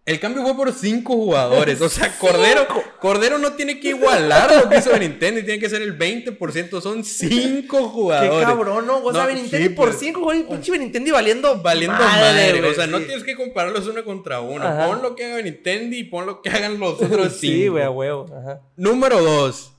El 0.05 0.19
cambio 0.19 0.43
fue 0.43 0.53
por 0.55 0.73
cinco 0.73 1.13
jugadores. 1.13 1.79
O 1.79 1.87
sea, 1.87 2.11
Cordero, 2.19 2.67
Cordero 2.99 3.37
no 3.37 3.53
tiene 3.53 3.79
que 3.79 3.89
igualar 3.89 4.53
lo 4.63 4.69
que 4.69 4.77
hizo 4.79 4.91
Benintendi. 4.91 5.43
Tiene 5.43 5.59
que 5.61 5.69
ser 5.69 5.81
el 5.81 5.97
20%. 5.97 6.81
Son 6.81 7.05
cinco 7.05 7.77
Qué 7.77 7.87
jugadores. 7.87 8.45
cabrón, 8.47 8.85
¿no? 8.85 8.97
O 8.97 9.13
sea, 9.13 9.21
No, 9.21 9.27
Benintendi 9.27 9.67
sí, 9.69 9.73
por 9.73 9.89
pues. 9.89 9.99
5, 9.99 10.19
güey. 10.19 10.43
Pinche 10.45 10.71
Benintendi 10.73 11.11
valiendo. 11.11 11.61
Valiendo 11.61 11.97
madre. 11.97 12.61
o 12.67 12.73
sea, 12.73 12.85
no 12.87 12.99
tienes 12.99 13.23
que 13.23 13.35
compararlos 13.35 13.87
uno 13.87 14.03
contra 14.03 14.41
uno. 14.41 14.65
Ajá. 14.67 14.87
Pon 14.87 15.01
lo 15.01 15.15
que 15.15 15.23
haga 15.23 15.35
Benintendi 15.37 15.99
y 15.99 16.03
pon 16.03 16.25
lo 16.25 16.41
que 16.41 16.49
hagan 16.49 16.79
los 16.79 17.01
otros 17.01 17.37
cinco. 17.39 17.53
Sí, 17.53 17.67
güey, 17.69 17.83
a 17.83 17.89
huevo. 17.89 18.25
Ajá. 18.35 18.61
Número 18.75 19.21
dos. 19.21 19.72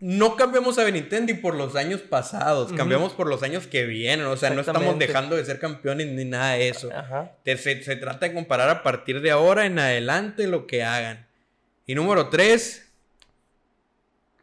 No 0.00 0.34
cambiamos 0.34 0.78
a 0.78 0.84
Benintendi 0.84 1.34
por 1.34 1.54
los 1.54 1.76
años 1.76 2.00
pasados, 2.00 2.72
cambiamos 2.72 3.12
por 3.12 3.26
los 3.26 3.42
años 3.42 3.66
que 3.66 3.84
vienen. 3.84 4.24
O 4.26 4.36
sea, 4.36 4.48
no 4.48 4.62
estamos 4.62 4.98
dejando 4.98 5.36
de 5.36 5.44
ser 5.44 5.58
campeones 5.58 6.06
ni 6.06 6.24
nada 6.24 6.54
de 6.54 6.70
eso. 6.70 6.88
Ajá. 6.94 7.32
Te- 7.44 7.58
se, 7.58 7.82
se 7.84 7.96
trata 7.96 8.26
de 8.26 8.32
comparar 8.32 8.70
a 8.70 8.82
partir 8.82 9.20
de 9.20 9.30
ahora 9.30 9.66
en 9.66 9.78
adelante 9.78 10.46
lo 10.46 10.66
que 10.66 10.82
hagan. 10.82 11.26
Y 11.86 11.94
número 11.94 12.30
tres. 12.30 12.86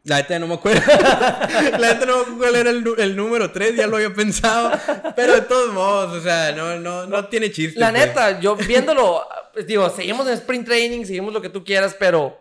La 0.04 0.18
neta 0.18 0.38
no 0.38 0.46
me 0.46 0.54
acuerdo. 0.54 0.80
la 0.92 1.92
neta 1.94 2.06
no 2.06 2.16
me 2.18 2.22
acuerdo 2.22 2.38
cuál 2.38 2.54
era 2.54 2.70
el, 2.70 2.84
el 2.96 3.16
número 3.16 3.50
tres, 3.50 3.74
ya 3.74 3.88
lo 3.88 3.96
había 3.96 4.14
pensado. 4.14 4.70
Pero 5.16 5.34
de 5.34 5.40
todos 5.42 5.74
modos, 5.74 6.18
o 6.18 6.22
sea, 6.22 6.52
no, 6.52 6.78
no, 6.78 7.06
no 7.06 7.26
tiene 7.26 7.50
chiste. 7.50 7.80
La 7.80 7.90
pues. 7.90 8.06
neta, 8.06 8.38
yo 8.40 8.54
viéndolo, 8.54 9.26
pues, 9.52 9.66
digo, 9.66 9.90
seguimos 9.90 10.26
en 10.28 10.34
sprint 10.34 10.66
training, 10.66 11.04
seguimos 11.04 11.32
lo 11.34 11.42
que 11.42 11.48
tú 11.48 11.64
quieras, 11.64 11.96
pero. 11.98 12.40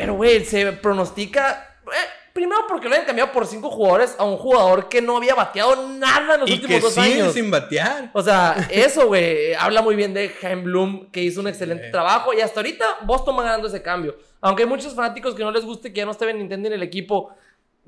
Pero, 0.00 0.14
güey, 0.14 0.44
se 0.44 0.72
pronostica. 0.72 1.76
eh, 1.86 1.90
primero 2.32 2.66
porque 2.68 2.88
lo 2.88 2.94
hayan 2.94 3.06
cambiado 3.06 3.32
por 3.32 3.46
cinco 3.46 3.68
jugadores 3.70 4.14
a 4.18 4.22
un 4.24 4.36
jugador 4.36 4.88
que 4.88 5.02
no 5.02 5.16
había 5.16 5.34
bateado 5.34 5.88
nada 5.88 6.34
en 6.34 6.40
los 6.42 6.50
Y 6.50 6.52
últimos 6.52 6.76
que 6.76 6.80
dos 6.82 6.92
sigue 6.94 7.14
años. 7.22 7.32
sin 7.34 7.50
batear. 7.50 8.10
O 8.12 8.22
sea, 8.22 8.68
eso, 8.70 9.06
güey, 9.08 9.54
habla 9.54 9.82
muy 9.82 9.96
bien 9.96 10.14
de 10.14 10.28
Jaime 10.28 10.62
Bloom, 10.62 11.10
que 11.10 11.20
hizo 11.22 11.40
un 11.40 11.48
excelente 11.48 11.86
Sí. 11.86 11.90
trabajo. 11.90 12.32
Y 12.32 12.40
hasta 12.40 12.60
ahorita 12.60 12.84
Boston 13.02 13.36
va 13.38 13.42
ganando 13.42 13.66
ese 13.66 13.82
cambio. 13.82 14.16
Aunque 14.40 14.62
hay 14.62 14.68
muchos 14.68 14.94
fanáticos 14.94 15.34
que 15.34 15.42
no 15.42 15.50
les 15.50 15.64
guste 15.64 15.92
que 15.92 15.98
ya 15.98 16.04
no 16.04 16.12
esté 16.12 16.26
Benintendi 16.26 16.68
en 16.68 16.74
el 16.74 16.82
equipo, 16.84 17.30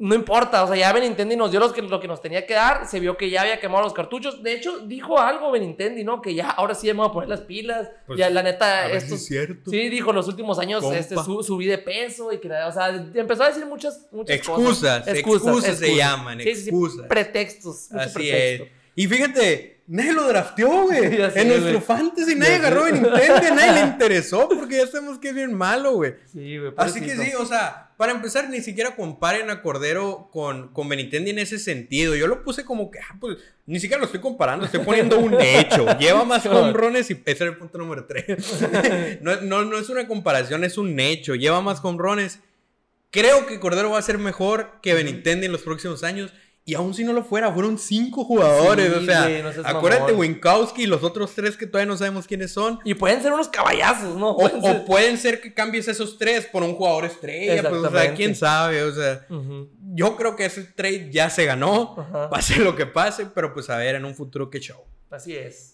no 0.01 0.15
importa. 0.15 0.65
O 0.65 0.67
sea, 0.67 0.77
ya 0.77 0.93
Benintendi 0.93 1.37
nos 1.37 1.51
dio 1.51 1.61
los 1.61 1.73
que, 1.73 1.83
lo 1.83 2.01
que 2.01 2.09
nos 2.09 2.21
tenía 2.21 2.45
que 2.47 2.55
dar. 2.55 2.89
Se 2.89 2.99
vio 2.99 3.17
que 3.17 3.31
ya 3.31 3.43
había 3.43 3.61
quemado 3.61 3.85
los 3.85 3.93
cartuchos. 3.93 4.43
De 4.43 4.53
hecho, 4.55 4.79
dijo 4.81 5.19
algo 5.21 5.53
Benintendi, 5.53 6.03
¿no? 6.03 6.21
Que 6.21 6.35
ya, 6.35 6.51
ahora 6.51 6.75
sí 6.75 6.91
voy 6.93 7.07
a 7.07 7.13
poner 7.13 7.29
las 7.29 7.43
pilas. 7.43 7.89
Pues, 8.07 8.19
ya, 8.19 8.29
la 8.31 8.43
neta, 8.43 8.91
estos... 8.91 9.21
es 9.21 9.27
cierto. 9.27 9.71
Sí, 9.71 9.89
dijo, 9.91 10.13
los 10.13 10.27
últimos 10.27 10.59
años 10.59 10.81
Compa. 10.83 10.99
este, 10.99 11.15
su- 11.17 11.43
subí 11.43 11.67
de 11.67 11.79
peso 11.79 12.33
y 12.33 12.39
que, 12.39 12.49
o 12.51 12.73
sea, 12.73 12.89
empezó 13.15 13.45
a 13.45 13.49
decir 13.49 13.65
muchas, 13.67 14.09
muchas 14.11 14.37
Excusas, 14.37 15.03
cosas. 15.03 15.09
excusas 15.09 15.79
se 15.79 15.95
llaman, 15.95 16.41
Sí, 16.41 16.55
sí, 16.55 16.55
sí, 16.63 16.69
excusas. 16.71 17.07
pretextos. 17.07 17.93
Así 17.93 18.15
pretexto. 18.15 18.65
es. 18.65 18.71
Y 18.97 19.07
fíjate, 19.07 19.80
nadie 19.91 20.13
lo 20.13 20.27
drafteó, 20.29 20.85
güey. 20.85 21.21
En 21.35 21.49
nuestro 21.49 21.73
güey. 21.73 21.81
fantasy 21.81 22.35
nadie 22.37 22.55
agarró 22.55 22.85
a 22.85 22.91
Nintendo, 22.91 23.17
a 23.17 23.51
nadie 23.55 23.73
le 23.73 23.81
interesó 23.81 24.49
porque 24.49 24.77
ya 24.77 24.87
sabemos 24.87 25.19
que 25.19 25.31
es 25.31 25.35
bien 25.35 25.53
malo, 25.53 25.95
güey. 25.95 26.15
Sí, 26.33 26.59
güey. 26.59 26.73
Así 26.77 27.01
que 27.01 27.17
sí, 27.17 27.33
o 27.35 27.45
sea, 27.45 27.91
para 27.97 28.13
empezar, 28.13 28.49
ni 28.49 28.61
siquiera 28.61 28.95
comparen 28.95 29.51
a 29.51 29.63
Cordero 29.63 30.31
con, 30.33 30.69
con 30.69 30.89
Benintendi 30.89 31.31
en 31.31 31.41
ese 31.41 31.59
sentido. 31.59 32.15
Yo 32.15 32.29
lo 32.29 32.45
puse 32.45 32.65
como 32.65 32.91
que, 32.91 33.01
ah, 33.01 33.17
pues, 33.21 33.39
ni 33.67 33.81
siquiera 33.81 33.99
lo 33.99 34.07
estoy 34.07 34.21
comparando, 34.21 34.65
estoy 34.65 34.81
poniendo 34.81 35.19
un 35.19 35.35
hecho. 35.41 35.87
Lleva 35.99 36.25
más 36.25 36.47
home 36.47 36.73
runs 36.73 37.11
y 37.11 37.21
ese 37.25 37.45
era 37.45 37.53
el 37.53 37.59
punto 37.59 37.79
número 37.79 38.07
3. 38.07 39.21
no, 39.23 39.41
no, 39.43 39.65
no 39.65 39.79
es 39.79 39.89
una 39.89 40.07
comparación, 40.07 40.63
es 40.65 40.79
un 40.79 40.99
hecho. 41.01 41.35
Lleva 41.35 41.61
más 41.61 41.81
home 41.83 41.99
runs. 41.99 42.39
Creo 43.11 43.45
que 43.47 43.59
Cordero 43.59 43.91
va 43.91 43.99
a 43.99 44.03
ser 44.03 44.19
mejor 44.19 44.81
que 44.83 44.95
Benintendi 44.95 45.47
en 45.47 45.53
los 45.53 45.63
próximos 45.63 46.05
años. 46.05 46.33
Y 46.65 46.75
aún 46.75 46.95
si 46.95 47.03
no 47.05 47.13
lo 47.13 47.25
fuera, 47.25 47.51
fueron 47.53 47.79
cinco 47.79 48.23
jugadores. 48.25 48.93
Sí, 48.93 48.99
o 48.99 49.05
sea, 49.05 49.29
no 49.43 49.49
acuérdate, 49.69 50.13
mamón. 50.13 50.21
Winkowski 50.21 50.83
y 50.83 50.87
los 50.87 51.03
otros 51.03 51.35
tres 51.35 51.57
que 51.57 51.67
todavía 51.67 51.87
no 51.91 51.97
sabemos 51.97 52.27
quiénes 52.27 52.53
son. 52.53 52.79
Y 52.85 52.95
pueden 52.95 53.23
ser 53.23 53.33
unos 53.33 53.49
caballazos, 53.49 54.15
¿no? 54.17 54.31
O, 54.33 54.37
Pueden 54.39 54.63
ser- 54.63 54.77
o 54.77 54.85
pueden 54.85 55.19
ser 55.19 55.41
que 55.41 55.53
cambies 55.55 55.89
esos 55.89 56.19
tres 56.19 56.47
por 56.47 56.63
un 56.63 56.75
jugador 56.77 57.07
estrella. 57.07 57.69
Pues, 57.69 57.83
o 57.83 57.91
sea, 57.91 58.15
quién 58.15 58.37
sabe. 58.37 58.83
O 58.85 58.93
sea, 58.95 59.27
Ujú. 59.31 59.69
yo 59.95 60.17
creo 60.17 60.37
que 60.37 60.45
ese 60.45 60.63
trade 60.63 61.11
ya 61.11 61.29
se 61.31 61.45
ganó. 61.47 61.97
Ajá. 61.99 62.31
Pase 62.31 62.57
lo 62.61 62.77
que 62.77 62.87
pase, 62.87 63.27
pero 63.35 63.53
pues 63.55 63.69
a 63.71 63.77
ver 63.77 63.97
en 63.97 64.05
un 64.05 64.15
futuro 64.15 64.49
qué 64.51 64.61
show. 64.61 64.85
Así 65.11 65.35
es. 65.35 65.70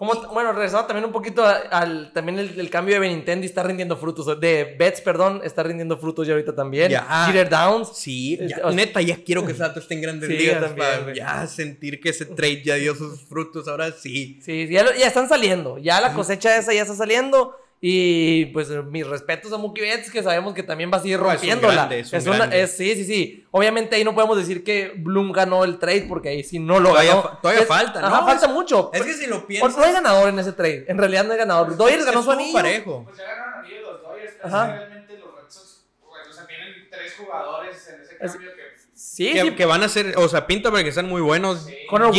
Como, 0.00 0.14
bueno, 0.32 0.50
regresando 0.52 0.86
también 0.86 1.04
un 1.04 1.12
poquito 1.12 1.44
a- 1.44 1.56
al 1.70 2.10
también 2.14 2.38
el, 2.38 2.58
el 2.58 2.70
cambio 2.70 2.94
de 2.94 3.00
Benintendi 3.00 3.46
está 3.46 3.62
rindiendo 3.62 3.98
frutos. 3.98 4.40
De 4.40 4.74
Betts, 4.78 5.02
perdón, 5.02 5.42
está 5.44 5.62
rindiendo 5.62 5.98
frutos 5.98 6.26
ya 6.26 6.32
ahorita 6.32 6.54
también. 6.54 6.90
Ya. 6.90 7.26
Jeter 7.26 7.50
Downs. 7.50 7.90
Sí, 7.96 8.38
Es- 8.40 8.48
ya- 8.48 8.56
o 8.64 8.68
sea- 8.68 8.70
neta, 8.70 9.02
ya 9.02 9.18
quiero 9.22 9.44
que 9.46 9.52
Sato 9.54 9.78
esté 9.78 9.92
en 9.96 10.00
grandes 10.00 10.30
Sí, 10.30 10.38
ligas 10.38 10.58
también, 10.62 10.88
para 11.00 11.14
ya 11.14 11.46
sentir 11.46 12.00
que 12.00 12.08
ese 12.08 12.24
trade 12.24 12.62
ya 12.64 12.76
dio 12.76 12.94
sus 12.94 13.20
frutos. 13.20 13.68
Ahora 13.68 13.92
sí. 13.92 14.40
Sí, 14.42 14.68
ya, 14.70 14.84
lo- 14.84 14.94
ya 14.94 15.06
están 15.06 15.28
saliendo. 15.28 15.76
Ya 15.76 16.00
la 16.00 16.14
cosecha 16.14 16.56
esa 16.56 16.72
ya 16.72 16.80
está 16.80 16.94
saliendo. 16.94 17.54
Y 17.82 18.44
pues 18.46 18.68
mis 18.90 19.06
respetos 19.06 19.50
a 19.54 19.56
Mookie 19.56 19.80
Betts, 19.80 20.10
que 20.10 20.22
sabemos 20.22 20.52
que 20.52 20.62
también 20.62 20.90
va 20.92 20.98
a 20.98 21.00
seguir 21.00 21.18
No, 21.18 21.24
es 21.24 21.28
un 21.28 21.32
rompiéndola. 21.38 21.72
grande, 21.74 22.00
es 22.00 22.12
un 22.12 22.28
una- 22.28 22.36
grande. 22.36 22.60
es- 22.62 22.76
sí, 22.76 22.94
sí, 22.94 23.04
sí. 23.06 23.46
Obviamente 23.52 23.96
ahí 23.96 24.04
no 24.04 24.14
podemos 24.14 24.36
decir 24.36 24.62
que 24.62 24.92
Bloom 24.98 25.32
ganó 25.32 25.64
el 25.64 25.78
trade, 25.78 26.04
porque 26.06 26.28
ahí 26.28 26.44
sí 26.44 26.58
no 26.58 26.78
lo 26.78 26.90
Todavía 26.90 27.10
ganó. 27.12 27.22
fa- 27.22 27.40
todavía 27.40 27.62
Es- 27.62 27.68
falta, 27.68 28.06
Ajá, 28.06 28.20
¿no? 28.20 28.26
falta 28.26 28.46
Es- 28.46 28.52
mucho. 28.52 28.90
Es 28.92 29.00
que 29.02 29.14
si 29.14 29.26
lo 29.26 29.46
piensas. 29.46 29.74
no 29.78 29.82
hay 29.82 29.92
ganador 29.94 30.28
en 30.28 30.38
ese 30.38 30.52
trade. 30.52 30.84
En 30.88 30.98
realidad 30.98 31.24
no 31.24 31.32
hay 31.32 31.38
ganador. 31.38 31.74
Doyers 31.74 32.04
ganó 32.04 32.22
su 32.22 32.30
anillo. 32.30 32.52
parejo. 32.52 33.04
Pues 33.06 33.16
ya 33.16 33.24
ganaron 33.24 33.64
anillo 33.64 33.92
los 33.92 34.00
Ajá. 34.44 34.66
es 34.66 34.72
que 34.72 34.78
realmente 34.78 35.18
los 35.18 35.34
Red 35.36 35.48
Sox, 35.50 35.84
pues, 36.06 36.28
o 36.28 36.32
sea, 36.34 36.46
tienen 36.46 36.74
tres 36.90 37.14
jugadores 37.18 37.88
en 37.88 38.00
ese 38.02 38.16
Es- 38.20 38.32
cambio 38.32 38.50
que... 38.54 38.60
Sí, 38.92 39.32
Que, 39.32 39.40
sí. 39.40 39.50
que 39.52 39.64
van 39.64 39.82
a 39.82 39.88
ser, 39.88 40.14
o 40.18 40.28
sea, 40.28 40.46
pinta 40.46 40.70
para 40.70 40.84
que 40.84 40.92
sean 40.92 41.08
muy 41.08 41.22
buenos. 41.22 41.64
Sí. 41.64 41.74
Connor 41.88 42.10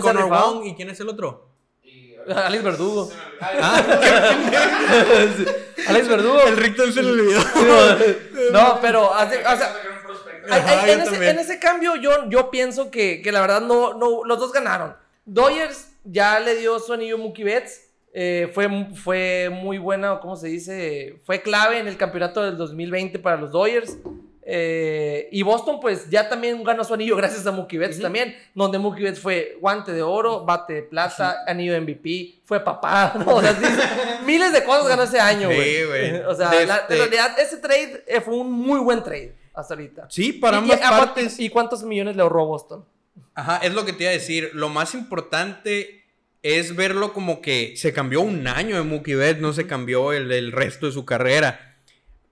Connor 0.00 0.24
rifado. 0.24 0.54
Wong, 0.60 0.66
¿y 0.66 0.74
quién 0.76 0.88
es 0.90 1.00
el 1.00 1.08
otro? 1.08 1.48
Alex 2.34 2.64
Verdugo. 2.64 3.10
Ah, 3.40 3.82
Alex 5.88 6.08
Verdugo. 6.08 6.40
El 6.46 6.56
Richter 6.56 6.92
se 6.92 7.02
le 7.02 7.10
olvidó. 7.10 7.40
No, 8.52 8.78
pero 8.80 9.12
hace- 9.14 9.38
o 9.44 9.56
sea, 9.56 9.74
Ajá, 10.50 10.88
en, 10.90 11.00
ese, 11.00 11.10
también. 11.10 11.30
en 11.32 11.38
ese 11.38 11.58
cambio 11.58 11.96
yo, 11.96 12.28
yo 12.28 12.50
pienso 12.50 12.90
que, 12.90 13.22
que 13.22 13.32
la 13.32 13.40
verdad 13.40 13.60
no, 13.60 13.94
no, 13.94 14.24
los 14.24 14.38
dos 14.38 14.52
ganaron. 14.52 14.94
Dodgers 15.24 15.88
ya 16.04 16.40
le 16.40 16.56
dio 16.56 16.78
su 16.80 16.92
anillo 16.92 17.14
a 17.14 17.18
Mookie 17.18 17.44
Betts. 17.44 17.80
eh, 18.12 18.50
fue, 18.52 18.68
fue 19.02 19.50
muy 19.52 19.78
buena, 19.78 20.18
¿cómo 20.20 20.36
se 20.36 20.48
dice? 20.48 21.20
Fue 21.24 21.42
clave 21.42 21.78
en 21.78 21.86
el 21.88 21.96
campeonato 21.96 22.42
del 22.42 22.56
2020 22.56 23.18
para 23.20 23.36
los 23.36 23.52
Dodgers. 23.52 23.96
Eh, 24.44 25.28
y 25.30 25.42
Boston 25.42 25.78
pues 25.80 26.10
ya 26.10 26.28
también 26.28 26.62
ganó 26.64 26.82
su 26.82 26.92
anillo 26.94 27.14
gracias 27.16 27.46
a 27.46 27.52
Mookie 27.52 27.78
Betts 27.78 28.00
también, 28.00 28.36
donde 28.54 28.78
Mookie 28.78 29.04
Betts 29.04 29.20
fue 29.20 29.56
guante 29.60 29.92
de 29.92 30.02
oro, 30.02 30.44
bate 30.44 30.72
de 30.72 30.82
plata, 30.82 31.44
anillo 31.46 31.72
de 31.72 31.80
MVP, 31.80 32.40
fue 32.44 32.58
papá, 32.60 33.12
¿no? 33.24 33.24
O 33.36 33.40
sea, 33.40 33.54
sí, 33.54 33.64
miles 34.26 34.52
de 34.52 34.64
cosas 34.64 34.88
ganó 34.88 35.04
ese 35.04 35.20
año, 35.20 35.48
Sí, 35.50 35.84
güey. 35.86 36.16
O 36.26 36.34
sea, 36.34 36.50
De 36.50 36.66
la- 36.66 36.76
este- 36.78 36.94
en 36.94 36.98
realidad 37.00 37.38
ese 37.38 37.58
trade 37.58 38.04
eh, 38.06 38.20
fue 38.20 38.34
un 38.34 38.50
muy 38.50 38.80
buen 38.80 39.02
trade 39.04 39.34
hasta 39.54 39.74
ahorita. 39.74 40.06
Sí, 40.10 40.32
para 40.32 40.56
¿Y- 40.56 40.60
ambas 40.60 40.78
y, 40.78 40.82
partes. 40.82 41.38
¿Y 41.40 41.48
cuántos 41.48 41.82
millones 41.84 42.16
le 42.16 42.22
ahorró 42.22 42.44
Boston? 42.46 42.84
Ajá, 43.34 43.58
es 43.58 43.72
lo 43.74 43.84
que 43.84 43.92
te 43.92 44.04
iba 44.04 44.10
a 44.10 44.14
decir. 44.14 44.50
Lo 44.54 44.68
más 44.70 44.94
importante 44.94 46.02
es 46.42 46.74
verlo 46.74 47.12
como 47.12 47.40
que 47.40 47.74
se 47.76 47.92
cambió 47.92 48.20
un 48.22 48.46
año 48.48 48.76
de 48.76 48.82
Mookie 48.82 49.14
Betts, 49.14 49.40
no 49.40 49.52
se 49.52 49.66
cambió 49.68 50.12
el, 50.12 50.32
el 50.32 50.50
resto 50.52 50.86
de 50.86 50.92
su 50.92 51.04
carrera. 51.04 51.71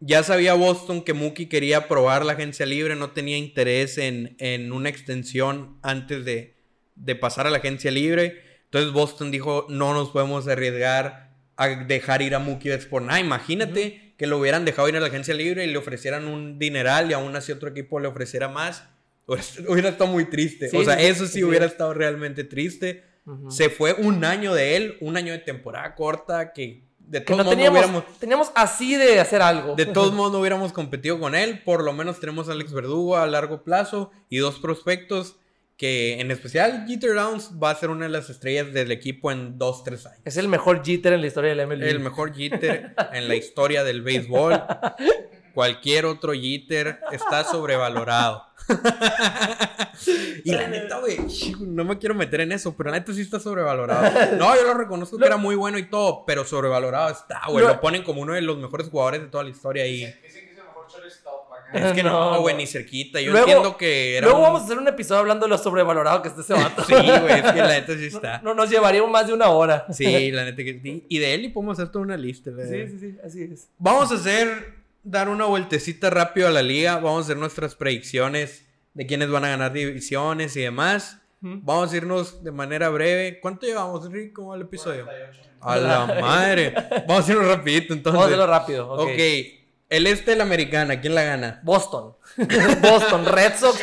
Ya 0.01 0.23
sabía 0.23 0.55
Boston 0.55 1.03
que 1.03 1.13
Mookie 1.13 1.47
quería 1.47 1.87
probar 1.87 2.25
la 2.25 2.33
agencia 2.33 2.65
libre, 2.65 2.97
no 2.97 3.11
tenía 3.11 3.37
interés 3.37 3.99
en, 3.99 4.35
en 4.39 4.73
una 4.73 4.89
extensión 4.89 5.79
antes 5.83 6.25
de, 6.25 6.55
de 6.97 7.15
pasar 7.15 7.47
a 7.47 7.51
la 7.51 7.59
agencia 7.59 7.91
libre. 7.91 8.43
Entonces 8.65 8.93
Boston 8.93 9.31
dijo, 9.31 9.67
no 9.69 9.93
nos 9.93 10.11
podemos 10.11 10.49
arriesgar 10.49 11.35
a 11.57 11.69
dejar 11.69 12.23
ir 12.23 12.35
a 12.35 12.39
Mookie 12.39 12.71
Betts 12.71 12.87
por 12.87 13.03
nada. 13.03 13.21
Imagínate 13.21 14.15
que 14.17 14.27
lo 14.27 14.39
hubieran 14.39 14.65
dejado 14.65 14.89
ir 14.89 14.97
a 14.97 15.01
la 15.01 15.09
agencia 15.09 15.35
libre 15.35 15.65
y 15.65 15.71
le 15.71 15.79
ofrecieran 15.79 16.27
un 16.27 16.59
dineral 16.59 17.11
y 17.11 17.15
aún 17.15 17.35
así 17.37 17.53
otro 17.53 17.69
equipo 17.69 18.01
le 18.01 18.09
ofreciera 18.09 18.49
más. 18.49 18.85
Hubiera, 19.27 19.91
estado 19.91 20.11
muy 20.11 20.25
triste. 20.25 20.69
Sí, 20.69 20.77
o 20.77 20.85
sea, 20.85 20.99
sí, 20.99 21.07
eso 21.07 21.27
sí, 21.27 21.35
sí. 21.35 21.45
hubiera 21.45 21.67
estado 21.67 21.95
realmente 21.95 22.45
triste. 22.45 23.05
Se 23.49 23.71
fue 23.71 23.93
un 23.95 24.25
año 24.25 24.55
de 24.55 24.77
él, 24.77 24.97
un 25.01 25.17
año 25.17 25.33
de 25.33 25.39
temporada 25.39 25.95
corta 25.95 26.53
que 26.53 26.83
de 27.11 27.21
todos 27.21 27.39
no 27.39 27.45
modos 27.45 27.45
no 27.45 27.51
teníamos, 27.51 27.79
hubiéramos... 27.81 28.19
teníamos 28.21 28.53
así 28.55 28.95
de 28.95 29.19
hacer 29.19 29.43
algo. 29.43 29.75
De 29.75 29.85
todos 29.85 30.13
modos 30.13 30.31
no 30.31 30.39
hubiéramos 30.39 30.73
competido 30.73 31.19
con 31.19 31.35
él. 31.35 31.61
Por 31.65 31.83
lo 31.83 31.93
menos 31.93 32.21
tenemos 32.21 32.49
a 32.49 32.53
Alex 32.53 32.73
Verdugo 32.73 33.17
a 33.17 33.27
largo 33.27 33.65
plazo 33.65 34.13
y 34.29 34.39
dos 34.39 34.61
prospectos 34.61 35.37
que 35.77 36.21
en 36.21 36.31
especial 36.31 36.85
Jeter 36.87 37.15
Downs 37.15 37.53
va 37.61 37.71
a 37.71 37.75
ser 37.75 37.91
una 37.91 38.05
de 38.05 38.13
las 38.13 38.31
estrellas 38.31 38.73
del 38.73 38.93
equipo 38.93 39.33
en 39.33 39.59
dos, 39.59 39.83
tres 39.83 40.07
años. 40.07 40.21
Es 40.25 40.37
el 40.37 40.47
mejor 40.47 40.85
Jeter 40.85 41.15
en 41.15 41.23
la 41.23 41.27
historia 41.27 41.55
del 41.55 41.67
MLB. 41.67 41.83
El 41.83 42.01
mejor 42.01 42.33
Jeter 42.33 42.95
en 43.13 43.27
la 43.27 43.35
historia 43.35 43.83
del 43.83 44.03
béisbol. 44.03 44.63
Cualquier 45.55 46.05
otro 46.05 46.33
Jeter 46.33 47.01
está 47.11 47.43
sobrevalorado. 47.43 48.47
y 50.45 50.53
la 50.53 50.69
neta, 50.69 50.99
güey, 51.01 51.19
no 51.61 51.85
me 51.85 51.99
quiero 51.99 52.15
meter 52.15 52.41
en 52.43 52.53
eso, 52.53 52.75
pero 52.77 52.91
la 52.91 52.99
neta 52.99 53.13
sí 53.13 53.21
está 53.21 53.39
sobrevalorado. 53.41 54.11
No, 54.39 54.55
yo 54.57 54.63
lo 54.65 54.75
reconozco 54.75 55.19
que 55.19 55.27
era 55.27 55.37
muy 55.37 55.55
bueno 55.57 55.79
y 55.79 55.89
todo, 55.89 56.25
pero 56.27 56.45
sobrevalorado 56.45 57.11
está, 57.11 57.41
güey. 57.49 57.65
Lo- 57.65 57.73
Lo 57.73 57.81
ponen 57.81 58.03
como 58.03 58.23
uno 58.23 58.33
de 58.35 58.43
los 58.43 58.57
mejores 58.59 58.89
jugadores 58.89 59.21
de 59.23 59.29
toda 59.29 59.45
la 59.45 59.51
historia 59.51 59.87
y... 59.87 60.07
Dicen, 60.07 60.15
dicen 60.23 60.45
que 60.47 60.53
es 60.53 60.59
el 60.59 60.65
mejor 60.65 60.87
shortstop 60.91 61.53
acá 61.53 61.89
Es 61.89 61.93
que 61.93 62.03
no, 62.05 62.41
güey, 62.41 62.55
no. 62.55 62.59
ni 62.59 62.67
cerquita. 62.67 63.21
Yo 63.21 63.33
Luego- 63.33 63.47
entiendo 63.47 63.77
que 63.77 64.17
era. 64.17 64.27
Luego 64.27 64.39
un- 64.41 64.45
vamos 64.47 64.63
a 64.63 64.65
hacer 64.65 64.79
un 64.79 64.89
episodio 64.89 65.21
hablando 65.21 65.47
de 65.47 65.51
lo 65.51 65.59
sobrevalorado 65.59 66.23
que 66.23 66.29
está 66.29 66.41
ese 66.41 66.55
vato. 66.55 66.83
Sí, 66.85 66.95
güey, 66.95 67.41
es 67.41 67.53
que 67.53 67.59
la 67.59 67.69
neta 67.69 67.95
sí 67.97 68.07
está. 68.07 68.41
No, 68.43 68.55
nos 68.55 68.71
llevaría 68.71 69.05
más 69.07 69.27
de 69.27 69.33
una 69.35 69.49
hora. 69.51 69.87
Sí, 69.93 70.31
la 70.31 70.45
neta 70.45 70.63
que 70.65 70.81
sí. 70.83 71.05
Y 71.09 71.19
de 71.19 71.35
él 71.35 71.45
y 71.45 71.49
podemos 71.51 71.79
hacer 71.79 71.91
toda 71.93 72.05
una 72.05 72.17
lista. 72.17 72.51
la 72.51 72.65
sí, 72.65 72.71
verdad. 72.71 72.91
sí, 72.93 72.99
sí, 72.99 73.17
así 73.25 73.43
es. 73.43 73.69
Vamos 73.79 74.11
a 74.13 74.15
hacer, 74.15 74.80
dar 75.03 75.29
una 75.29 75.47
vueltecita 75.47 76.11
rápido 76.11 76.49
a 76.49 76.51
la 76.51 76.63
liga. 76.63 76.97
Vamos 76.97 77.19
a 77.19 77.25
hacer 77.25 77.37
nuestras 77.37 77.75
predicciones 77.75 78.67
de 78.95 79.07
quiénes 79.07 79.31
van 79.31 79.45
a 79.45 79.49
ganar 79.49 79.73
divisiones 79.73 80.57
y 80.57 80.61
demás. 80.61 81.19
Vamos 81.41 81.93
a 81.93 81.97
irnos 81.97 82.45
de 82.45 82.53
manera 82.53 82.91
breve. 82.91 83.41
¿Cuánto 83.41 83.67
llevamos, 83.67 84.11
Rick? 84.13 84.35
¿Cómo 84.35 84.49
va 84.49 84.57
el 84.57 84.63
episodio? 84.63 85.05
48. 85.07 85.41
A 85.63 85.77
la 85.77 86.07
madre. 86.21 86.75
Vamos 87.09 87.29
a 87.29 87.33
irnos 87.33 87.47
rapidito 87.47 87.95
entonces. 87.95 88.19
Vamos 88.19 88.25
a 88.25 88.27
hacerlo 88.27 88.47
rápido. 88.47 88.93
ok. 88.93 89.01
ok. 89.11 89.21
El 89.89 90.07
este 90.07 90.31
de 90.31 90.37
la 90.37 90.45
americana, 90.45 91.01
¿quién 91.01 91.17
la 91.17 91.25
gana? 91.25 91.61
Boston. 91.65 92.15
Boston 92.81 93.27
Red 93.27 93.55
Sox. 93.59 93.81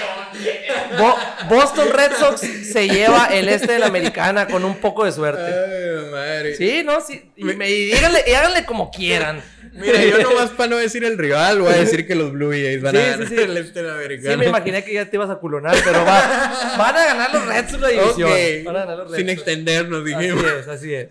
Bo- 0.98 1.18
Boston 1.50 1.88
Red 1.94 2.12
Sox 2.20 2.40
se 2.42 2.88
lleva 2.90 3.28
el 3.28 3.48
este 3.50 3.74
de 3.74 3.80
la 3.80 3.88
americana 3.88 4.48
con 4.48 4.64
un 4.66 4.76
poco 4.78 5.06
de 5.06 5.12
suerte. 5.12 5.42
Ay, 5.44 6.12
madre. 6.12 6.56
Sí, 6.56 6.82
no, 6.84 7.00
sí. 7.02 7.32
Y, 7.36 7.44
me- 7.44 7.70
y 7.70 7.86
díganle, 7.92 8.24
y 8.28 8.34
háganle 8.34 8.66
como 8.66 8.92
quieran. 8.92 9.42
Mira, 9.74 10.04
yo 10.04 10.18
nomás 10.24 10.50
para 10.52 10.70
no 10.72 10.78
decir 10.78 11.04
el 11.04 11.18
rival, 11.20 11.62
voy 11.62 11.72
a 11.72 11.78
decir 11.78 12.08
que 12.08 12.16
los 12.16 12.32
Blue 12.32 12.50
Jays 12.52 12.82
van 12.82 12.96
Sí, 12.96 12.98
a 12.98 13.04
sí, 13.04 13.10
ganar 13.12 13.28
sí. 13.28 13.36
el 13.36 13.58
este 13.58 13.82
de 13.84 13.88
la 13.88 13.94
americana. 13.96 14.32
Sí, 14.34 14.40
me 14.40 14.46
imaginé 14.48 14.84
que 14.84 14.94
ya 14.94 15.06
te 15.08 15.16
ibas 15.18 15.30
a 15.30 15.36
culonar, 15.36 15.76
pero 15.84 16.04
va- 16.04 16.76
van 16.78 16.96
a 16.96 17.06
ganar 17.06 17.34
los 17.34 17.46
Red 17.46 17.70
Sox 17.70 17.82
la 17.82 17.88
división. 17.90 18.32
Ok, 18.32 18.66
Van 18.66 18.76
a 18.76 18.80
ganar 18.80 18.98
los 18.98 19.12
Red 19.12 19.18
sin 19.18 19.28
Sox. 19.28 19.38
extendernos, 19.38 20.02
Así 20.04 20.16
dijimos. 20.16 20.44
es, 20.62 20.68
así 20.68 20.94
es. 20.96 21.10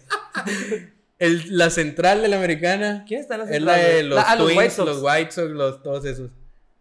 El- 1.18 1.57
la 1.57 1.70
central 1.70 2.22
de 2.22 2.28
la 2.28 2.37
americana. 2.37 3.05
¿Quién 3.07 3.20
está 3.20 3.34
en 3.34 3.41
la 3.41 3.45
Es 3.47 3.51
central, 3.53 3.76
la 3.80 3.87
de 3.89 4.03
los 4.03 4.16
La- 4.16 4.22
ah, 4.22 4.37
los 4.37 4.53
Twins, 4.53 4.78
los 4.78 4.99
White 5.03 5.30
Sox, 5.32 5.51
los, 5.51 5.82
todos 5.82 6.05
esos. 6.05 6.30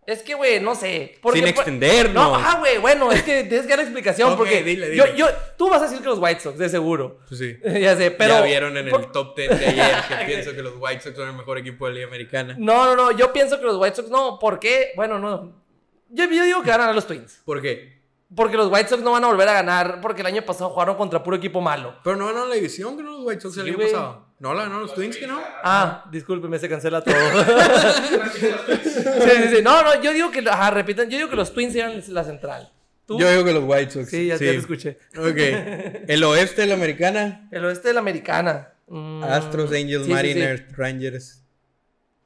Es 0.08 0.22
que, 0.22 0.36
güey, 0.36 0.60
no 0.60 0.76
sé. 0.76 1.18
porque- 1.22 1.40
Sin 1.40 1.48
extendernos. 1.48 2.14
No, 2.14 2.36
ah, 2.36 2.58
güey, 2.60 2.78
bueno, 2.78 3.12
es 3.12 3.24
que 3.24 3.44
tienes 3.44 3.66
que 3.66 3.70
dar 3.76 3.80
explicación 3.80 4.30
Ok, 4.34 4.38
porque 4.38 4.62
dile, 4.64 4.96
Yo, 4.96 5.06
dile. 5.06 5.18
yo, 5.18 5.28
tú 5.58 5.68
vas 5.70 5.82
a 5.82 5.86
decir 5.86 6.00
que 6.00 6.06
los 6.06 6.20
White 6.20 6.42
Sox, 6.42 6.58
de 6.60 6.70
seguro. 6.70 7.20
Pues 7.28 7.40
sí. 7.40 7.58
ya 7.82 7.96
sé, 7.98 8.12
pero... 8.12 8.36
ya 8.36 8.42
vieron 8.44 8.78
en 8.78 8.88
el 8.88 9.12
top 9.12 9.36
10 9.36 9.60
de 9.60 9.66
ayer 9.66 9.96
que 10.08 10.26
pienso 10.28 10.54
que 10.54 10.62
los 10.62 10.74
White 10.80 11.02
Sox 11.02 11.16
son 11.16 11.30
el 11.30 11.36
mejor 11.36 11.58
equipo 11.58 11.86
de 11.88 11.92
la 11.92 11.96
liga 11.96 12.08
americana. 12.08 12.56
No, 12.60 12.86
no, 12.86 12.96
no, 12.96 13.12
yo 13.18 13.34
pienso 13.34 13.60
que 13.60 13.66
los 13.66 13.78
White 13.78 13.96
Sox 13.96 14.10
no, 14.10 14.38
¿por 14.38 14.60
qué? 14.60 14.92
Bueno, 14.96 15.18
no. 15.18 15.64
Yo, 16.10 16.26
yo 16.26 16.44
digo 16.44 16.62
que 16.62 16.70
van 16.70 16.82
a 16.82 16.84
ganar 16.84 16.96
los 16.96 17.08
Twins. 17.08 17.42
¿Por 17.44 17.62
qué? 17.62 17.96
Porque 18.36 18.58
los 18.58 18.72
White 18.72 18.90
Sox 18.90 19.02
no 19.02 19.12
van 19.12 19.24
a 19.24 19.28
volver 19.28 19.48
a 19.50 19.54
ganar 19.54 20.02
porque 20.02 20.22
el 20.22 20.28
año 20.28 20.44
pasado 20.44 20.70
jugaron 20.70 20.96
contra 20.98 21.24
puro 21.24 21.36
equipo 21.38 21.62
malo. 21.62 21.96
Pero 22.04 22.16
no 22.16 22.28
ganaron 22.28 22.50
la 22.50 22.56
división 22.56 22.96
que 22.98 23.04
no 23.04 23.12
los 23.12 23.22
White 23.26 23.42
Sox 23.42 23.56
Sí, 23.56 23.62
el 23.62 23.68
año 23.70 23.78
pasado. 23.80 24.25
No 24.40 24.54
la 24.54 24.64
ganaron 24.64 24.82
los 24.82 24.94
Twins 24.94 25.16
que 25.16 25.28
no. 25.28 25.42
Ah, 25.64 26.06
discúlpeme, 26.12 26.60
se 26.60 26.68
cancela 26.68 27.02
todo. 27.02 27.16
sí, 28.34 28.42
sí, 28.42 29.56
sí. 29.56 29.62
No, 29.64 29.82
no, 29.82 30.02
yo 30.02 30.14
digo 30.14 30.30
que, 30.30 30.40
ajá, 30.40 30.72
repitan, 30.72 31.10
yo 31.10 31.18
digo 31.18 31.30
que 31.30 31.38
los 31.38 31.54
Twins 31.54 31.74
eran 31.76 32.02
la 32.10 32.24
central. 32.24 32.72
¿Tú? 33.06 33.20
Yo 33.20 33.30
digo 33.30 33.46
que 33.46 33.54
los 33.54 33.64
White 33.66 33.92
Sox. 33.92 34.10
Sí, 34.10 34.28
ya, 34.28 34.34
ya 34.34 34.40
te 34.40 34.56
escuché. 34.56 34.98
Ok. 35.18 35.38
El 36.08 36.24
oeste 36.24 36.62
de 36.62 36.68
la 36.68 36.74
americana. 36.74 37.48
El 37.52 37.64
oeste 37.66 37.90
de 37.90 37.94
la 37.94 38.00
americana. 38.00 38.74
Mm, 38.88 39.24
Astros, 39.24 39.72
Angels, 39.72 39.88
sí, 39.88 39.98
sí, 39.98 40.08
sí. 40.08 40.14
Mariners, 40.14 40.78
Rangers, 40.78 41.44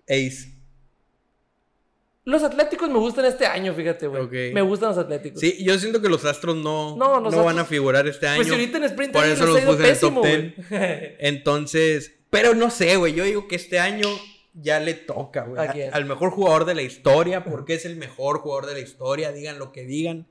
Ace. 0.08 0.59
Los 2.30 2.44
Atléticos 2.44 2.88
me 2.90 3.00
gustan 3.00 3.26
este 3.26 3.48
año, 3.48 3.74
fíjate, 3.74 4.06
güey. 4.06 4.54
Me 4.54 4.62
gustan 4.62 4.90
los 4.90 5.00
Atléticos. 5.00 5.40
Sí, 5.40 5.64
yo 5.64 5.80
siento 5.80 6.00
que 6.00 6.10
los 6.10 6.24
Astros 6.26 6.56
no, 6.56 6.96
No, 6.96 7.44
van 7.44 7.58
a 7.58 7.66
figurar 7.66 8.08
este 8.08 8.28
año. 8.28 8.38
Pues 8.38 8.48
si 8.48 8.54
ahorita 8.54 8.78
en 8.78 8.84
Sprint 8.84 9.14
por 9.14 9.26
eso 9.26 9.48
los 9.48 9.62
puse 9.62 9.64
en 9.64 9.70
el 9.70 10.00
top 10.00 10.22
pésimo, 10.22 10.22
10. 10.22 10.70
güey. 10.70 11.16
Entonces, 11.20 12.20
pero 12.30 12.54
no 12.54 12.70
sé, 12.70 12.98
güey. 12.98 13.14
Yo 13.14 13.24
digo 13.24 13.48
que 13.48 13.56
este 13.56 13.80
año 13.80 14.08
ya 14.54 14.80
le 14.80 14.94
toca, 14.94 15.46
güey. 15.46 15.60
¿A 15.60 15.72
quién? 15.72 15.90
Al 15.92 16.06
mejor 16.06 16.30
jugador 16.30 16.66
de 16.66 16.76
la 16.76 16.84
historia, 16.84 17.44
porque 17.44 17.74
es 17.74 17.86
el 17.86 17.96
mejor 17.96 18.42
jugador 18.42 18.68
de 18.68 18.74
la 18.74 18.80
historia, 18.82 19.32
digan 19.32 19.58
lo 19.58 19.72
que 19.72 19.86
digan. 19.86 20.28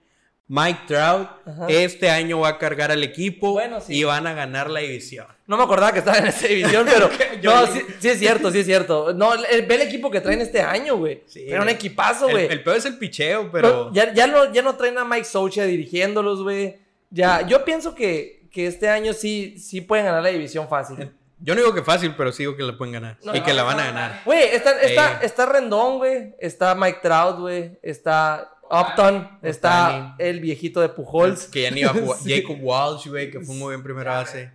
Mike 0.50 0.80
Trout, 0.86 1.28
Ajá. 1.46 1.66
este 1.68 2.08
año 2.08 2.40
va 2.40 2.48
a 2.48 2.58
cargar 2.58 2.90
al 2.90 3.02
equipo 3.04 3.52
Bueno, 3.52 3.80
sí. 3.82 3.94
y 3.96 4.04
van 4.04 4.26
a 4.26 4.32
ganar 4.32 4.70
la 4.70 4.80
división. 4.80 5.26
No 5.46 5.58
me 5.58 5.62
acordaba 5.62 5.92
que 5.92 5.98
estaba 5.98 6.16
en 6.18 6.26
esa 6.28 6.46
división, 6.46 6.86
pero. 6.90 7.10
Yo 7.42 7.54
no, 7.54 7.66
sí, 7.66 7.82
sí 8.00 8.08
es 8.08 8.18
cierto, 8.18 8.50
sí 8.50 8.60
es 8.60 8.66
cierto. 8.66 9.12
No, 9.12 9.34
el- 9.34 9.66
ve 9.66 9.74
el 9.74 9.82
equipo 9.82 10.10
que 10.10 10.20
traen 10.22 10.40
este 10.40 10.62
año, 10.62 10.96
güey. 10.96 11.22
Sí, 11.26 11.44
Era 11.46 11.60
un 11.62 11.68
equipazo, 11.68 12.26
El, 12.28 12.32
güey. 12.32 12.46
el 12.46 12.62
peor 12.62 12.76
es 12.78 12.86
el 12.86 12.96
picheo, 12.96 13.50
Pero 13.52 13.92
ya, 13.92 14.12
ya, 14.14 14.26
no, 14.26 14.50
ya 14.52 14.62
no 14.62 14.74
traen 14.76 14.96
a 14.96 15.04
Mike 15.04 15.24
Socha 15.24 15.64
dirigiéndolos, 15.64 16.42
güey. 16.42 16.76
Ya, 17.10 17.42
yo 17.46 17.64
pienso 17.64 17.94
que, 17.94 18.46
que 18.50 18.66
este 18.66 18.88
año 18.88 19.12
sí, 19.12 19.58
sí 19.58 19.82
pueden 19.82 20.06
ganar 20.06 20.22
la 20.22 20.30
división 20.30 20.66
fácil. 20.68 21.10
Yo 21.40 21.54
no 21.54 21.60
digo 21.60 21.72
que 21.74 21.82
fácil, 21.82 22.14
pero 22.16 22.32
sí 22.32 22.42
digo 22.44 22.56
que 22.56 22.62
la 22.64 22.76
pueden 22.76 22.94
ganar. 22.94 23.16
No, 23.22 23.36
y 23.36 23.42
que 23.42 23.52
la 23.54 23.62
van 23.62 23.78
a 23.78 23.84
ganar. 23.84 24.22
Güey, 24.24 24.42
está, 24.50 24.80
está, 24.80 25.20
está 25.22 25.46
Rendón, 25.46 25.98
güey. 25.98 26.34
Está 26.40 26.74
Mike 26.74 26.98
Trout, 27.00 27.38
güey. 27.38 27.78
Está 27.80 28.50
Upton. 28.70 29.38
Está 29.42 30.14
el 30.18 30.40
viejito 30.40 30.80
de 30.80 30.88
Pujols. 30.88 31.46
Que 31.46 31.62
ya 31.62 31.70
ni 31.70 31.80
iba 31.80 31.90
a 31.90 31.94
jugar. 31.94 32.18
Sí. 32.22 32.34
Jacob 32.34 32.58
Walsh, 32.60 33.08
güey, 33.08 33.30
que 33.30 33.40
fue 33.40 33.54
muy 33.54 33.70
bien 33.70 33.82
primera 33.82 34.16
base. 34.18 34.50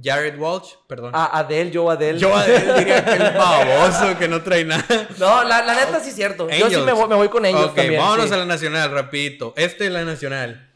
Jared 0.00 0.38
Walsh, 0.38 0.74
perdón. 0.86 1.10
A 1.14 1.38
Adel, 1.38 1.72
Joe 1.74 1.92
Adel. 1.92 2.18
Yo 2.18 2.36
a 2.36 2.46
él 2.46 2.74
diría 2.78 3.04
que 3.04 3.12
el 3.12 3.34
baboso 3.36 4.16
que 4.18 4.28
no 4.28 4.40
trae 4.42 4.64
nada. 4.64 4.84
No, 5.18 5.42
la, 5.42 5.64
la 5.64 5.74
neta 5.74 5.98
sí 6.00 6.10
es 6.10 6.14
cierto. 6.14 6.48
Yo 6.48 6.70
sí 6.70 6.76
me 6.76 6.92
voy, 6.92 7.08
me 7.08 7.16
voy 7.16 7.28
con 7.28 7.44
ellos 7.44 7.66
ok, 7.70 7.74
también. 7.74 8.00
vámonos 8.00 8.28
sí. 8.28 8.34
a 8.34 8.36
la 8.38 8.44
nacional, 8.44 8.92
rapidito. 8.92 9.52
Este 9.56 9.86
es 9.86 9.92
la 9.92 10.04
nacional. 10.04 10.69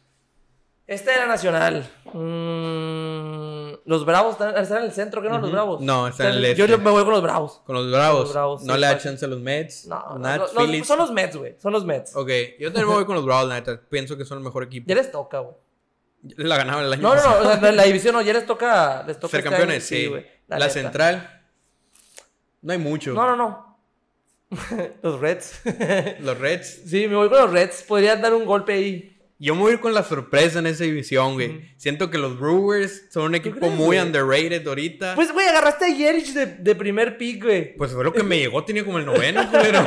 Este 0.87 1.13
era 1.13 1.27
Nacional. 1.27 1.89
Mm, 2.13 3.89
los 3.89 4.05
Bravos 4.05 4.33
están, 4.33 4.57
están 4.57 4.79
en 4.79 4.85
el 4.85 4.93
centro, 4.93 5.23
¿qué 5.23 5.29
no? 5.31 5.39
Los. 5.39 5.51
Bravos. 5.51 5.81
No, 5.81 6.09
están 6.09 6.27
en 6.29 6.45
el 6.45 6.55
Yo 6.55 6.65
este. 6.67 6.77
me 6.77 6.91
voy 6.91 7.05
con 7.05 7.13
los 7.13 7.23
Bravos. 7.23 7.63
Con 7.65 7.75
los 7.77 7.91
bravos. 7.91 8.21
Los 8.25 8.33
Bravos, 8.33 8.63
no 8.65 8.75
sí, 8.75 8.81
le 8.81 8.87
da 8.87 8.99
chance 8.99 9.25
a 9.25 9.29
los 9.29 9.41
Mets. 9.41 9.87
No, 9.87 10.05
no, 10.11 10.19
Nats, 10.19 10.53
no, 10.53 10.61
no, 10.61 10.67
Phillies. 10.67 10.87
son 10.87 10.99
los 10.99 11.11
Mets, 11.11 11.37
güey. 11.37 11.57
Son 11.59 11.73
los 11.73 11.85
Mets. 11.87 12.15
Ok, 12.15 12.31
yo 12.59 12.69
también 12.71 12.89
me 12.89 12.95
voy 12.95 13.05
con 13.07 13.17
los 13.17 13.25
Bravos, 13.25 13.49
la 13.49 13.55
neta. 13.55 13.81
Pienso 13.89 14.17
que 14.17 14.25
son 14.27 14.39
el 14.39 14.45
mejor 14.45 14.65
equipo. 14.65 14.87
Ya 14.89 14.95
les 14.95 15.11
toca, 15.11 15.39
güey. 15.41 15.55
La 16.37 16.57
ganaban 16.57 16.85
el 16.87 16.93
año 16.93 17.03
No, 17.03 17.15
no, 17.15 17.17
no. 17.17 17.23
pasado. 17.23 17.57
O 17.57 17.61
sea, 17.61 17.73
la 17.73 17.83
división 17.85 18.15
no, 18.15 18.23
ya 18.23 18.33
les 18.33 18.47
toca. 18.47 19.05
Les 19.07 19.19
toca 19.19 19.31
Ser 19.31 19.41
este 19.41 19.51
campeones, 19.51 19.93
año, 19.93 19.99
sí. 20.01 20.25
La, 20.49 20.57
neta. 20.59 20.71
central. 20.71 21.43
No 22.63 22.73
hay 22.73 22.79
mucho. 22.79 23.13
No, 23.13 23.27
no, 23.27 23.37
no. 23.37 23.79
los 25.03 25.21
Reds. 25.21 25.63
Los 26.21 26.39
Reds. 26.39 26.83
sí, 26.87 27.09
me 27.09 27.17
voy 27.17 27.29
con 27.29 27.39
los 27.41 27.51
Reds. 27.51 27.83
Podrían 27.83 28.23
dar 28.23 28.33
un 28.35 28.45
golpe 28.45 28.75
ahí. 28.75 29.14
Yo 29.39 29.55
me 29.55 29.63
voy 29.63 29.71
a 29.73 29.75
ir 29.75 29.81
con 29.81 29.93
la 29.95 30.03
sorpresa 30.05 30.61
en 30.61 30.67
esa 30.67 30.85
división, 30.85 31.35
güey. 31.35 31.51
Ujú. 31.51 31.61
Siento 31.77 32.09
que 32.11 32.19
los 32.19 32.39
Brewers 32.39 33.07
son 33.11 33.25
un 33.25 33.35
equipo 33.35 33.59
crees, 33.59 33.75
muy 33.75 33.97
güey? 33.97 34.01
underrated 34.01 34.67
ahorita. 34.67 35.15
Pues, 35.17 35.29
Pues, 35.29 35.35
güey, 35.35 35.47
agarraste 35.49 35.87
a 35.87 35.89
Yerich 35.89 36.33
de, 36.33 36.47
de 36.47 36.75
primer 36.75 37.19
pick, 37.19 37.43
güey. 37.43 37.75
fue 37.77 38.05
lo 38.05 38.13
que 38.13 38.23
me 38.23 38.39
llegó, 38.39 38.65
tenía 38.65 38.85
como 38.85 38.99
el 38.99 39.07
noveno, 39.07 39.47
culero. 39.51 39.85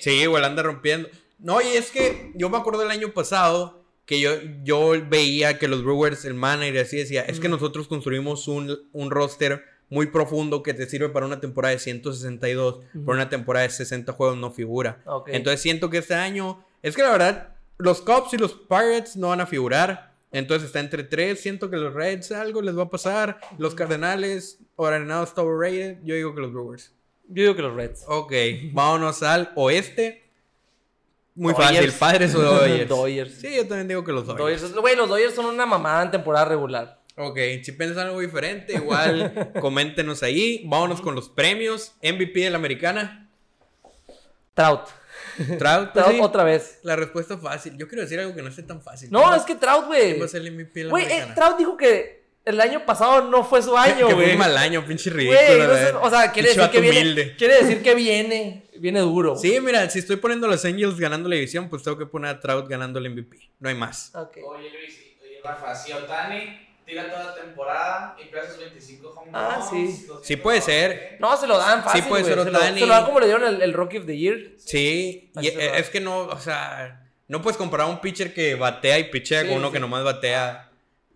Sí, 0.00 0.24
güey, 0.26 0.40
la 0.40 0.48
anda 0.48 0.62
rompiendo. 0.62 1.08
No, 1.38 1.60
y 1.60 1.66
es 1.76 1.90
que 1.90 2.32
yo 2.34 2.48
me 2.48 2.56
acuerdo 2.58 2.80
del 2.80 2.90
año 2.90 3.12
pasado 3.12 3.84
que 4.04 4.20
yo, 4.20 4.30
yo 4.62 4.92
veía 5.08 5.58
que 5.58 5.68
los 5.68 5.82
Brewers, 5.84 6.24
el 6.24 6.34
manager, 6.34 6.78
así 6.84 6.96
decía, 6.96 7.22
es 7.22 7.40
que 7.40 7.48
nosotros 7.48 7.88
construimos 7.88 8.46
un, 8.46 8.78
un 8.92 9.10
roster 9.10 9.64
muy 9.88 10.06
profundo 10.06 10.62
que 10.62 10.74
te 10.74 10.86
sirve 10.88 11.08
para 11.08 11.26
una 11.26 11.40
temporada 11.40 11.72
de 11.74 11.80
162, 11.80 12.80
para 13.04 13.16
una 13.16 13.28
temporada 13.28 13.64
de 13.66 13.72
60 13.72 14.12
juegos 14.12 14.36
no 14.36 14.50
figura. 14.52 15.02
Ok. 15.06 15.28
Entonces 15.32 15.60
siento 15.60 15.90
que 15.90 15.98
este 15.98 16.14
año, 16.14 16.64
es 16.88 16.94
que 16.94 17.02
la 17.02 17.10
verdad, 17.10 17.48
los 17.78 18.00
Cubs 18.00 18.32
y 18.32 18.38
los 18.38 18.52
Pirates 18.52 19.16
no 19.16 19.30
van 19.30 19.40
a 19.40 19.46
figurar. 19.46 20.14
Entonces 20.30 20.66
está 20.66 20.78
entre 20.78 21.02
tres. 21.02 21.40
Siento 21.40 21.68
que 21.68 21.76
los 21.76 21.92
Reds 21.92 22.30
algo 22.30 22.62
les 22.62 22.78
va 22.78 22.84
a 22.84 22.90
pasar. 22.90 23.40
Los 23.58 23.74
Cardenales, 23.74 24.60
Oranado 24.76 25.24
está 25.24 25.42
overrated. 25.42 25.98
Yo 26.04 26.14
digo 26.14 26.32
que 26.32 26.42
los 26.42 26.52
Brewers. 26.52 26.92
Yo 27.26 27.42
digo 27.42 27.56
que 27.56 27.62
los 27.62 27.74
Reds. 27.74 28.04
Ok, 28.06 28.32
vámonos 28.72 29.24
al 29.24 29.50
oeste. 29.56 30.30
Muy 31.34 31.54
fácil, 31.54 31.90
Padres 31.90 32.36
o 32.36 32.40
Dodgers. 32.40 32.88
Dodgers. 32.88 33.34
Sí, 33.34 33.56
yo 33.56 33.66
también 33.66 33.88
digo 33.88 34.04
que 34.04 34.12
los. 34.12 34.24
Dodgers. 34.24 34.72
Güey, 34.72 34.94
los 34.94 35.08
Dodgers 35.08 35.34
son 35.34 35.46
una 35.46 35.66
mamada 35.66 36.04
en 36.04 36.12
temporada 36.12 36.44
regular. 36.44 37.00
Ok, 37.16 37.38
si 37.64 37.72
piensan 37.72 38.06
algo 38.06 38.20
diferente, 38.20 38.74
igual 38.74 39.50
coméntenos 39.60 40.22
ahí. 40.22 40.62
Vámonos 40.66 41.00
con 41.00 41.16
los 41.16 41.28
premios. 41.28 41.94
MVP 42.00 42.40
de 42.40 42.50
la 42.50 42.58
americana. 42.58 43.28
Trout. 44.54 44.82
Trout, 45.58 45.92
pues 45.92 46.04
Trout 46.04 46.16
sí. 46.16 46.20
otra 46.22 46.44
vez. 46.44 46.78
La 46.82 46.96
respuesta 46.96 47.38
fácil. 47.38 47.76
Yo 47.76 47.88
quiero 47.88 48.02
decir 48.02 48.18
algo 48.18 48.34
que 48.34 48.42
no 48.42 48.48
esté 48.48 48.62
tan 48.62 48.80
fácil. 48.82 49.10
No, 49.10 49.34
es 49.34 49.42
que 49.42 49.54
Trout, 49.54 49.86
güey. 49.86 50.10
¿Quién 50.10 50.20
va 50.20 50.24
a 50.26 50.28
ser 50.28 50.42
el 50.42 50.52
MVP 50.52 50.80
de 50.80 50.84
la 50.84 50.90
Güey, 50.90 51.04
eh? 51.04 51.26
Trout 51.34 51.58
dijo 51.58 51.76
que 51.76 52.26
el 52.44 52.60
año 52.60 52.86
pasado 52.86 53.28
no 53.28 53.42
fue 53.44 53.60
su 53.62 53.76
año, 53.76 54.06
que 54.08 54.14
fue 54.14 54.22
güey. 54.24 54.32
un 54.32 54.38
mal 54.38 54.56
año, 54.56 54.84
pinche 54.86 55.10
ridículo. 55.10 55.38
Güey, 55.38 55.58
no 55.66 55.74
sé, 55.74 55.92
o 55.92 56.10
sea, 56.10 56.30
quiere 56.32 56.48
decir 56.50 56.70
que 56.70 56.80
viene, 56.80 57.36
quiere 57.36 57.54
decir 57.56 57.82
que 57.82 57.94
viene, 57.94 58.66
viene 58.78 59.00
duro. 59.00 59.36
Sí, 59.36 59.60
mira, 59.60 59.88
si 59.90 59.98
estoy 59.98 60.16
poniendo 60.16 60.46
a 60.46 60.50
los 60.50 60.64
Angels 60.64 60.98
ganando 60.98 61.28
la 61.28 61.34
división, 61.34 61.68
pues 61.68 61.82
tengo 61.82 61.98
que 61.98 62.06
poner 62.06 62.30
a 62.30 62.40
Trout 62.40 62.68
ganando 62.68 62.98
el 62.98 63.10
MVP. 63.10 63.36
No 63.58 63.68
hay 63.68 63.74
más. 63.74 64.12
Ok. 64.14 64.38
Oye, 64.46 64.70
Luis, 64.70 64.96
oye, 65.22 65.40
Rafa, 65.42 65.74
si 65.74 65.92
Otani 65.92 66.65
tira 66.86 67.10
toda 67.10 67.24
la 67.24 67.34
temporada 67.34 68.16
y 68.18 68.26
pega 68.26 68.46
sus 68.48 68.58
25 68.58 69.08
home 69.10 69.30
Ah, 69.34 69.66
sí. 69.68 69.86
200 69.86 70.26
Sí 70.26 70.36
puede 70.36 70.60
ser. 70.60 71.16
No, 71.20 71.36
se 71.36 71.46
lo 71.46 71.58
dan 71.58 71.82
fácil, 71.82 72.02
Sí 72.02 72.08
puede 72.08 72.24
ser 72.24 72.34
se, 72.34 72.36
lo, 72.50 72.60
se 72.60 72.80
lo 72.80 72.86
dan 72.86 73.04
como 73.04 73.20
le 73.20 73.26
dieron 73.26 73.44
el, 73.44 73.60
el 73.60 73.72
Rookie 73.74 73.98
of 73.98 74.06
the 74.06 74.16
Year. 74.16 74.38
Sí, 74.58 75.30
y 75.40 75.50
va. 75.50 75.62
es 75.78 75.90
que 75.90 76.00
no, 76.00 76.20
o 76.20 76.38
sea, 76.38 77.02
no 77.28 77.42
puedes 77.42 77.56
comparar 77.56 77.86
a 77.88 77.90
un 77.90 78.00
pitcher 78.00 78.32
que 78.32 78.54
batea 78.54 78.98
y 79.00 79.10
pichea 79.10 79.42
Sí, 79.42 79.48
con 79.48 79.58
uno 79.58 79.68
sí. 79.68 79.72
que 79.74 79.80
nomás 79.80 80.04
batea. 80.04 80.70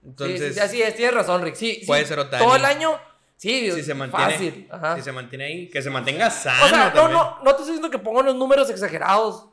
Entonces, 0.04 0.48
sí, 0.48 0.54
sí, 0.54 0.60
así 0.60 0.82
es, 0.82 0.96
tienes 0.96 1.14
razón, 1.14 1.42
Rick. 1.42 1.54
Sí, 1.54 1.76
sí, 1.80 1.86
Puede 1.86 2.04
ser 2.04 2.18
Ohtani. 2.18 2.42
Todo 2.44 2.56
el 2.56 2.64
año, 2.64 2.98
Sí, 3.36 3.70
si 3.72 3.82
se 3.82 3.94
mantiene, 3.94 4.32
fácil. 4.32 4.68
Ajá. 4.70 4.96
si 4.96 5.02
se 5.02 5.12
mantiene 5.12 5.44
ahí, 5.44 5.70
que 5.70 5.80
se 5.80 5.88
mantenga 5.88 6.28
sano 6.30 6.62
o 6.64 6.68
sea, 6.68 6.86
no, 6.88 6.92
también. 6.92 7.12
no, 7.12 7.38
no 7.38 7.44
te 7.44 7.50
estoy 7.62 7.66
diciendo 7.68 7.88
que 7.90 7.98
ponga 7.98 8.20
unos 8.20 8.34
números 8.34 8.68
exagerados. 8.68 9.46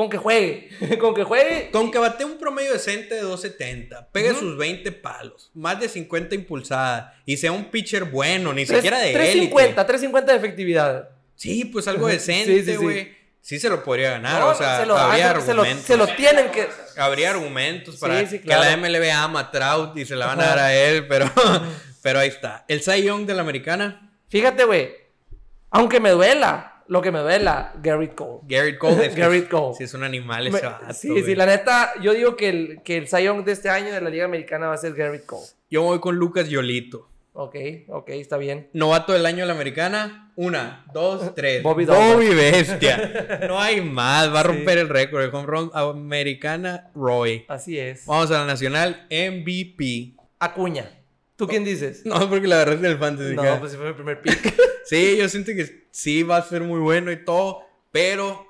Con 0.00 0.08
que 0.08 0.16
juegue. 0.16 0.70
con 0.98 1.14
que 1.14 1.24
juegue. 1.24 1.68
Con 1.70 1.90
que 1.90 1.98
bate 1.98 2.24
un 2.24 2.38
promedio 2.38 2.72
decente 2.72 3.16
de 3.16 3.20
270, 3.20 4.08
pegue 4.12 4.32
sus 4.34 4.56
20 4.56 4.92
palos, 4.92 5.50
más 5.52 5.78
de 5.78 5.90
50 5.90 6.34
impulsadas 6.36 7.12
y 7.26 7.36
sea 7.36 7.52
un 7.52 7.66
pitcher 7.66 8.04
bueno, 8.04 8.54
ni 8.54 8.64
siquiera 8.64 8.98
de 8.98 9.12
350, 9.12 9.62
élite. 9.62 9.84
350 9.84 10.32
de 10.32 10.38
efectividad. 10.38 11.08
Sí, 11.34 11.66
pues 11.66 11.86
algo 11.86 12.06
decente, 12.06 12.64
sí, 12.64 12.70
sí. 12.70 12.76
güey. 12.76 13.14
Sí, 13.42 13.60
se 13.60 13.68
lo 13.68 13.84
podría 13.84 14.12
ganar, 14.12 14.40
No, 14.40 14.48
o 14.48 14.54
sea, 14.54 14.80
se 14.80 14.86
lo, 14.86 14.96
habría 14.96 15.34
dan, 15.34 15.42
se 15.42 15.52
lo- 15.52 15.60
argumentos. 15.60 15.86
se 15.86 15.96
lo 15.98 16.06
tienen 16.06 16.50
que. 16.50 16.66
Habría 16.96 17.28
argumentos 17.32 17.96
para 17.98 18.26
que 18.26 18.40
la 18.46 18.74
MLB 18.78 19.10
ama 19.12 19.40
a 19.40 19.50
Trout 19.50 19.98
y 19.98 20.06
se 20.06 20.16
la 20.16 20.28
van 20.28 20.40
a 20.40 20.46
dar 20.46 20.58
a 20.60 20.74
él, 20.74 21.06
pero, 21.08 21.30
pero 22.02 22.20
ahí 22.20 22.28
está. 22.28 22.64
El 22.68 22.80
Cy 22.80 23.02
Young 23.02 23.26
de 23.26 23.34
la 23.34 23.42
americana, 23.42 24.10
Fíjate, 24.30 24.64
güey. 24.64 24.94
Aunque 25.70 26.00
me 26.00 26.08
duela, 26.08 26.69
lo 26.90 27.00
que 27.00 27.12
me 27.12 27.20
duela, 27.20 27.72
Garrett 27.80 28.16
Cole. 28.16 28.40
Garrett 28.48 28.76
Cole. 28.78 29.06
Es 29.06 29.14
que 29.14 29.20
Garrett 29.20 29.48
Cole. 29.48 29.74
Sí, 29.78 29.84
es 29.84 29.94
un 29.94 30.02
animal 30.02 30.48
ese 30.48 30.58
sí, 30.92 31.08
güey. 31.08 31.22
sí, 31.22 31.34
la 31.36 31.46
neta, 31.46 31.92
yo 32.02 32.12
digo 32.12 32.34
que 32.36 32.48
el, 32.48 32.82
que 32.82 32.96
el 32.96 33.08
de 33.44 33.52
este 33.52 33.70
año 33.70 33.92
de 33.92 34.00
la 34.00 34.10
Liga 34.10 34.24
Americana 34.24 34.66
va 34.66 34.74
a 34.74 34.76
ser 34.76 34.94
Garrett 34.94 35.24
Cole. 35.24 35.46
Yo 35.70 35.82
voy 35.82 36.00
con 36.00 36.16
Lucas 36.16 36.48
Yolito. 36.48 37.08
Ok, 37.32 37.54
ok, 37.88 38.08
está 38.10 38.36
bien. 38.38 38.68
Novato 38.72 39.12
del 39.12 39.24
año 39.24 39.38
de 39.38 39.46
la 39.46 39.52
americana. 39.52 40.32
Una, 40.34 40.84
dos, 40.92 41.32
tres. 41.36 41.62
Bobby 41.62 41.84
Bobby. 41.84 42.34
Bestia. 42.34 43.38
No 43.48 43.60
hay 43.60 43.80
más. 43.82 44.34
Va 44.34 44.40
a 44.40 44.42
Sí. 44.42 44.48
romper 44.48 44.78
el 44.78 44.88
récord. 44.88 45.22
El 45.22 45.32
home 45.32 45.46
run 45.46 45.70
americana 45.72 46.90
Roy. 46.96 47.44
Así 47.48 47.78
es. 47.78 48.04
Vamos 48.06 48.32
a 48.32 48.40
la 48.40 48.46
nacional 48.46 49.06
MVP. 49.10 50.16
Acuña. 50.40 50.90
¿Tú 51.40 51.48
quién 51.48 51.64
dices? 51.64 52.02
No, 52.04 52.28
porque 52.28 52.46
la 52.46 52.56
agarraste 52.56 52.86
del 52.86 52.98
fantasy. 52.98 53.34
No, 53.34 53.58
pues 53.58 53.72
si 53.72 53.78
fue 53.78 53.88
mi 53.88 53.94
primer 53.94 54.20
pick. 54.20 54.54
Sí, 54.84 55.16
yo 55.16 55.26
siento 55.28 55.52
que 55.52 55.86
sí 55.90 56.22
va 56.22 56.36
a 56.36 56.42
ser 56.42 56.62
muy 56.62 56.80
bueno 56.80 57.10
y 57.10 57.24
todo. 57.24 57.62
Pero 57.92 58.46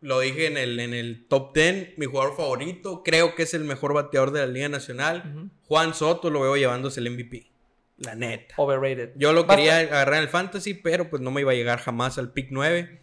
lo 0.00 0.20
dije 0.20 0.46
en 0.46 0.56
el, 0.56 0.78
en 0.78 0.94
el 0.94 1.26
top 1.26 1.52
10. 1.54 1.98
Mi 1.98 2.06
jugador 2.06 2.36
favorito. 2.36 3.02
Creo 3.02 3.34
que 3.34 3.42
es 3.42 3.54
el 3.54 3.64
mejor 3.64 3.94
bateador 3.94 4.30
de 4.30 4.40
la 4.40 4.46
Liga 4.46 4.68
Nacional. 4.68 5.50
Juan 5.66 5.92
Soto 5.92 6.30
lo 6.30 6.40
veo 6.42 6.56
llevándose 6.56 7.00
el 7.00 7.10
MVP. 7.10 7.50
La 7.96 8.14
neta. 8.14 8.54
Overrated. 8.58 9.12
Yo 9.16 9.32
lo 9.32 9.48
quería 9.48 9.78
agarrar 9.78 10.18
en 10.18 10.22
el 10.22 10.28
fantasy, 10.28 10.74
pero 10.74 11.10
pues 11.10 11.20
no 11.20 11.32
me 11.32 11.40
iba 11.40 11.50
a 11.50 11.56
llegar 11.56 11.80
jamás 11.80 12.16
al 12.16 12.32
pick 12.32 12.48
9. 12.50 12.99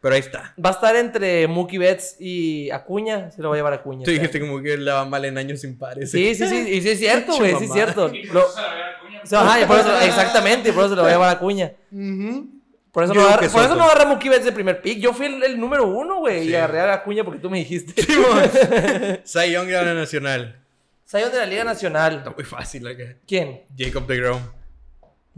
Pero 0.00 0.14
ahí 0.14 0.20
está. 0.20 0.54
Va 0.64 0.70
a 0.70 0.72
estar 0.72 0.94
entre 0.96 1.46
Mookie 1.48 1.78
Betts 1.78 2.16
y 2.20 2.70
Acuña. 2.70 3.30
Se 3.30 3.42
lo 3.42 3.48
va 3.48 3.54
a 3.54 3.58
llevar 3.58 3.72
Acuña. 3.72 4.04
Tú 4.04 4.10
dijiste 4.10 4.38
que 4.40 4.76
le 4.76 4.90
va 4.92 5.04
mal 5.04 5.24
en 5.24 5.36
años 5.38 5.60
sin 5.60 5.76
pares. 5.76 6.10
Sí, 6.10 6.34
sí, 6.34 6.46
sí. 6.46 6.56
Y 6.70 6.80
sí 6.82 6.90
es 6.90 6.98
cierto, 6.98 7.36
güey. 7.36 7.54
Sí 7.56 7.64
es 7.64 7.72
cierto. 7.72 8.10
Lo- 8.32 8.46
la 9.30 9.40
ajá, 9.40 9.66
por 9.66 9.78
eso, 9.78 9.98
exactamente. 10.00 10.68
y 10.68 10.72
Por 10.72 10.82
eso 10.84 10.90
se 10.90 10.96
lo 10.96 11.02
va 11.02 11.08
a 11.08 11.12
llevar 11.12 11.36
Acuña. 11.36 11.72
Por 12.92 13.04
eso, 13.04 13.12
Yo 13.12 13.20
no 13.20 13.26
agarra, 13.28 13.48
por 13.48 13.64
eso 13.64 13.74
no 13.76 13.84
agarra 13.84 14.04
Mookie 14.06 14.28
Betts 14.28 14.44
de 14.44 14.52
primer 14.52 14.80
pick. 14.80 14.98
Yo 14.98 15.12
fui 15.12 15.26
el, 15.26 15.42
el 15.42 15.60
número 15.60 15.86
uno, 15.86 16.20
güey. 16.20 16.44
Sí. 16.44 16.50
Y 16.50 16.54
agarré 16.54 16.80
a 16.80 16.94
Acuña 16.94 17.24
porque 17.24 17.40
tú 17.40 17.50
me 17.50 17.58
dijiste. 17.58 17.92
Young 19.50 19.66
de 19.66 19.84
la 19.84 19.94
Nacional. 19.94 20.56
Sayón 21.04 21.30
de 21.32 21.38
la 21.38 21.46
Liga 21.46 21.60
Está 21.62 21.72
Nacional. 21.72 22.32
muy 22.36 22.44
fácil 22.44 22.86
acá. 22.86 23.16
¿Quién? 23.26 23.62
Jacob 23.76 24.06
de 24.06 24.16
Grom. 24.16 24.40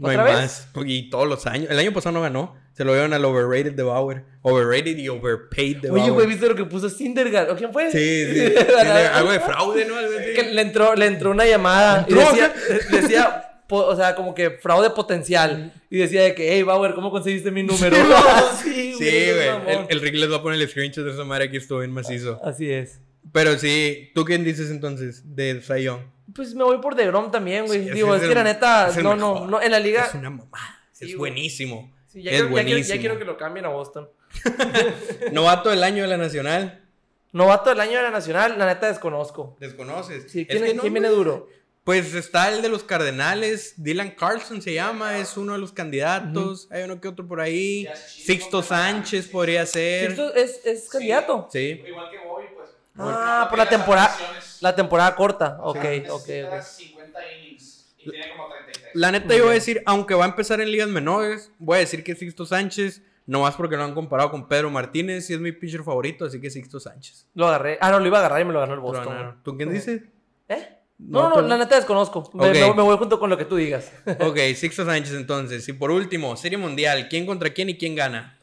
No 0.01 0.09
hay 0.09 0.17
más. 0.17 0.67
Y 0.85 1.09
todos 1.09 1.27
los 1.27 1.45
años. 1.45 1.69
El 1.69 1.77
año 1.77 1.93
pasado 1.93 2.13
no 2.13 2.21
ganó. 2.21 2.55
Se 2.73 2.83
lo 2.83 2.93
dieron 2.93 3.13
al 3.13 3.23
overrated 3.23 3.73
de 3.73 3.83
Bauer. 3.83 4.23
Overrated 4.41 4.97
y 4.97 5.09
overpaid 5.09 5.77
de 5.77 5.91
Oye, 5.91 6.01
Bauer. 6.01 6.13
güey, 6.13 6.27
¿viste 6.27 6.47
lo 6.47 6.55
que 6.55 6.65
puso 6.65 6.89
Syndergaard? 6.89 7.51
¿O 7.51 7.55
quién 7.55 7.71
fue? 7.71 7.91
Sí, 7.91 8.25
sí. 8.33 8.53
Algo 9.13 9.31
de 9.31 9.39
fraude, 9.39 9.85
¿no? 9.85 9.97
Algo 9.97 10.17
así. 10.17 10.33
Que 10.33 10.43
le 10.51 10.61
entró, 10.61 10.95
le 10.95 11.05
entró 11.05 11.31
una 11.31 11.45
llamada 11.45 12.05
y 12.09 12.13
decía, 12.13 12.53
decía 12.89 13.47
o 13.69 13.95
sea, 13.95 14.15
como 14.15 14.33
que 14.33 14.51
fraude 14.51 14.89
potencial. 14.89 15.73
Y 15.89 15.97
decía 15.97 16.23
de 16.23 16.33
que, 16.33 16.53
hey, 16.53 16.63
Bauer, 16.63 16.93
¿cómo 16.93 17.11
conseguiste 17.11 17.51
mi 17.51 17.63
número? 17.63 17.95
sí, 18.63 18.95
Sí, 18.97 19.07
es 19.07 19.35
güey. 19.35 19.75
El, 19.75 19.85
el 19.89 20.01
Rick 20.01 20.15
les 20.15 20.31
va 20.31 20.37
a 20.37 20.41
poner 20.41 20.59
el 20.59 20.67
screenshot 20.67 21.05
de 21.05 21.11
esa 21.11 21.23
madre 21.23 21.45
aquí 21.45 21.57
estuvo 21.57 21.79
bien 21.79 21.91
macizo. 21.91 22.39
Así 22.43 22.71
es. 22.71 22.99
Pero 23.31 23.57
sí, 23.57 24.11
¿tú 24.15 24.25
quién 24.25 24.43
dices 24.43 24.71
entonces 24.71 25.35
de 25.35 25.61
Young? 25.83 26.01
Pues 26.35 26.53
me 26.55 26.63
voy 26.63 26.79
por 26.79 26.95
DeGrom 26.95 27.31
también, 27.31 27.65
güey. 27.65 27.85
Sí, 27.85 27.91
Digo, 27.91 28.15
es 28.15 28.21
que 28.21 28.35
la 28.35 28.43
neta, 28.43 28.91
no, 29.01 29.15
no, 29.15 29.47
no, 29.47 29.61
en 29.61 29.71
la 29.71 29.79
liga. 29.79 30.05
Es 30.05 30.13
una 30.13 30.29
mamá. 30.29 30.81
Sí, 30.91 31.11
es 31.11 31.17
buenísimo. 31.17 31.91
Sí, 32.07 32.21
ya, 32.21 32.31
es 32.31 32.37
quiero, 32.37 32.47
ya, 32.47 32.53
quiero, 32.53 32.67
ya 32.67 32.73
buenísimo. 32.73 32.99
quiero 32.99 33.17
que 33.19 33.25
lo 33.25 33.37
cambien 33.37 33.65
a 33.65 33.69
Boston. 33.69 34.09
Novato 35.31 35.69
del 35.69 35.83
año 35.83 36.03
de 36.03 36.09
la 36.09 36.17
Nacional. 36.17 36.83
Novato 37.31 37.69
del 37.69 37.79
año 37.79 37.97
de 37.97 38.03
la 38.03 38.11
Nacional, 38.11 38.57
la 38.57 38.65
neta 38.65 38.87
desconozco. 38.87 39.55
¿Desconoces? 39.59 40.31
Sí, 40.31 40.41
Es 40.41 40.47
¿quién, 40.47 40.63
que 40.63 40.73
no, 40.73 40.81
quién 40.81 40.93
viene 40.93 41.07
duro? 41.09 41.47
Pues 41.83 42.13
está 42.13 42.49
el 42.53 42.61
de 42.61 42.69
los 42.69 42.83
Cardenales, 42.83 43.73
Dylan 43.77 44.11
Carlson 44.11 44.61
se 44.61 44.73
llama, 44.73 45.17
es 45.17 45.35
uno 45.35 45.53
de 45.53 45.59
los 45.59 45.71
candidatos. 45.71 46.67
Hay 46.69 46.83
uno 46.83 47.01
que 47.01 47.07
otro 47.07 47.27
por 47.27 47.41
ahí. 47.41 47.87
Sixto 48.07 48.61
Sánchez 48.61 49.27
podría 49.27 49.65
ser. 49.65 50.07
Sixto 50.07 50.35
es, 50.35 50.63
es 50.63 50.89
candidato. 50.89 51.47
Sí. 51.51 51.81
Igual 51.87 52.11
que 52.11 52.19
Bobby, 52.19 52.45
pues. 52.55 52.69
Ah, 52.97 53.47
por 53.49 53.57
la 53.57 53.67
temporada. 53.67 54.15
La 54.61 54.75
temporada 54.75 55.15
corta. 55.15 55.57
Ok, 55.61 55.77
ok, 56.09 56.29
ok. 56.51 56.61
50 56.61 57.19
innings. 57.33 57.93
Y 57.97 58.09
tiene 58.09 58.29
como 58.31 58.47
33. 58.49 58.91
La 58.95 59.11
neta, 59.11 59.27
Muy 59.27 59.37
yo 59.37 59.43
voy 59.43 59.51
a 59.51 59.55
decir, 59.55 59.83
aunque 59.85 60.13
va 60.15 60.25
a 60.25 60.27
empezar 60.29 60.59
en 60.61 60.71
ligas 60.71 60.87
menores, 60.87 61.51
voy 61.59 61.77
a 61.77 61.79
decir 61.81 62.03
que 62.03 62.15
Sixto 62.15 62.45
Sánchez, 62.45 63.01
nomás 63.27 63.55
porque 63.55 63.75
lo 63.77 63.83
han 63.83 63.93
comparado 63.93 64.31
con 64.31 64.47
Pedro 64.47 64.69
Martínez, 64.71 65.29
y 65.29 65.33
es 65.33 65.39
mi 65.39 65.51
pitcher 65.51 65.83
favorito, 65.83 66.25
así 66.25 66.39
que 66.41 66.49
Sixto 66.49 66.79
Sánchez. 66.79 67.27
Lo 67.35 67.47
agarré. 67.47 67.77
Ah, 67.81 67.91
no, 67.91 67.99
lo 67.99 68.07
iba 68.07 68.17
a 68.17 68.21
agarrar 68.21 68.41
y 68.41 68.45
me 68.45 68.53
lo 68.53 68.59
ganó 68.59 68.73
el 68.73 68.79
Boston. 68.79 69.39
¿Tú 69.43 69.55
quién 69.57 69.71
dices? 69.71 70.01
¿Eh? 70.49 70.77
No, 70.97 71.29
no, 71.29 71.41
la 71.41 71.57
neta 71.57 71.75
desconozco. 71.75 72.29
Me- 72.33 72.51
me 72.51 72.81
voy 72.83 72.95
junto 72.97 73.19
con 73.19 73.29
lo 73.29 73.37
que 73.37 73.45
tú 73.45 73.55
digas. 73.55 73.91
Ok, 74.19 74.37
Sixto 74.55 74.85
Sánchez 74.85 75.13
entonces. 75.13 75.67
Y 75.67 75.73
por 75.73 75.89
último, 75.91 76.35
Serie 76.37 76.57
Mundial, 76.59 77.07
¿quién 77.09 77.25
contra 77.25 77.49
quién 77.51 77.69
y 77.69 77.77
quién 77.77 77.95
gana? 77.95 78.37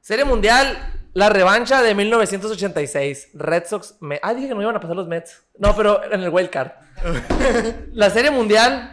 Serie 0.00 0.24
Mundial, 0.24 0.76
la 1.16 1.30
revancha 1.30 1.82
de 1.82 1.94
1986. 1.94 3.28
Red 3.32 3.64
Sox. 3.66 3.94
Me... 4.00 4.20
Ah, 4.22 4.34
dije 4.34 4.48
que 4.48 4.54
no 4.54 4.60
iban 4.60 4.76
a 4.76 4.80
pasar 4.80 4.96
los 4.96 5.08
Mets. 5.08 5.42
No, 5.58 5.74
pero 5.74 6.04
en 6.12 6.22
el 6.22 6.28
Wild 6.28 6.50
Card. 6.50 6.72
la 7.92 8.10
Serie 8.10 8.30
Mundial 8.30 8.92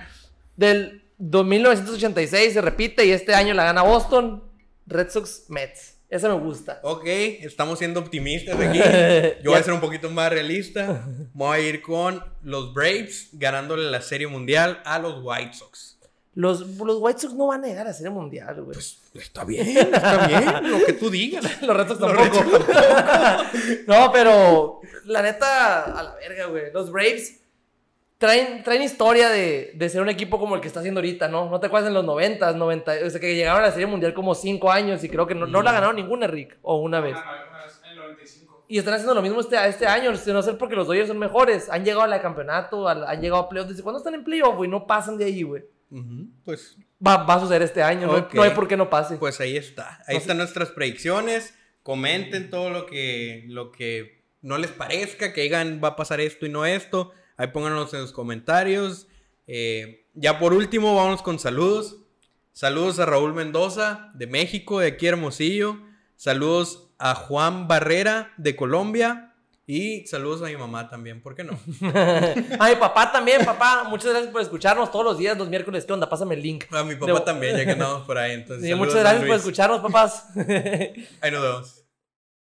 del 0.56 1.04
do- 1.18 1.44
1986 1.44 2.54
se 2.54 2.62
repite 2.62 3.06
y 3.06 3.12
este 3.12 3.36
año 3.36 3.54
la 3.54 3.66
gana 3.66 3.82
Boston. 3.82 4.42
Red 4.86 5.10
Sox 5.10 5.46
Mets. 5.50 5.98
Esa 6.10 6.30
me 6.30 6.36
gusta. 6.36 6.80
Ok, 6.84 7.04
estamos 7.06 7.80
siendo 7.80 8.00
optimistas 8.00 8.58
aquí. 8.58 8.80
Yo 9.44 9.52
voy 9.52 9.60
a 9.60 9.64
ser 9.64 9.74
un 9.74 9.82
poquito 9.82 10.10
más 10.10 10.32
realista. 10.32 11.06
Voy 11.34 11.58
a 11.58 11.60
ir 11.60 11.82
con 11.82 12.24
los 12.42 12.74
Braves 12.74 13.30
ganándole 13.34 13.92
la 13.92 14.00
Serie 14.02 14.28
Mundial 14.28 14.82
a 14.86 14.98
los 15.00 15.22
White 15.22 15.54
Sox. 15.56 15.98
Los, 16.36 16.62
los 16.78 16.98
White 17.02 17.20
Sox 17.20 17.34
no 17.34 17.48
van 17.48 17.66
a 17.66 17.68
llegar 17.68 17.86
a 17.88 17.94
Serie 17.94 18.12
Mundial, 18.12 18.56
güey. 18.62 18.74
Pues 18.76 19.02
está 19.14 19.44
bien, 19.44 19.68
está 19.68 20.28
bien, 20.28 20.72
lo 20.72 20.86
que 20.86 20.94
tú 20.94 21.10
digas. 21.10 21.62
Los 21.62 21.76
Red 21.78 21.88
Sox 21.88 22.00
Los 22.00 22.14
tampoco. 22.14 22.60
no, 23.88 24.12
pero 24.12 24.82
la 25.06 25.22
neta, 25.22 25.84
a 26.00 26.04
la 26.04 26.16
verga, 26.16 26.46
güey. 26.48 26.72
Los 26.74 26.92
Braves 26.92 27.42
traen, 28.18 28.64
traen 28.64 28.82
historia 28.82 29.30
de, 29.30 29.72
de 29.76 29.90
ser 29.90 30.02
un 30.02 30.10
equipo 30.10 30.40
como 30.40 30.56
el 30.56 30.62
que 30.62 30.68
está 30.68 30.80
haciendo 30.80 31.00
ahorita, 31.00 31.28
¿no? 31.28 31.50
¿No 31.50 31.60
te 31.60 31.68
acuerdas 31.68 31.90
en 31.90 31.94
los 31.94 32.06
90, 32.06 32.54
90? 32.54 32.94
O 33.06 33.10
sea, 33.10 33.20
que 33.20 33.36
llegaron 33.36 33.60
a 33.62 33.68
la 33.68 33.72
Serie 33.72 33.86
Mundial 33.88 34.14
como 34.14 34.34
5 34.34 34.72
años 34.72 35.04
y 35.04 35.10
creo 35.10 35.28
que 35.28 35.36
no, 35.36 35.46
no 35.46 35.62
la 35.62 35.72
ganaron 35.72 35.96
ninguna, 35.96 36.28
Rick. 36.28 36.58
O 36.62 36.78
una 36.78 37.00
vez. 37.02 37.14
Una, 37.16 37.24
una 37.52 37.64
vez 37.66 37.80
en 37.84 37.92
el 37.92 37.98
95. 37.98 38.66
Y 38.70 38.78
están 38.80 38.94
haciendo 38.96 39.14
lo 39.14 39.22
mismo 39.22 39.42
este, 39.42 39.58
este 39.68 39.86
año, 39.86 40.12
no 40.12 40.42
sé 40.42 40.54
porque 40.54 40.76
los 40.76 40.88
Dodgers 40.88 41.10
son 41.10 41.20
mejores. 41.20 41.70
Han 41.70 41.84
llegado 41.84 42.02
al 42.04 42.22
campeonato, 42.22 42.88
al- 42.88 43.06
han 43.06 43.22
llegado 43.22 43.44
a 43.44 43.50
playoffs. 43.50 43.70
¿Desde 43.72 43.84
cuándo 43.84 43.98
están 44.00 44.16
en 44.16 44.24
playoff, 44.24 44.56
güey? 44.56 44.70
No 44.70 44.88
pasan 44.88 45.18
de 45.18 45.26
ahí, 45.26 45.44
güey. 45.44 45.64
Pues, 46.44 46.78
Va, 47.06 47.18
va 47.24 47.36
a 47.36 47.40
suceder 47.40 47.62
este 47.62 47.84
año, 47.84 48.08
no 48.08 48.14
hay- 48.16 48.22
Ok. 48.22 48.34
no 48.34 48.42
hay 48.44 48.50
por 48.52 48.68
qué 48.68 48.78
no 48.78 48.90
pase. 48.90 49.18
pues 49.18 49.40
ahí 49.40 49.58
está. 49.58 49.98
Ahí 50.08 50.16
No 50.16 50.20
sé. 50.20 50.24
están 50.24 50.38
nuestras 50.38 50.70
predicciones. 50.72 51.54
Comenten 51.84 52.50
todo 52.50 52.70
lo 52.70 52.86
que, 52.86 53.44
lo 53.50 53.72
que 53.72 54.24
no 54.42 54.58
les 54.58 54.72
parezca, 54.72 55.34
que 55.34 55.42
digan 55.42 55.82
va 55.84 55.90
a 55.90 55.96
pasar 55.96 56.20
esto 56.22 56.46
y 56.46 56.50
no 56.50 56.66
esto. 56.66 57.12
Ahí 57.38 57.48
pónganos 57.48 57.94
en 57.94 58.02
los 58.02 58.12
comentarios. 58.14 59.08
Eh, 59.48 60.06
ya 60.14 60.40
por 60.40 60.54
último, 60.54 60.96
vamos 60.96 61.22
con 61.22 61.40
saludos. 61.40 61.98
Saludos 62.54 63.00
a 63.00 63.06
Raúl 63.06 63.34
Mendoza 63.34 64.12
de 64.14 64.28
México, 64.28 64.80
de 64.80 64.88
aquí 64.88 65.08
Hermosillo. 65.08 65.78
Saludos 66.16 66.90
a 67.00 67.16
Juan 67.16 67.68
Barrera 67.68 68.32
de 68.38 68.56
Colombia. 68.56 69.33
Y 69.66 70.06
saludos 70.08 70.42
a 70.42 70.46
mi 70.48 70.58
mamá 70.58 70.90
también, 70.90 71.22
¿por 71.22 71.36
qué 71.36 71.44
no? 71.46 71.54
A 72.60 72.68
mi 72.70 72.76
papá 72.76 73.14
también, 73.14 73.46
papá. 73.46 73.86
Muchas 73.90 74.12
gracias 74.12 74.32
por 74.32 74.42
escucharnos 74.42 74.92
todos 74.92 75.06
los 75.06 75.18
días, 75.18 75.38
los 75.38 75.48
miércoles. 75.48 75.86
¿Qué 75.86 75.94
onda? 75.94 76.10
Pásame 76.10 76.36
el 76.36 76.42
link. 76.42 76.66
A 76.74 76.84
mi 76.84 76.96
papá 76.96 77.14
De- 77.14 77.20
también, 77.22 77.56
ya 77.56 77.64
que 77.64 77.72
andamos 77.72 78.04
por 78.06 78.18
ahí. 78.18 78.34
Entonces, 78.34 78.68
Sí, 78.68 78.76
muchas 78.76 78.96
gracias 78.96 79.24
por 79.26 79.36
escucharnos, 79.38 79.80
papás. 79.80 80.26
Ahí 81.22 81.32
nos 81.32 81.42
vemos. 81.42 81.83